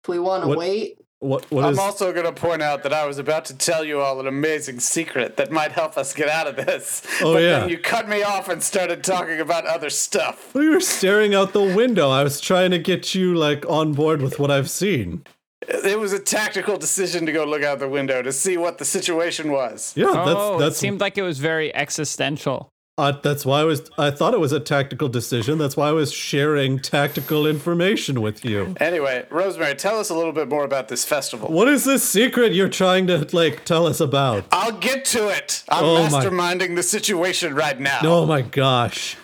if 0.03 0.09
we 0.09 0.19
want 0.19 0.43
to 0.43 0.57
wait. 0.57 0.97
What 1.19 1.51
what 1.51 1.65
I'm 1.65 1.73
is 1.73 1.79
also 1.79 2.13
going 2.13 2.25
to 2.25 2.31
point 2.31 2.61
out 2.61 2.83
that 2.83 2.93
I 2.93 3.05
was 3.05 3.17
about 3.17 3.43
to 3.45 3.57
tell 3.57 3.83
you 3.83 3.99
all 3.99 4.21
an 4.21 4.27
amazing 4.27 4.79
secret 4.79 5.35
that 5.35 5.51
might 5.51 5.73
help 5.73 5.97
us 5.97 6.13
get 6.13 6.29
out 6.29 6.47
of 6.47 6.55
this. 6.55 7.05
Oh, 7.21 7.33
but 7.33 7.43
yeah. 7.43 7.59
Then 7.59 7.69
you 7.69 7.77
cut 7.77 8.07
me 8.07 8.23
off 8.23 8.47
and 8.47 8.63
started 8.63 9.03
talking 9.03 9.41
about 9.41 9.65
other 9.65 9.89
stuff. 9.89 10.53
We 10.53 10.69
were 10.69 10.79
staring 10.79 11.35
out 11.35 11.51
the 11.51 11.61
window. 11.61 12.09
I 12.09 12.23
was 12.23 12.39
trying 12.39 12.71
to 12.71 12.79
get 12.79 13.13
you 13.13 13.35
like 13.35 13.65
on 13.67 13.93
board 13.93 14.21
with 14.21 14.39
what 14.39 14.49
I've 14.49 14.69
seen. 14.69 15.25
It 15.67 15.99
was 15.99 16.13
a 16.13 16.19
tactical 16.19 16.77
decision 16.77 17.25
to 17.25 17.33
go 17.33 17.43
look 17.43 17.63
out 17.63 17.79
the 17.79 17.89
window 17.89 18.21
to 18.21 18.31
see 18.31 18.55
what 18.55 18.77
the 18.77 18.85
situation 18.85 19.51
was. 19.51 19.93
Yeah, 19.97 20.05
that's 20.05 20.29
oh, 20.29 20.61
it 20.61 20.75
seemed 20.75 21.01
like 21.01 21.17
it 21.17 21.21
was 21.21 21.39
very 21.39 21.75
existential. 21.75 22.71
Uh, 22.99 23.11
that's 23.23 23.45
why 23.45 23.61
I 23.61 23.63
was 23.63 23.89
I 23.97 24.11
thought 24.11 24.33
it 24.33 24.39
was 24.39 24.51
a 24.51 24.59
tactical 24.59 25.09
decision. 25.09 25.57
That's 25.57 25.75
why 25.77 25.89
I 25.89 25.91
was 25.91 26.11
sharing 26.11 26.77
tactical 26.79 27.47
information 27.47 28.21
with 28.21 28.43
you. 28.45 28.75
Anyway, 28.79 29.25
Rosemary, 29.31 29.75
tell 29.75 29.99
us 29.99 30.09
a 30.09 30.15
little 30.15 30.33
bit 30.33 30.49
more 30.49 30.63
about 30.65 30.87
this 30.89 31.05
festival. 31.05 31.49
What 31.49 31.67
is 31.67 31.85
this 31.85 32.07
secret 32.07 32.53
you're 32.53 32.69
trying 32.69 33.07
to 33.07 33.27
like 33.35 33.65
tell 33.65 33.87
us 33.87 33.99
about? 33.99 34.45
I'll 34.51 34.77
get 34.77 35.05
to 35.05 35.29
it. 35.29 35.63
I'm 35.69 35.83
Oh 35.83 36.09
my- 36.09 36.23
masterminding 36.25 36.75
the 36.75 36.83
situation 36.83 37.55
right 37.55 37.79
now. 37.79 37.99
Oh 38.03 38.25
my 38.25 38.41
gosh. 38.41 39.17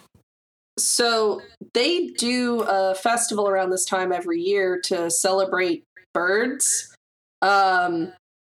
So 0.78 1.42
they 1.74 2.08
do 2.08 2.62
a 2.68 2.96
festival 2.96 3.48
around 3.48 3.70
this 3.70 3.86
time 3.86 4.12
every 4.12 4.42
year 4.42 4.80
to 4.86 5.10
celebrate 5.10 5.84
birds. 6.14 6.94
Um, 7.42 8.12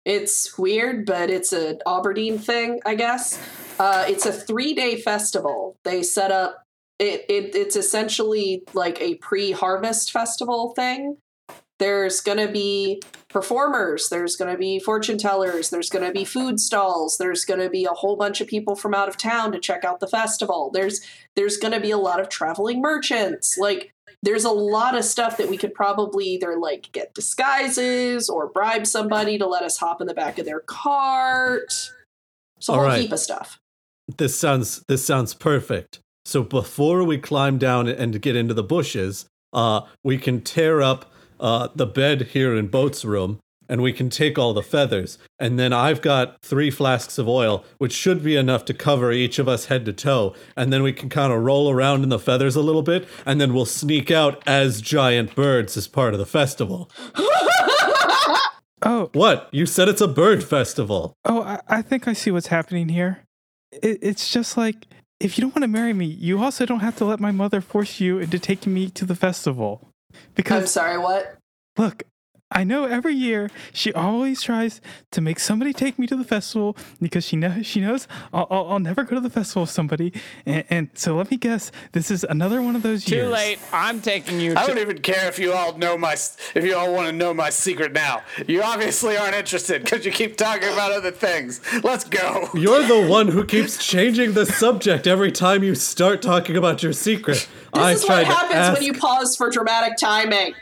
it's 0.04 0.56
weird, 0.56 1.04
but 1.04 1.30
it's 1.30 1.52
an 1.52 1.80
Aberdeen 1.86 2.38
thing, 2.38 2.80
I 2.86 2.94
guess. 2.94 3.38
Uh, 3.78 4.04
it's 4.08 4.26
a 4.26 4.32
three-day 4.32 5.00
festival. 5.00 5.76
They 5.84 6.02
set 6.02 6.32
up. 6.32 6.62
It, 6.98 7.26
it 7.28 7.54
it's 7.54 7.76
essentially 7.76 8.62
like 8.72 9.00
a 9.02 9.16
pre-harvest 9.16 10.10
festival 10.12 10.72
thing. 10.74 11.18
There's 11.78 12.22
gonna 12.22 12.50
be 12.50 13.02
performers. 13.28 14.08
There's 14.08 14.34
gonna 14.34 14.56
be 14.56 14.78
fortune 14.78 15.18
tellers. 15.18 15.68
There's 15.68 15.90
gonna 15.90 16.12
be 16.12 16.24
food 16.24 16.58
stalls. 16.58 17.18
There's 17.18 17.44
gonna 17.44 17.68
be 17.68 17.84
a 17.84 17.90
whole 17.90 18.16
bunch 18.16 18.40
of 18.40 18.48
people 18.48 18.76
from 18.76 18.94
out 18.94 19.10
of 19.10 19.18
town 19.18 19.52
to 19.52 19.58
check 19.58 19.84
out 19.84 20.00
the 20.00 20.06
festival. 20.06 20.70
There's 20.72 21.02
there's 21.36 21.58
going 21.58 21.74
to 21.74 21.80
be 21.80 21.90
a 21.90 21.98
lot 21.98 22.18
of 22.18 22.28
traveling 22.28 22.80
merchants. 22.80 23.58
Like, 23.58 23.92
there's 24.22 24.44
a 24.44 24.50
lot 24.50 24.96
of 24.96 25.04
stuff 25.04 25.36
that 25.36 25.48
we 25.48 25.58
could 25.58 25.74
probably 25.74 26.24
either 26.24 26.58
like 26.58 26.90
get 26.92 27.14
disguises 27.14 28.28
or 28.28 28.48
bribe 28.48 28.86
somebody 28.86 29.38
to 29.38 29.46
let 29.46 29.62
us 29.62 29.76
hop 29.76 30.00
in 30.00 30.06
the 30.06 30.14
back 30.14 30.38
of 30.38 30.46
their 30.46 30.60
cart. 30.60 31.92
So 32.58 32.72
a 32.72 32.76
whole 32.76 32.86
right. 32.86 33.02
heap 33.02 33.12
of 33.12 33.18
stuff. 33.18 33.60
This 34.18 34.38
sounds 34.38 34.84
this 34.88 35.04
sounds 35.04 35.34
perfect. 35.34 36.00
So 36.24 36.42
before 36.42 37.04
we 37.04 37.18
climb 37.18 37.58
down 37.58 37.88
and 37.88 38.20
get 38.20 38.36
into 38.36 38.54
the 38.54 38.62
bushes, 38.62 39.26
uh, 39.52 39.82
we 40.04 40.18
can 40.18 40.40
tear 40.40 40.82
up 40.82 41.12
uh, 41.38 41.68
the 41.74 41.86
bed 41.86 42.22
here 42.32 42.54
in 42.56 42.66
Boat's 42.68 43.04
room, 43.04 43.38
and 43.68 43.80
we 43.82 43.92
can 43.92 44.10
take 44.10 44.38
all 44.38 44.52
the 44.52 44.62
feathers. 44.62 45.18
And 45.38 45.58
then 45.58 45.72
I've 45.72 46.02
got 46.02 46.40
three 46.42 46.70
flasks 46.70 47.18
of 47.18 47.28
oil, 47.28 47.64
which 47.78 47.92
should 47.92 48.24
be 48.24 48.34
enough 48.36 48.64
to 48.66 48.74
cover 48.74 49.12
each 49.12 49.38
of 49.38 49.48
us 49.48 49.66
head 49.66 49.84
to 49.84 49.92
toe. 49.92 50.34
And 50.56 50.72
then 50.72 50.82
we 50.82 50.92
can 50.92 51.08
kind 51.08 51.32
of 51.32 51.42
roll 51.42 51.70
around 51.70 52.02
in 52.02 52.08
the 52.08 52.18
feathers 52.18 52.56
a 52.56 52.62
little 52.62 52.82
bit, 52.82 53.06
and 53.24 53.40
then 53.40 53.54
we'll 53.54 53.66
sneak 53.66 54.10
out 54.10 54.42
as 54.46 54.80
giant 54.80 55.34
birds 55.36 55.76
as 55.76 55.86
part 55.88 56.12
of 56.12 56.18
the 56.18 56.26
festival. 56.26 56.90
Oh, 58.82 59.08
What? 59.14 59.48
You 59.52 59.64
said 59.64 59.88
it's 59.88 60.02
a 60.02 60.06
bird 60.06 60.44
festival. 60.44 61.14
oh, 61.24 61.42
I, 61.42 61.60
I 61.66 61.82
think 61.82 62.06
I 62.06 62.12
see 62.12 62.30
what's 62.30 62.48
happening 62.48 62.90
here. 62.90 63.24
It, 63.82 63.98
it's 64.02 64.30
just 64.30 64.56
like 64.56 64.86
if 65.20 65.38
you 65.38 65.42
don't 65.42 65.54
want 65.54 65.62
to 65.62 65.68
marry 65.68 65.92
me, 65.92 66.06
you 66.06 66.42
also 66.42 66.66
don't 66.66 66.80
have 66.80 66.96
to 66.96 67.04
let 67.04 67.20
my 67.20 67.30
mother 67.30 67.60
force 67.60 68.00
you 68.00 68.18
into 68.18 68.38
taking 68.38 68.74
me 68.74 68.90
to 68.90 69.04
the 69.04 69.14
festival. 69.14 69.88
Because 70.34 70.62
I'm 70.62 70.66
sorry, 70.66 70.98
what? 70.98 71.36
look, 71.76 72.04
I 72.50 72.62
know 72.62 72.84
every 72.84 73.14
year 73.14 73.50
she 73.72 73.92
always 73.92 74.40
tries 74.40 74.80
to 75.10 75.20
make 75.20 75.40
somebody 75.40 75.72
take 75.72 75.98
me 75.98 76.06
to 76.06 76.14
the 76.14 76.22
festival 76.24 76.76
because 77.00 77.24
she 77.24 77.34
knows 77.36 77.66
she 77.66 77.80
knows 77.80 78.06
I'll, 78.32 78.46
I'll, 78.50 78.70
I'll 78.72 78.78
never 78.78 79.02
go 79.02 79.16
to 79.16 79.20
the 79.20 79.30
festival 79.30 79.62
with 79.62 79.70
somebody. 79.70 80.12
And, 80.46 80.64
and 80.70 80.90
so 80.94 81.16
let 81.16 81.30
me 81.30 81.38
guess, 81.38 81.72
this 81.92 82.08
is 82.10 82.22
another 82.24 82.62
one 82.62 82.76
of 82.76 82.82
those 82.82 83.04
Too 83.04 83.16
years. 83.16 83.26
Too 83.26 83.32
late. 83.32 83.58
I'm 83.72 84.00
taking 84.00 84.38
you. 84.40 84.52
I 84.56 84.62
to- 84.62 84.68
don't 84.68 84.78
even 84.78 84.98
care 85.02 85.28
if 85.28 85.40
you 85.40 85.52
all 85.54 85.76
know 85.76 85.98
my 85.98 86.12
if 86.54 86.64
you 86.64 86.76
all 86.76 86.92
want 86.94 87.08
to 87.08 87.12
know 87.12 87.34
my 87.34 87.50
secret 87.50 87.92
now. 87.92 88.22
You 88.46 88.62
obviously 88.62 89.16
aren't 89.16 89.34
interested 89.34 89.82
because 89.82 90.06
you 90.06 90.12
keep 90.12 90.36
talking 90.36 90.68
about 90.72 90.92
other 90.92 91.10
things. 91.10 91.60
Let's 91.82 92.04
go. 92.04 92.48
You're 92.54 92.86
the 92.86 93.08
one 93.08 93.26
who 93.28 93.44
keeps 93.44 93.84
changing 93.84 94.34
the 94.34 94.46
subject 94.46 95.06
every 95.08 95.32
time 95.32 95.64
you 95.64 95.74
start 95.74 96.22
talking 96.22 96.56
about 96.56 96.82
your 96.82 96.92
secret. 96.92 97.48
This 97.74 97.82
I 97.82 97.92
is 97.92 98.04
tried 98.04 98.18
what 98.22 98.28
to 98.28 98.34
happens 98.34 98.54
ask, 98.54 98.74
when 98.74 98.84
you 98.84 98.94
pause 98.94 99.36
for 99.36 99.50
dramatic 99.50 99.96
timing. 99.98 100.54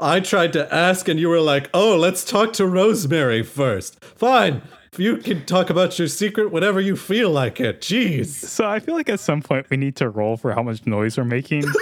I 0.00 0.20
tried 0.20 0.52
to 0.54 0.72
ask, 0.74 1.08
and 1.08 1.20
you 1.20 1.28
were 1.28 1.40
like, 1.40 1.68
"Oh, 1.74 1.96
let's 1.96 2.24
talk 2.24 2.52
to 2.54 2.66
Rosemary 2.66 3.42
first. 3.42 4.02
Fine. 4.04 4.62
you 4.96 5.18
can 5.18 5.46
talk 5.46 5.70
about 5.70 5.98
your 5.98 6.08
secret 6.08 6.50
whenever 6.50 6.80
you 6.80 6.96
feel 6.96 7.30
like 7.30 7.60
it. 7.60 7.80
Jeez. 7.80 8.26
So 8.26 8.68
I 8.68 8.80
feel 8.80 8.94
like 8.94 9.08
at 9.08 9.20
some 9.20 9.40
point 9.40 9.70
we 9.70 9.76
need 9.76 9.96
to 9.96 10.08
roll 10.08 10.36
for 10.36 10.52
how 10.52 10.62
much 10.62 10.84
noise 10.86 11.16
we're 11.16 11.24
making. 11.24 11.64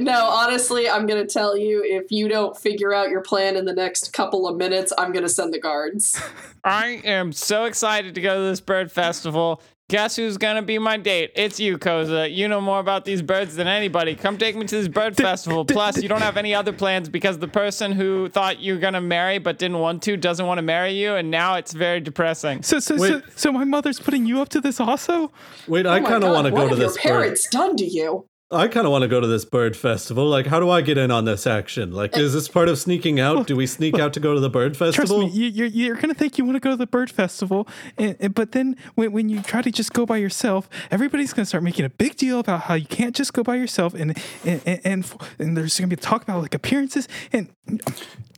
No, 0.00 0.26
honestly, 0.26 0.88
I'm 0.90 1.06
going 1.06 1.24
to 1.24 1.32
tell 1.32 1.56
you 1.56 1.82
if 1.84 2.10
you 2.10 2.28
don't 2.28 2.56
figure 2.56 2.92
out 2.92 3.08
your 3.08 3.20
plan 3.20 3.56
in 3.56 3.66
the 3.66 3.72
next 3.72 4.12
couple 4.12 4.48
of 4.48 4.56
minutes, 4.56 4.92
I'm 4.98 5.12
going 5.12 5.22
to 5.22 5.28
send 5.28 5.54
the 5.54 5.60
guards. 5.60 6.20
I 6.64 7.00
am 7.04 7.32
so 7.32 7.64
excited 7.64 8.14
to 8.16 8.20
go 8.20 8.34
to 8.34 8.42
this 8.42 8.60
bird 8.60 8.90
festival. 8.90 9.62
Guess 9.88 10.16
who's 10.16 10.36
gonna 10.36 10.62
be 10.62 10.80
my 10.80 10.96
date? 10.96 11.30
It's 11.36 11.60
you, 11.60 11.78
Koza. 11.78 12.34
You 12.34 12.48
know 12.48 12.60
more 12.60 12.80
about 12.80 13.04
these 13.04 13.22
birds 13.22 13.54
than 13.54 13.68
anybody. 13.68 14.16
Come 14.16 14.36
take 14.36 14.56
me 14.56 14.66
to 14.66 14.74
this 14.78 14.88
bird 14.88 15.16
festival. 15.16 15.64
Plus, 15.64 16.02
you 16.02 16.08
don't 16.08 16.22
have 16.22 16.36
any 16.36 16.52
other 16.52 16.72
plans 16.72 17.08
because 17.08 17.38
the 17.38 17.46
person 17.46 17.92
who 17.92 18.28
thought 18.28 18.58
you 18.58 18.74
were 18.74 18.80
gonna 18.80 19.00
marry 19.00 19.38
but 19.38 19.60
didn't 19.60 19.78
want 19.78 20.02
to 20.02 20.16
doesn't 20.16 20.44
want 20.44 20.58
to 20.58 20.62
marry 20.62 20.90
you, 20.94 21.14
and 21.14 21.30
now 21.30 21.54
it's 21.54 21.72
very 21.72 22.00
depressing. 22.00 22.64
So, 22.64 22.80
so, 22.80 22.96
so, 22.96 23.02
Wait. 23.18 23.22
so 23.36 23.52
my 23.52 23.62
mother's 23.62 24.00
putting 24.00 24.26
you 24.26 24.42
up 24.42 24.48
to 24.50 24.60
this 24.60 24.80
also? 24.80 25.30
Wait, 25.68 25.86
I 25.86 25.98
Oh 25.98 26.00
my 26.00 26.08
kind 26.08 26.24
of 26.24 26.32
want 26.32 26.46
to 26.46 26.50
go 26.50 26.62
to 26.64 26.68
have 26.70 26.78
this 26.78 26.96
your 26.96 27.14
bird. 27.14 27.20
parents 27.20 27.48
done 27.48 27.76
to 27.76 27.84
you? 27.84 28.26
I 28.48 28.68
kind 28.68 28.86
of 28.86 28.92
want 28.92 29.02
to 29.02 29.08
go 29.08 29.20
to 29.20 29.26
this 29.26 29.44
bird 29.44 29.76
festival. 29.76 30.28
Like, 30.28 30.46
how 30.46 30.60
do 30.60 30.70
I 30.70 30.80
get 30.80 30.96
in 30.96 31.10
on 31.10 31.24
this 31.24 31.48
action? 31.48 31.90
Like, 31.90 32.16
is 32.16 32.32
this 32.32 32.46
part 32.46 32.68
of 32.68 32.78
sneaking 32.78 33.18
out? 33.18 33.48
Do 33.48 33.56
we 33.56 33.66
sneak 33.66 33.98
out 33.98 34.12
to 34.12 34.20
go 34.20 34.34
to 34.34 34.40
the 34.40 34.48
bird 34.48 34.76
festival? 34.76 34.92
Trust 34.92 35.10
festival? 35.10 35.26
me, 35.26 35.32
you, 35.32 35.46
you're, 35.48 35.66
you're 35.66 35.94
going 35.96 36.10
to 36.10 36.14
think 36.14 36.38
you 36.38 36.44
want 36.44 36.54
to 36.54 36.60
go 36.60 36.70
to 36.70 36.76
the 36.76 36.86
bird 36.86 37.10
festival, 37.10 37.66
and, 37.98 38.16
and- 38.20 38.34
but 38.36 38.52
then 38.52 38.76
when, 38.94 39.10
when 39.10 39.28
you 39.28 39.42
try 39.42 39.62
to 39.62 39.72
just 39.72 39.92
go 39.92 40.06
by 40.06 40.18
yourself, 40.18 40.68
everybody's 40.92 41.32
going 41.32 41.42
to 41.42 41.46
start 41.48 41.64
making 41.64 41.84
a 41.86 41.88
big 41.90 42.14
deal 42.16 42.38
about 42.38 42.60
how 42.62 42.74
you 42.74 42.86
can't 42.86 43.16
just 43.16 43.32
go 43.32 43.42
by 43.42 43.56
yourself, 43.56 43.94
and 43.94 44.16
and 44.44 44.62
and, 44.64 44.80
and, 44.84 45.12
and 45.40 45.56
there's 45.56 45.76
going 45.80 45.90
to 45.90 45.96
be 45.96 46.00
talk 46.00 46.22
about 46.22 46.40
like 46.40 46.54
appearances, 46.54 47.08
and 47.32 47.48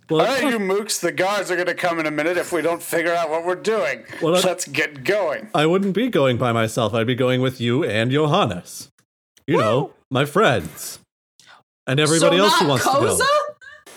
Well, 0.09 0.23
All 0.23 0.27
right, 0.27 0.43
you 0.51 0.59
mooks, 0.59 1.01
the 1.01 1.13
guards 1.13 1.51
are 1.51 1.55
going 1.57 1.67
to 1.67 1.75
come 1.75 1.99
in 2.01 2.07
a 2.07 2.11
minute 2.11 2.39
if 2.39 2.51
we 2.51 2.63
don't 2.63 2.83
figure 2.83 3.13
out 3.13 3.29
what 3.29 3.45
we're 3.45 3.57
doing. 3.57 4.05
Well, 4.23 4.37
I- 4.37 4.41
Let's 4.41 4.67
get 4.67 5.05
going. 5.05 5.51
I 5.55 5.67
wouldn't 5.67 5.95
be 5.95 6.09
going 6.09 6.39
by 6.39 6.53
myself. 6.53 6.95
I'd 6.95 7.07
be 7.07 7.15
going 7.15 7.43
with 7.43 7.61
you 7.61 7.85
and 7.85 8.11
Johannes. 8.11 8.91
You 9.47 9.57
know, 9.59 9.93
my 10.11 10.25
friends. 10.25 10.99
And 11.87 11.99
everybody 12.01 12.37
so 12.39 12.45
else 12.45 12.53
not 12.53 12.63
who 12.63 12.69
wants 12.69 12.87
Koza? 12.87 13.19
to 13.19 13.25
go. 13.25 13.93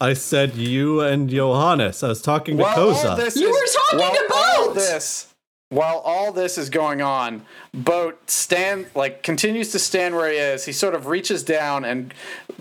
I 0.00 0.12
said 0.14 0.54
you 0.56 1.00
and 1.00 1.28
Johannes. 1.28 2.02
I 2.02 2.08
was 2.08 2.22
talking 2.22 2.56
to 2.56 2.62
While 2.62 2.78
all 2.90 2.94
Koza. 2.94 3.16
this 3.16 3.36
You 3.36 3.48
is- 3.48 3.54
were 3.54 3.80
talking 3.82 3.98
while 3.98 4.14
to 4.28 4.34
all 4.34 4.66
Boat! 4.68 4.74
this, 4.76 5.26
while 5.70 5.98
all 5.98 6.32
this 6.32 6.56
is 6.58 6.68
going 6.70 7.00
on, 7.02 7.44
Boat 7.74 8.18
stand 8.30 8.86
like 8.94 9.22
continues 9.22 9.72
to 9.72 9.78
stand 9.78 10.14
where 10.14 10.30
he 10.30 10.36
is. 10.38 10.64
He 10.64 10.72
sort 10.72 10.94
of 10.94 11.06
reaches 11.06 11.42
down 11.42 11.84
and 11.84 12.12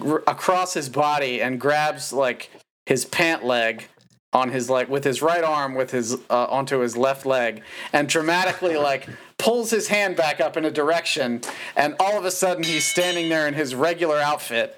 r- 0.06 0.24
across 0.28 0.74
his 0.74 0.90
body 0.90 1.42
and 1.42 1.60
grabs 1.60 2.12
like 2.14 2.50
his 2.86 3.06
pant 3.06 3.44
leg 3.46 3.88
on 4.34 4.50
his 4.52 4.70
like 4.70 4.90
with 4.90 5.04
his 5.06 5.22
right 5.22 5.44
arm 5.44 5.76
with 5.76 5.92
his 5.92 6.14
uh, 6.30 6.46
onto 6.50 6.80
his 6.80 6.96
left 6.98 7.26
leg 7.26 7.62
and 7.94 8.08
dramatically 8.10 8.76
like 8.78 9.08
pulls 9.40 9.72
his 9.72 9.88
hand 9.88 10.16
back 10.16 10.40
up 10.40 10.56
in 10.58 10.66
a 10.66 10.72
direction 10.72 11.42
and 11.76 11.96
all 12.00 12.18
of 12.18 12.26
a 12.26 12.32
sudden 12.32 12.64
he's 12.64 12.86
standing 12.86 13.30
there 13.30 13.48
in 13.48 13.54
his 13.56 13.74
regular 13.74 14.18
outfit 14.20 14.76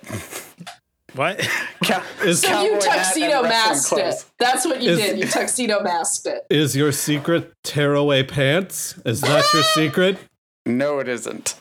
what? 1.14 1.40
Cow- 1.84 2.02
Is- 2.24 2.40
So 2.42 2.62
you 2.64 2.80
tuxedo 2.80 3.42
masked 3.44 3.98
it. 3.98 4.24
That's 4.40 4.66
what 4.66 4.82
you 4.82 4.92
Is- 4.92 5.00
did. 5.00 5.20
You 5.20 5.26
tuxedo 5.40 5.84
masked 5.84 6.26
it. 6.26 6.46
Is 6.50 6.74
your 6.74 6.94
secret 6.94 7.52
tearaway 7.66 8.24
pants? 8.24 8.98
Is 9.06 9.20
that 9.22 9.44
your 9.54 9.64
secret? 9.76 10.18
no 10.66 11.00
it 11.00 11.10
isn't 11.10 11.56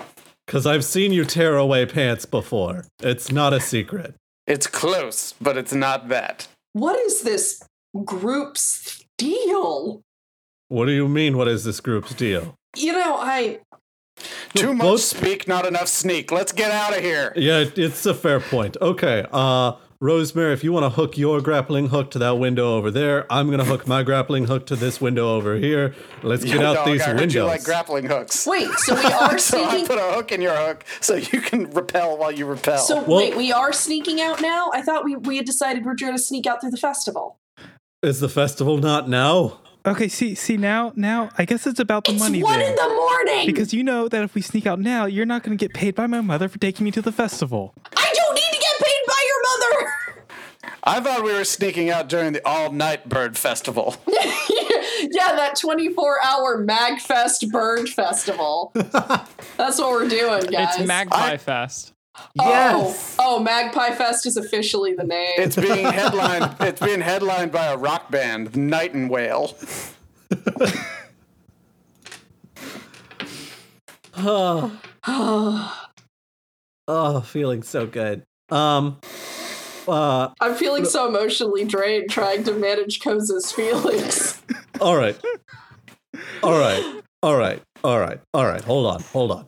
Because 0.46 0.66
I've 0.66 0.84
seen 0.84 1.12
you 1.12 1.24
tear 1.24 1.56
away 1.56 1.84
pants 1.86 2.26
before. 2.26 2.84
It's 3.02 3.32
not 3.32 3.52
a 3.52 3.58
secret. 3.60 4.14
it's 4.46 4.66
close 4.68 5.34
but 5.40 5.56
it's 5.56 5.72
not 5.74 6.08
that 6.08 6.46
What 6.74 6.96
is 7.00 7.22
this 7.22 7.60
group's 8.04 9.02
deal? 9.18 10.02
What 10.68 10.84
do 10.86 10.92
you 10.92 11.08
mean? 11.08 11.36
What 11.36 11.48
is 11.48 11.64
this 11.64 11.80
group's 11.80 12.14
deal? 12.14 12.54
You 12.76 12.92
know, 12.92 13.16
I 13.18 13.60
Too 14.54 14.74
much 14.74 14.84
Both- 14.84 15.00
speak, 15.00 15.48
not 15.48 15.66
enough 15.66 15.88
sneak. 15.88 16.30
Let's 16.30 16.52
get 16.52 16.70
out 16.70 16.96
of 16.96 17.02
here. 17.02 17.32
Yeah, 17.36 17.64
it's 17.74 18.04
a 18.06 18.14
fair 18.14 18.38
point. 18.40 18.76
Okay, 18.80 19.24
uh, 19.32 19.72
Rosemary, 20.02 20.52
if 20.54 20.64
you 20.64 20.72
want 20.72 20.84
to 20.84 20.90
hook 20.90 21.18
your 21.18 21.40
grappling 21.42 21.88
hook 21.88 22.10
to 22.12 22.18
that 22.20 22.38
window 22.38 22.76
over 22.76 22.90
there, 22.90 23.30
I'm 23.30 23.50
gonna 23.50 23.64
hook 23.64 23.86
my 23.86 24.02
grappling 24.02 24.46
hook 24.46 24.66
to 24.66 24.76
this 24.76 25.00
window 25.00 25.34
over 25.36 25.56
here. 25.56 25.94
Let's 26.22 26.44
get 26.44 26.54
Yo, 26.60 26.66
out 26.66 26.74
dog, 26.76 26.86
these 26.86 27.02
I 27.02 27.06
heard 27.10 27.16
windows. 27.20 27.34
you 27.34 27.44
like 27.44 27.64
grappling 27.64 28.06
hooks. 28.06 28.46
wait. 28.46 28.70
So 28.78 28.94
we 28.94 29.04
are 29.12 29.38
so 29.38 29.62
I 29.62 29.68
sneaking. 29.70 29.86
put 29.86 29.98
a 29.98 30.12
hook 30.14 30.32
in 30.32 30.40
your 30.40 30.56
hook 30.56 30.84
so 31.00 31.16
you 31.16 31.40
can 31.42 31.70
repel 31.70 32.16
while 32.16 32.32
you 32.32 32.46
repel. 32.46 32.78
So 32.78 33.02
Well- 33.02 33.18
wait, 33.18 33.36
we 33.36 33.52
are 33.52 33.72
sneaking 33.74 34.20
out 34.22 34.40
now. 34.40 34.70
I 34.72 34.80
thought 34.82 35.04
we 35.04 35.16
we 35.16 35.36
had 35.36 35.44
decided 35.46 35.84
we're 35.84 35.94
going 35.96 36.16
to 36.16 36.22
sneak 36.22 36.46
out 36.46 36.60
through 36.62 36.70
the 36.70 36.76
festival. 36.78 37.38
Is 38.02 38.20
the 38.20 38.28
festival 38.30 38.78
not 38.78 39.08
now? 39.08 39.60
Okay, 39.86 40.08
see, 40.08 40.34
see 40.34 40.56
now, 40.58 40.92
now 40.94 41.30
I 41.38 41.44
guess 41.46 41.66
it's 41.66 41.80
about 41.80 42.04
the 42.04 42.12
It's 42.12 42.20
money 42.20 42.42
one 42.42 42.58
there. 42.58 42.68
in 42.68 42.76
the 42.76 42.88
morning. 42.88 43.46
because 43.46 43.72
you 43.72 43.82
know 43.82 44.08
that 44.08 44.22
if 44.22 44.34
we 44.34 44.42
sneak 44.42 44.66
out 44.66 44.78
now, 44.78 45.06
you're 45.06 45.24
not 45.26 45.42
going 45.42 45.56
to 45.56 45.62
get 45.62 45.74
paid 45.74 45.94
by 45.94 46.06
my 46.06 46.20
mother 46.20 46.48
for 46.48 46.58
taking 46.58 46.84
me 46.84 46.90
to 46.92 47.00
the 47.02 47.12
festival. 47.12 47.72
I 47.96 48.12
don't 48.14 48.34
need 48.34 48.52
to 48.52 48.58
get 48.60 48.78
paid 48.78 49.06
by 49.06 49.26
your 49.26 49.42
mother. 49.80 49.92
I 50.84 51.00
thought 51.00 51.24
we 51.24 51.32
were 51.32 51.44
sneaking 51.44 51.90
out 51.90 52.08
during 52.08 52.32
the 52.34 52.46
all-night 52.46 53.08
bird 53.08 53.38
festival. 53.38 53.96
yeah, 54.08 55.32
that 55.36 55.56
24 55.60 56.18
hour 56.24 56.64
Magfest 56.64 57.50
Bird 57.50 57.88
Festival. 57.88 58.72
That's 59.56 59.78
what 59.78 59.90
we're 59.92 60.08
doing, 60.08 60.42
guys. 60.44 60.76
It's 60.78 60.86
Magpie 60.86 61.36
Fest. 61.38 61.92
Oh, 62.38 62.96
oh, 63.18 63.40
Magpie 63.40 63.90
Fest 63.90 64.26
is 64.26 64.36
officially 64.36 64.94
the 64.94 65.04
name. 65.04 65.34
It's 65.36 65.56
being 65.56 65.86
headlined. 65.92 66.56
it's 66.60 66.80
being 66.80 67.00
headlined 67.00 67.52
by 67.52 67.66
a 67.66 67.76
rock 67.76 68.10
band, 68.10 68.56
Nightingale. 68.56 69.56
Oh, 76.92 77.20
feeling 77.20 77.62
so 77.62 77.86
good. 77.86 78.24
Um, 78.50 78.98
uh, 79.86 80.30
I'm 80.40 80.56
feeling 80.56 80.84
so 80.84 81.06
emotionally 81.08 81.64
drained 81.64 82.10
trying 82.10 82.42
to 82.44 82.52
manage 82.52 82.98
Koza's 82.98 83.52
feelings. 83.52 84.42
all 84.80 84.96
right, 84.96 85.16
all 86.42 86.58
right, 86.58 87.02
all 87.22 87.36
right, 87.36 87.62
all 87.84 88.00
right, 88.00 88.20
all 88.34 88.44
right. 88.44 88.64
Hold 88.64 88.86
on, 88.86 89.02
hold 89.02 89.30
on. 89.30 89.46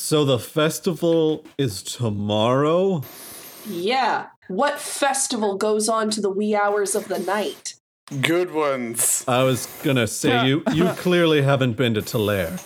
So 0.00 0.24
the 0.24 0.38
festival 0.38 1.44
is 1.58 1.82
tomorrow. 1.82 3.02
yeah. 3.68 4.26
What 4.46 4.78
festival 4.78 5.56
goes 5.56 5.88
on 5.88 6.08
to 6.10 6.20
the 6.20 6.30
wee 6.30 6.54
hours 6.54 6.94
of 6.94 7.08
the 7.08 7.18
night? 7.18 7.74
Good 8.22 8.52
ones. 8.52 9.24
I 9.26 9.42
was 9.42 9.66
gonna 9.82 10.06
say 10.06 10.46
you 10.46 10.62
you 10.72 10.88
clearly 10.90 11.42
haven't 11.42 11.76
been 11.76 11.94
to 11.94 12.00
Tulare. 12.02 12.58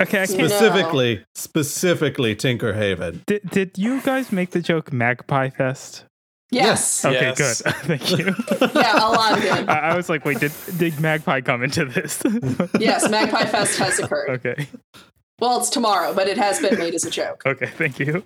Okay, 0.00 0.22
I 0.22 0.26
can't. 0.26 0.38
No. 0.40 0.48
Specifically, 0.48 1.24
specifically 1.36 2.34
Tinkerhaven. 2.34 3.24
Did, 3.26 3.48
did 3.48 3.78
you 3.78 4.02
guys 4.02 4.32
make 4.32 4.50
the 4.50 4.60
joke 4.60 4.92
Magpie 4.92 5.50
Fest? 5.50 6.04
Yes. 6.50 7.04
Okay, 7.04 7.32
Yes. 7.38 7.62
good. 7.62 7.74
Thank 7.86 8.10
you. 8.18 8.34
Yeah, 8.74 8.96
a 8.98 9.08
lot 9.08 9.40
did. 9.40 9.52
I, 9.70 9.92
I 9.92 9.96
was 9.96 10.08
like, 10.10 10.24
wait, 10.24 10.40
did, 10.40 10.52
did 10.76 10.98
Magpie 11.00 11.40
come 11.42 11.62
into 11.62 11.84
this? 11.86 12.20
Yes, 12.78 13.08
Magpie 13.08 13.46
Fest 13.54 13.78
has 13.78 14.00
occurred. 14.00 14.30
okay. 14.44 14.66
Well, 15.40 15.58
it's 15.58 15.70
tomorrow, 15.70 16.12
but 16.14 16.28
it 16.28 16.36
has 16.36 16.60
been 16.60 16.78
made 16.78 16.94
as 16.94 17.04
a 17.04 17.10
joke. 17.10 17.42
Okay, 17.46 17.66
thank 17.66 17.98
you. 17.98 18.22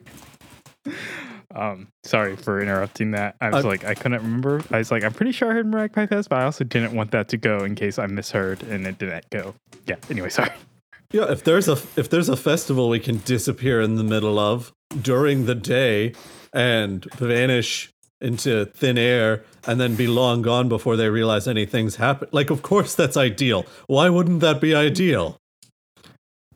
Um, 1.54 1.88
sorry 2.02 2.34
for 2.36 2.60
interrupting 2.60 3.12
that. 3.12 3.36
I 3.40 3.50
was 3.50 3.64
I- 3.64 3.68
like, 3.68 3.84
I 3.84 3.94
couldn't 3.94 4.22
remember. 4.22 4.62
I 4.70 4.78
was 4.78 4.90
like, 4.90 5.04
I'm 5.04 5.12
pretty 5.12 5.32
sure 5.32 5.50
I 5.50 5.54
heard 5.54 5.66
Magpie 5.66 6.06
Fest, 6.06 6.28
but 6.28 6.40
I 6.40 6.44
also 6.44 6.64
didn't 6.64 6.92
want 6.94 7.12
that 7.12 7.28
to 7.28 7.36
go 7.36 7.58
in 7.64 7.74
case 7.76 7.98
I 7.98 8.06
misheard 8.06 8.62
and 8.64 8.86
it 8.86 8.98
didn't 8.98 9.30
go. 9.30 9.54
Yeah. 9.86 9.96
Anyway, 10.10 10.30
sorry. 10.30 10.50
Yeah, 11.12 11.30
if 11.30 11.44
there's 11.44 11.68
a 11.68 11.78
if 11.96 12.10
there's 12.10 12.28
a 12.28 12.36
festival 12.36 12.88
we 12.88 12.98
can 12.98 13.18
disappear 13.18 13.80
in 13.80 13.94
the 13.94 14.02
middle 14.02 14.36
of 14.38 14.72
during 15.00 15.46
the 15.46 15.54
day 15.54 16.12
and 16.52 17.04
vanish 17.14 17.90
into 18.20 18.64
thin 18.64 18.98
air 18.98 19.44
and 19.64 19.78
then 19.80 19.94
be 19.94 20.08
long 20.08 20.42
gone 20.42 20.68
before 20.68 20.96
they 20.96 21.08
realize 21.08 21.46
anything's 21.46 21.96
happened. 21.96 22.32
Like 22.32 22.50
of 22.50 22.62
course 22.62 22.96
that's 22.96 23.16
ideal. 23.16 23.64
Why 23.86 24.08
wouldn't 24.08 24.40
that 24.40 24.60
be 24.60 24.74
ideal? 24.74 25.36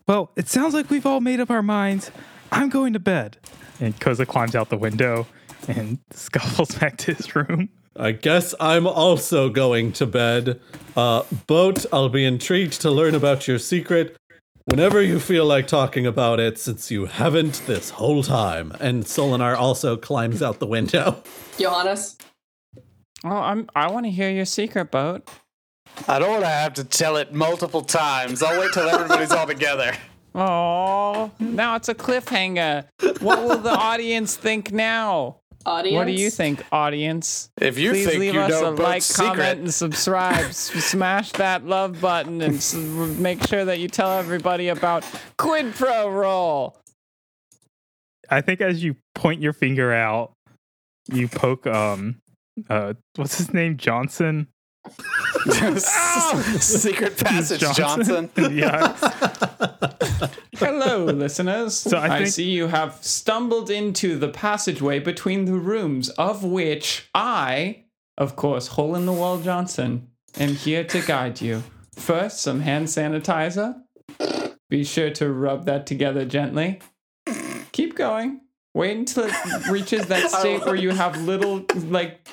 Well, 0.09 0.31
it 0.37 0.49
sounds 0.49 0.73
like 0.73 0.89
we've 0.89 1.05
all 1.05 1.21
made 1.21 1.39
up 1.39 1.51
our 1.51 1.63
minds. 1.63 2.11
I'm 2.51 2.71
going 2.71 2.95
to 2.95 2.99
bed. 2.99 3.37
And 3.79 3.95
Koza 4.01 4.27
climbs 4.27 4.55
out 4.55 4.71
the 4.71 4.79
window 4.79 5.27
and 5.69 5.99
scuffles 6.11 6.75
back 6.77 6.97
to 6.99 7.13
his 7.13 7.37
room. 7.37 7.69
I 7.95 8.13
guess 8.13 8.55
I'm 8.59 8.87
also 8.87 9.51
going 9.51 9.93
to 9.93 10.07
bed. 10.07 10.61
Uh 10.97 11.25
Boat, 11.47 11.85
I'll 11.93 12.09
be 12.09 12.25
intrigued 12.25 12.81
to 12.81 12.91
learn 12.91 13.15
about 13.15 13.47
your 13.47 13.59
secret 13.59 14.17
whenever 14.65 15.03
you 15.03 15.21
feel 15.21 15.45
like 15.45 15.67
talking 15.67 16.07
about 16.07 16.41
it 16.41 16.59
since 16.59 16.91
you 16.91 17.07
haven't 17.07 17.63
this 17.67 17.91
whole 17.91 18.23
time. 18.23 18.73
And 18.81 19.05
Solinar 19.05 19.57
also 19.57 19.97
climbs 19.97 20.43
out 20.43 20.59
the 20.59 20.67
window. 20.67 21.23
Johannes? 21.59 22.17
Oh, 23.25 23.29
I'm. 23.29 23.69
I 23.75 23.91
want 23.91 24.07
to 24.07 24.11
hear 24.11 24.31
your 24.31 24.45
secret, 24.45 24.91
boat. 24.91 25.29
I 26.07 26.19
don't 26.19 26.31
want 26.31 26.43
to 26.45 26.49
have 26.49 26.75
to 26.75 26.85
tell 26.85 27.17
it 27.17 27.33
multiple 27.33 27.83
times. 27.83 28.43
I'll 28.43 28.59
wait 28.61 28.73
till 28.73 28.89
everybody's 28.89 29.33
all 29.33 29.47
together. 29.47 29.93
Oh, 30.35 31.33
now 31.41 31.75
it's 31.75 31.89
a 31.89 31.95
cliffhanger. 31.97 32.85
What 33.21 33.43
will 33.43 33.59
the 33.59 33.71
audience 33.73 34.37
think 34.37 34.71
now? 34.71 35.39
Audience. 35.67 35.97
What 35.97 36.07
do 36.07 36.13
you 36.13 36.31
think, 36.31 36.63
audience? 36.71 37.51
If 37.61 37.77
you 37.77 37.91
Please 37.91 38.07
think 38.07 38.21
leave 38.21 38.35
you 38.35 38.41
us 38.43 38.51
know 38.51 38.69
a 38.69 38.75
like, 38.75 39.03
secret, 39.03 39.27
comment, 39.37 39.61
and 39.61 39.75
subscribe. 39.75 40.45
S- 40.45 40.71
Smash 40.85 41.33
that 41.33 41.67
love 41.67 42.01
button 42.01 42.41
and 42.43 42.57
s- 42.57 42.75
make 42.75 43.45
sure 43.49 43.65
that 43.65 43.81
you 43.81 43.89
tell 43.89 44.13
everybody 44.13 44.69
about 44.69 45.05
Quid 45.39 45.75
Pro 45.75 46.09
Roll. 46.09 46.77
I 48.31 48.41
think 48.41 48.61
as 48.61 48.85
you 48.85 48.95
point 49.17 49.41
your 49.43 49.55
finger 49.55 49.93
out, 49.93 50.33
you 51.11 51.27
poke 51.27 51.67
um 51.67 52.21
uh 52.69 52.95
what's 53.17 53.39
his 53.39 53.53
name? 53.53 53.77
Johnson? 53.77 54.47
secret 56.61 57.17
passage, 57.19 57.61
Johnson. 57.77 58.31
yeah. 58.37 58.97
Hello, 60.57 61.05
listeners. 61.05 61.75
So 61.77 61.99
I 61.99 62.07
I, 62.07 62.19
think- 62.19 62.31
see 62.31 62.51
you 62.51 62.67
have 62.69 62.99
stumbled 63.05 63.71
into 63.71 64.19
the 64.19 64.29
passageway 64.29 64.99
between 64.99 65.45
the 65.45 65.55
rooms, 65.55 66.09
of 66.11 66.45
which 66.45 67.09
I, 67.15 67.85
of 68.17 68.37
course, 68.37 68.69
Hole 68.69 68.95
in 68.95 69.07
the 69.07 69.13
Wall 69.13 69.39
Johnson, 69.39 70.09
am 70.39 70.55
here 70.55 70.85
to 70.85 71.01
guide 71.03 71.41
you. 71.41 71.63
First, 71.95 72.41
some 72.41 72.61
hand 72.61 72.87
sanitizer. 72.87 73.83
Be 74.71 74.85
sure 74.85 75.11
to 75.11 75.33
rub 75.33 75.65
that 75.67 75.87
together 75.87 76.25
gently. 76.25 76.81
Keep 77.73 77.97
going. 77.97 78.41
Wait 78.75 78.97
until 78.97 79.25
it 79.27 79.67
reaches 79.69 80.07
that 80.07 80.31
state 80.31 80.65
where 80.65 80.75
you 80.75 80.91
have 80.91 81.21
little, 81.23 81.65
like, 81.87 82.29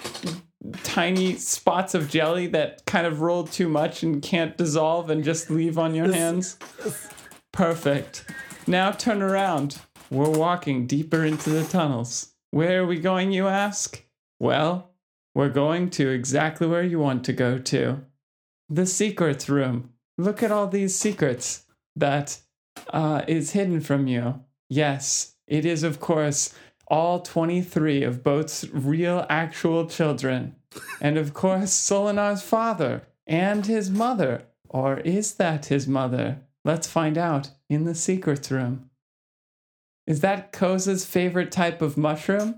tiny 0.83 1.35
spots 1.35 1.93
of 1.93 2.09
jelly 2.09 2.47
that 2.47 2.85
kind 2.85 3.07
of 3.07 3.21
roll 3.21 3.43
too 3.45 3.67
much 3.67 4.03
and 4.03 4.21
can't 4.21 4.57
dissolve 4.57 5.09
and 5.09 5.23
just 5.23 5.49
leave 5.49 5.77
on 5.77 5.95
your 5.95 6.11
hands. 6.11 6.57
Perfect. 7.51 8.25
Now 8.67 8.91
turn 8.91 9.21
around. 9.21 9.79
We're 10.09 10.29
walking 10.29 10.87
deeper 10.87 11.23
into 11.23 11.49
the 11.49 11.63
tunnels. 11.63 12.33
Where 12.51 12.83
are 12.83 12.87
we 12.87 12.99
going, 12.99 13.31
you 13.31 13.47
ask? 13.47 14.03
Well, 14.39 14.91
we're 15.33 15.49
going 15.49 15.89
to 15.91 16.09
exactly 16.09 16.67
where 16.67 16.83
you 16.83 16.99
want 16.99 17.23
to 17.25 17.33
go 17.33 17.57
to 17.57 18.05
the 18.69 18.85
secrets 18.85 19.49
room. 19.49 19.91
Look 20.17 20.41
at 20.41 20.51
all 20.51 20.67
these 20.67 20.95
secrets 20.95 21.65
that 21.95 22.39
uh, 22.91 23.23
is 23.27 23.51
hidden 23.51 23.81
from 23.81 24.07
you. 24.07 24.41
Yes, 24.69 25.35
it 25.47 25.65
is, 25.65 25.83
of 25.83 25.99
course, 25.99 26.53
all 26.87 27.19
23 27.21 28.03
of 28.03 28.23
Boat's 28.23 28.65
real, 28.71 29.25
actual 29.29 29.87
children. 29.87 30.55
And 31.01 31.17
of 31.17 31.33
course, 31.33 31.71
Solinar's 31.71 32.43
father 32.43 33.03
and 33.25 33.65
his 33.65 33.89
mother. 33.89 34.43
Or 34.69 34.99
is 34.99 35.35
that 35.35 35.67
his 35.67 35.87
mother? 35.87 36.41
Let's 36.63 36.87
find 36.87 37.17
out 37.17 37.51
in 37.69 37.85
the 37.85 37.95
secrets 37.95 38.51
room. 38.51 38.89
Is 40.07 40.21
that 40.21 40.51
Koza's 40.51 41.05
favorite 41.05 41.51
type 41.51 41.81
of 41.81 41.97
mushroom? 41.97 42.57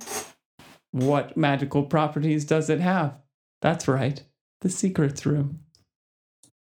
What 0.91 1.37
magical 1.37 1.83
properties 1.83 2.43
does 2.43 2.69
it 2.69 2.79
have? 2.79 3.15
That's 3.61 3.87
right, 3.87 4.23
the 4.61 4.69
secrets 4.69 5.25
room. 5.25 5.59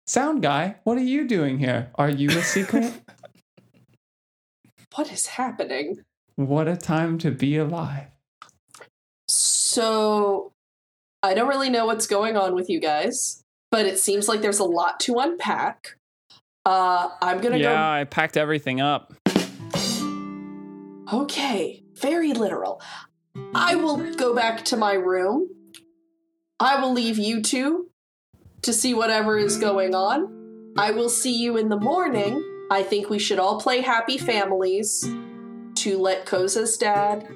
Sound 0.06 0.42
guy, 0.42 0.76
what 0.84 0.96
are 0.98 1.02
you 1.02 1.26
doing 1.26 1.58
here? 1.58 1.90
Are 1.96 2.10
you 2.10 2.30
a 2.30 2.42
secret? 2.42 2.92
What 4.94 5.12
is 5.12 5.26
happening? 5.26 5.98
What 6.38 6.68
a 6.68 6.76
time 6.76 7.18
to 7.18 7.32
be 7.32 7.56
alive. 7.56 8.06
So, 9.28 10.52
I 11.20 11.34
don't 11.34 11.48
really 11.48 11.68
know 11.68 11.84
what's 11.84 12.06
going 12.06 12.36
on 12.36 12.54
with 12.54 12.70
you 12.70 12.78
guys, 12.78 13.42
but 13.72 13.86
it 13.86 13.98
seems 13.98 14.28
like 14.28 14.40
there's 14.40 14.60
a 14.60 14.64
lot 14.64 15.00
to 15.00 15.16
unpack. 15.18 15.96
Uh, 16.64 17.08
I'm 17.20 17.40
gonna 17.40 17.56
Yeah, 17.56 17.90
I 17.90 18.04
packed 18.04 18.36
everything 18.36 18.80
up. 18.80 19.14
Okay, 21.12 21.82
very 21.94 22.32
literal. 22.34 22.80
I 23.52 23.74
will 23.74 24.14
go 24.14 24.32
back 24.32 24.64
to 24.66 24.76
my 24.76 24.92
room. 24.92 25.48
I 26.60 26.80
will 26.80 26.92
leave 26.92 27.18
you 27.18 27.42
two 27.42 27.90
to 28.62 28.72
see 28.72 28.94
whatever 28.94 29.36
is 29.36 29.56
going 29.56 29.92
on. 29.92 30.72
I 30.78 30.92
will 30.92 31.08
see 31.08 31.36
you 31.36 31.56
in 31.56 31.68
the 31.68 31.80
morning. 31.80 32.44
I 32.70 32.84
think 32.84 33.10
we 33.10 33.18
should 33.18 33.40
all 33.40 33.60
play 33.60 33.80
happy 33.80 34.18
families 34.18 35.04
to 35.78 35.98
let 35.98 36.26
Koza's 36.26 36.76
dad 36.76 37.28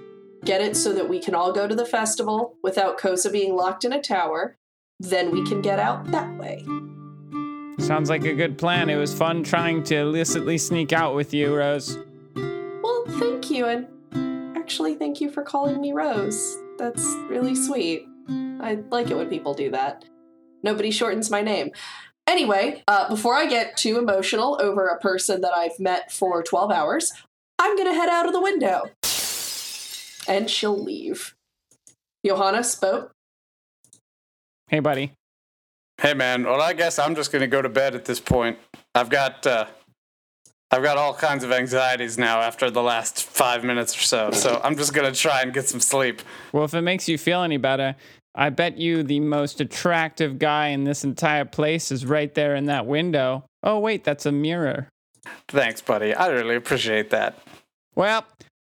get 0.44 0.60
it 0.60 0.76
so 0.76 0.92
that 0.92 1.08
we 1.08 1.20
can 1.20 1.34
all 1.34 1.52
go 1.52 1.68
to 1.68 1.74
the 1.74 1.86
festival 1.86 2.56
without 2.62 2.98
Koza 2.98 3.30
being 3.30 3.54
locked 3.54 3.84
in 3.84 3.92
a 3.92 4.00
tower. 4.00 4.56
Then 4.98 5.30
we 5.30 5.44
can 5.44 5.62
get 5.62 5.78
out 5.78 6.10
that 6.10 6.36
way. 6.38 6.64
Sounds 7.78 8.08
like 8.08 8.24
a 8.24 8.34
good 8.34 8.58
plan. 8.58 8.90
It 8.90 8.96
was 8.96 9.12
fun 9.12 9.42
trying 9.42 9.82
to 9.84 9.96
illicitly 9.96 10.58
sneak 10.58 10.92
out 10.92 11.14
with 11.14 11.34
you, 11.34 11.56
Rose. 11.56 11.98
Well, 12.34 13.04
thank 13.08 13.50
you, 13.50 13.66
and 13.66 13.88
actually, 14.56 14.94
thank 14.94 15.20
you 15.20 15.30
for 15.30 15.42
calling 15.42 15.80
me 15.80 15.92
Rose. 15.92 16.58
That's 16.78 17.04
really 17.28 17.54
sweet. 17.54 18.06
I 18.28 18.78
like 18.90 19.10
it 19.10 19.16
when 19.16 19.28
people 19.28 19.54
do 19.54 19.70
that. 19.70 20.04
Nobody 20.62 20.90
shortens 20.90 21.30
my 21.30 21.42
name. 21.42 21.72
Anyway, 22.26 22.82
uh, 22.86 23.08
before 23.08 23.34
I 23.34 23.46
get 23.46 23.76
too 23.76 23.98
emotional 23.98 24.58
over 24.62 24.86
a 24.86 25.00
person 25.00 25.40
that 25.40 25.52
I've 25.52 25.78
met 25.80 26.12
for 26.12 26.42
12 26.42 26.70
hours, 26.70 27.12
I'm 27.58 27.76
gonna 27.76 27.94
head 27.94 28.08
out 28.08 28.26
of 28.26 28.32
the 28.32 28.40
window. 28.40 28.90
And 30.28 30.48
she'll 30.48 30.82
leave. 30.82 31.34
Johannes, 32.24 32.74
boat. 32.76 33.10
Hey, 34.68 34.80
buddy. 34.80 35.12
Hey 36.02 36.14
man, 36.14 36.42
well 36.42 36.60
I 36.60 36.72
guess 36.72 36.98
I'm 36.98 37.14
just 37.14 37.30
gonna 37.30 37.46
go 37.46 37.62
to 37.62 37.68
bed 37.68 37.94
at 37.94 38.06
this 38.06 38.18
point. 38.18 38.58
I've 38.94 39.08
got 39.08 39.46
uh, 39.46 39.66
I've 40.72 40.82
got 40.82 40.96
all 40.96 41.14
kinds 41.14 41.44
of 41.44 41.52
anxieties 41.52 42.18
now 42.18 42.40
after 42.40 42.70
the 42.70 42.82
last 42.82 43.22
five 43.22 43.62
minutes 43.62 43.96
or 43.96 44.00
so. 44.00 44.30
So 44.32 44.60
I'm 44.64 44.76
just 44.76 44.94
gonna 44.94 45.12
try 45.12 45.42
and 45.42 45.52
get 45.52 45.68
some 45.68 45.78
sleep. 45.78 46.22
Well, 46.52 46.64
if 46.64 46.74
it 46.74 46.80
makes 46.80 47.08
you 47.08 47.18
feel 47.18 47.42
any 47.42 47.56
better, 47.56 47.94
I 48.34 48.48
bet 48.48 48.78
you 48.78 49.02
the 49.02 49.20
most 49.20 49.60
attractive 49.60 50.38
guy 50.38 50.68
in 50.68 50.84
this 50.84 51.04
entire 51.04 51.44
place 51.44 51.92
is 51.92 52.06
right 52.06 52.34
there 52.34 52.56
in 52.56 52.64
that 52.66 52.86
window. 52.86 53.44
Oh, 53.62 53.78
wait, 53.78 54.02
that's 54.02 54.26
a 54.26 54.32
mirror. 54.32 54.88
Thanks, 55.48 55.80
buddy. 55.80 56.14
I 56.14 56.28
really 56.28 56.56
appreciate 56.56 57.10
that. 57.10 57.38
Well, 57.94 58.24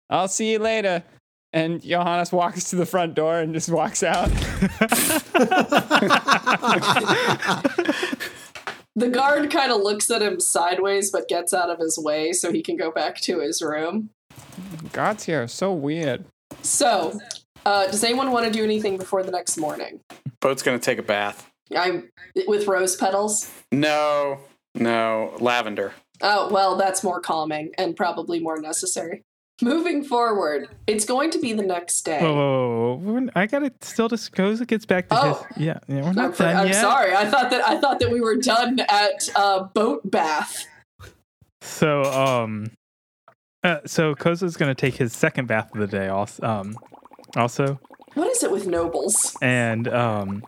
I'll 0.10 0.28
see 0.28 0.52
you 0.54 0.60
later. 0.60 1.04
And 1.52 1.82
Johannes 1.82 2.32
walks 2.32 2.70
to 2.70 2.76
the 2.76 2.86
front 2.86 3.16
door 3.16 3.40
and 3.40 3.54
just 3.54 3.70
walks 3.70 4.04
out. 4.04 4.30
The 9.00 9.08
guard 9.08 9.50
kind 9.50 9.72
of 9.72 9.82
looks 9.82 10.12
at 10.12 10.22
him 10.22 10.42
sideways 10.42 11.10
but 11.10 11.30
gets 11.30 11.54
out 11.54 11.70
of 11.70 11.80
his 11.80 11.98
way 11.98 12.34
so 12.34 12.52
he 12.52 12.62
can 12.62 12.76
go 12.76 12.92
back 12.92 13.16
to 13.22 13.40
his 13.40 13.62
room. 13.62 14.10
God's 14.92 15.24
here, 15.24 15.48
so 15.48 15.72
weird. 15.72 16.26
So, 16.64 17.18
uh, 17.66 17.86
does 17.86 18.04
anyone 18.04 18.32
want 18.32 18.46
to 18.46 18.52
do 18.52 18.62
anything 18.62 18.98
before 18.98 19.24
the 19.24 19.32
next 19.32 19.58
morning? 19.58 20.02
Boat's 20.42 20.64
gonna 20.64 20.80
take 20.80 20.98
a 20.98 21.04
bath. 21.04 21.50
I 21.74 22.04
with 22.46 22.68
rose 22.68 22.98
petals. 22.98 23.50
No, 23.72 24.40
no, 24.76 25.34
lavender. 25.40 25.94
Oh 26.22 26.50
well, 26.52 26.76
that's 26.76 27.04
more 27.04 27.22
calming 27.22 27.72
and 27.78 27.96
probably 27.96 28.40
more 28.40 28.60
necessary. 28.60 29.24
Moving 29.62 30.04
forward, 30.06 30.70
it's 30.88 31.04
going 31.04 31.32
to 31.32 31.40
be 31.40 31.52
the 31.52 31.64
next 31.64 32.04
day. 32.04 32.22
Whoa. 32.22 33.28
I 33.36 33.46
gotta 33.46 33.74
still 33.82 34.08
disclose 34.08 34.62
it 34.62 34.70
gets 34.70 34.86
back 34.86 35.10
to 35.10 35.16
Oh. 35.22 35.46
his. 35.56 35.66
Yeah, 35.66 35.80
yeah, 35.88 36.02
we're 36.02 36.08
I'm, 36.10 36.16
not 36.16 36.36
fr- 36.36 36.44
done 36.44 36.56
I'm 36.56 36.68
yet. 36.68 36.76
sorry. 36.82 37.14
I 37.14 37.26
thought 37.26 37.50
that 37.52 37.68
I 37.68 37.80
thought 37.80 38.00
that 38.00 38.10
we 38.12 38.22
were 38.22 38.38
done 38.38 38.80
at 38.80 39.30
uh, 39.36 39.64
boat 39.74 40.10
bath. 40.10 40.66
So, 41.62 42.04
um, 42.04 42.72
uh, 43.64 43.80
so 43.86 44.16
Koza's 44.16 44.56
gonna 44.56 44.76
take 44.76 44.96
his 44.96 45.12
second 45.14 45.48
bath 45.48 45.74
of 45.74 45.80
the 45.82 45.88
day. 45.88 46.08
Also, 46.08 46.42
um, 46.46 46.76
also, 47.36 47.80
What 48.14 48.30
is 48.30 48.44
it 48.44 48.52
with 48.52 48.66
nobles? 48.66 49.36
and 49.42 49.88
um, 49.90 50.44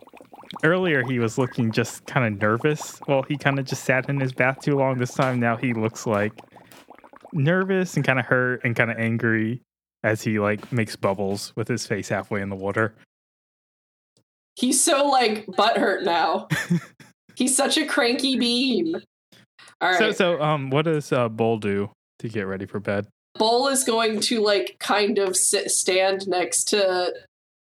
earlier 0.62 1.04
he 1.04 1.18
was 1.18 1.38
looking 1.38 1.72
just 1.72 2.06
kind 2.06 2.26
of 2.26 2.40
nervous. 2.40 3.00
Well, 3.06 3.22
he 3.22 3.36
kind 3.36 3.58
of 3.58 3.64
just 3.64 3.84
sat 3.84 4.08
in 4.08 4.20
his 4.20 4.32
bath 4.32 4.60
too 4.60 4.76
long. 4.76 4.98
This 4.98 5.14
time, 5.14 5.40
now 5.40 5.56
he 5.56 5.72
looks 5.74 6.06
like 6.06 6.32
nervous 7.32 7.96
and 7.96 8.04
kind 8.04 8.18
of 8.18 8.26
hurt 8.26 8.62
and 8.64 8.76
kind 8.76 8.90
of 8.90 8.98
angry 8.98 9.62
as 10.04 10.22
he 10.22 10.38
like 10.38 10.72
makes 10.72 10.96
bubbles 10.96 11.52
with 11.56 11.68
his 11.68 11.86
face 11.86 12.08
halfway 12.08 12.40
in 12.42 12.48
the 12.48 12.56
water. 12.56 12.94
He's 14.54 14.82
so 14.82 15.06
like 15.06 15.46
butthurt 15.46 16.04
now. 16.04 16.48
He's 17.34 17.56
such 17.56 17.78
a 17.78 17.86
cranky 17.86 18.38
bean. 18.38 18.94
All 19.80 19.90
right. 19.90 19.98
So, 19.98 20.12
so, 20.12 20.42
um, 20.42 20.70
what 20.70 20.84
does 20.84 21.10
uh, 21.12 21.28
Bull 21.28 21.58
do 21.58 21.90
to 22.18 22.28
get 22.28 22.42
ready 22.42 22.66
for 22.66 22.78
bed? 22.78 23.06
Bull 23.38 23.68
is 23.68 23.84
going 23.84 24.20
to 24.20 24.40
like 24.40 24.76
kind 24.78 25.18
of 25.18 25.36
sit, 25.36 25.70
stand 25.70 26.28
next 26.28 26.64
to 26.64 27.14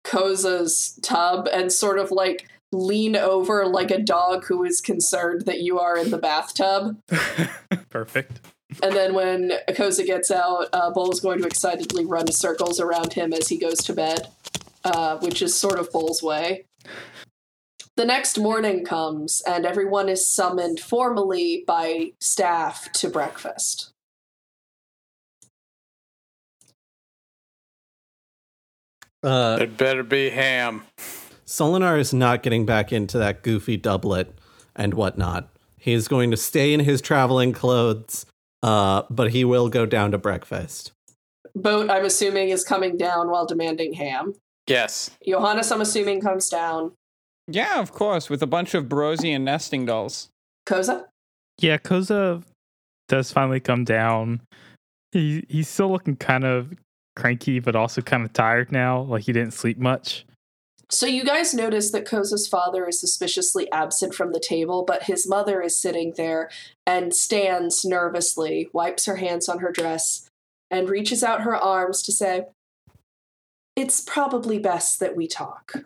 Koza's 0.04 0.98
tub 1.02 1.48
and 1.52 1.72
sort 1.72 1.98
of 1.98 2.12
like 2.12 2.48
lean 2.72 3.16
over 3.16 3.66
like 3.66 3.90
a 3.90 4.00
dog 4.00 4.44
who 4.46 4.64
is 4.64 4.80
concerned 4.80 5.42
that 5.42 5.60
you 5.60 5.78
are 5.78 5.96
in 5.96 6.10
the 6.10 6.18
bathtub. 6.18 6.98
Perfect. 7.90 8.40
And 8.82 8.94
then 8.94 9.14
when 9.14 9.52
Akosa 9.68 10.04
gets 10.04 10.30
out, 10.30 10.68
uh, 10.72 10.90
Bull 10.90 11.10
is 11.12 11.20
going 11.20 11.40
to 11.40 11.46
excitedly 11.46 12.04
run 12.04 12.30
circles 12.32 12.80
around 12.80 13.12
him 13.12 13.32
as 13.32 13.48
he 13.48 13.58
goes 13.58 13.78
to 13.78 13.92
bed, 13.92 14.28
uh, 14.84 15.18
which 15.18 15.40
is 15.40 15.54
sort 15.54 15.78
of 15.78 15.90
Bull's 15.92 16.22
way. 16.22 16.64
The 17.96 18.04
next 18.04 18.38
morning 18.38 18.84
comes, 18.84 19.40
and 19.46 19.64
everyone 19.64 20.10
is 20.10 20.28
summoned 20.28 20.80
formally 20.80 21.64
by 21.66 22.12
staff 22.20 22.92
to 22.92 23.08
breakfast. 23.08 23.92
Uh, 29.22 29.58
It 29.60 29.78
better 29.78 30.02
be 30.02 30.28
ham. 30.30 30.82
Solinar 31.46 31.98
is 31.98 32.12
not 32.12 32.42
getting 32.42 32.66
back 32.66 32.92
into 32.92 33.18
that 33.18 33.42
goofy 33.42 33.76
doublet 33.76 34.32
and 34.74 34.94
whatnot. 34.94 35.48
He 35.78 35.92
is 35.92 36.08
going 36.08 36.30
to 36.32 36.36
stay 36.36 36.74
in 36.74 36.80
his 36.80 37.00
traveling 37.00 37.52
clothes, 37.52 38.26
uh, 38.62 39.02
but 39.08 39.30
he 39.30 39.44
will 39.44 39.68
go 39.68 39.86
down 39.86 40.10
to 40.10 40.18
breakfast. 40.18 40.92
Boat, 41.54 41.88
I'm 41.88 42.04
assuming, 42.04 42.48
is 42.48 42.64
coming 42.64 42.96
down 42.96 43.30
while 43.30 43.46
demanding 43.46 43.94
ham. 43.94 44.34
Yes. 44.66 45.10
Johannes, 45.26 45.70
I'm 45.70 45.80
assuming, 45.80 46.20
comes 46.20 46.48
down. 46.48 46.92
Yeah, 47.48 47.80
of 47.80 47.92
course, 47.92 48.28
with 48.28 48.42
a 48.42 48.46
bunch 48.46 48.74
of 48.74 48.86
Brosian 48.86 49.42
nesting 49.42 49.86
dolls. 49.86 50.28
Koza? 50.66 51.04
Yeah, 51.58 51.78
Koza 51.78 52.42
does 53.08 53.30
finally 53.30 53.60
come 53.60 53.84
down. 53.84 54.40
He 55.12 55.44
he's 55.48 55.68
still 55.68 55.90
looking 55.90 56.16
kind 56.16 56.44
of 56.44 56.74
cranky, 57.14 57.60
but 57.60 57.76
also 57.76 58.02
kind 58.02 58.24
of 58.24 58.32
tired 58.32 58.72
now. 58.72 59.02
Like 59.02 59.22
he 59.22 59.32
didn't 59.32 59.52
sleep 59.52 59.78
much. 59.78 60.26
So 60.88 61.06
you 61.06 61.24
guys 61.24 61.52
notice 61.52 61.90
that 61.90 62.06
Koza's 62.06 62.46
father 62.46 62.86
is 62.86 63.00
suspiciously 63.00 63.70
absent 63.72 64.14
from 64.14 64.32
the 64.32 64.40
table, 64.40 64.84
but 64.84 65.04
his 65.04 65.28
mother 65.28 65.60
is 65.60 65.80
sitting 65.80 66.14
there 66.16 66.48
and 66.86 67.12
stands 67.12 67.84
nervously, 67.84 68.68
wipes 68.72 69.06
her 69.06 69.16
hands 69.16 69.48
on 69.48 69.58
her 69.58 69.72
dress, 69.72 70.30
and 70.70 70.88
reaches 70.88 71.24
out 71.24 71.42
her 71.42 71.56
arms 71.56 72.02
to 72.02 72.12
say, 72.12 72.44
It's 73.74 74.00
probably 74.00 74.60
best 74.60 75.00
that 75.00 75.16
we 75.16 75.26
talk. 75.26 75.84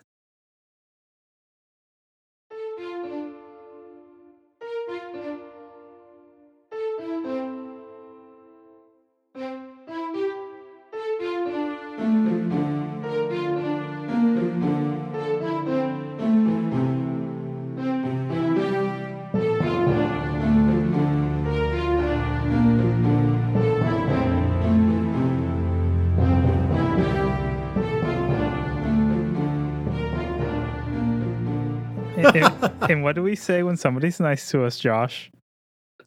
And- 32.91 32.97
and 32.97 33.03
what 33.03 33.15
do 33.15 33.23
we 33.23 33.35
say 33.35 33.63
when 33.63 33.77
somebody's 33.77 34.19
nice 34.19 34.49
to 34.51 34.63
us, 34.65 34.77
Josh? 34.79 35.31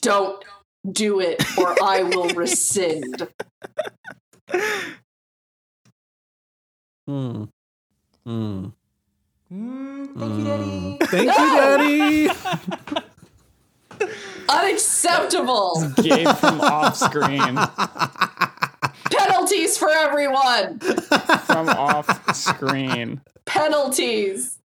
Don't 0.03 0.45
do 0.93 1.20
it, 1.20 1.43
or 1.59 1.74
I 1.82 2.03
will 2.03 2.28
rescind. 2.35 3.26
Hmm. 7.07 7.45
Hmm. 8.26 8.68
thank 9.51 10.39
you, 10.39 10.45
Daddy. 10.45 10.99
Thank 11.03 11.30
you, 11.39 11.57
Daddy. 11.57 12.28
Unacceptable! 14.49 15.93
Gabe 15.97 16.28
from 16.37 16.61
off 16.61 16.97
screen. 16.97 17.59
Penalties 19.11 19.78
for 19.78 19.89
everyone! 19.91 20.78
From 20.80 21.68
off 21.68 22.35
screen. 22.37 23.20
Penalties! 23.47 24.59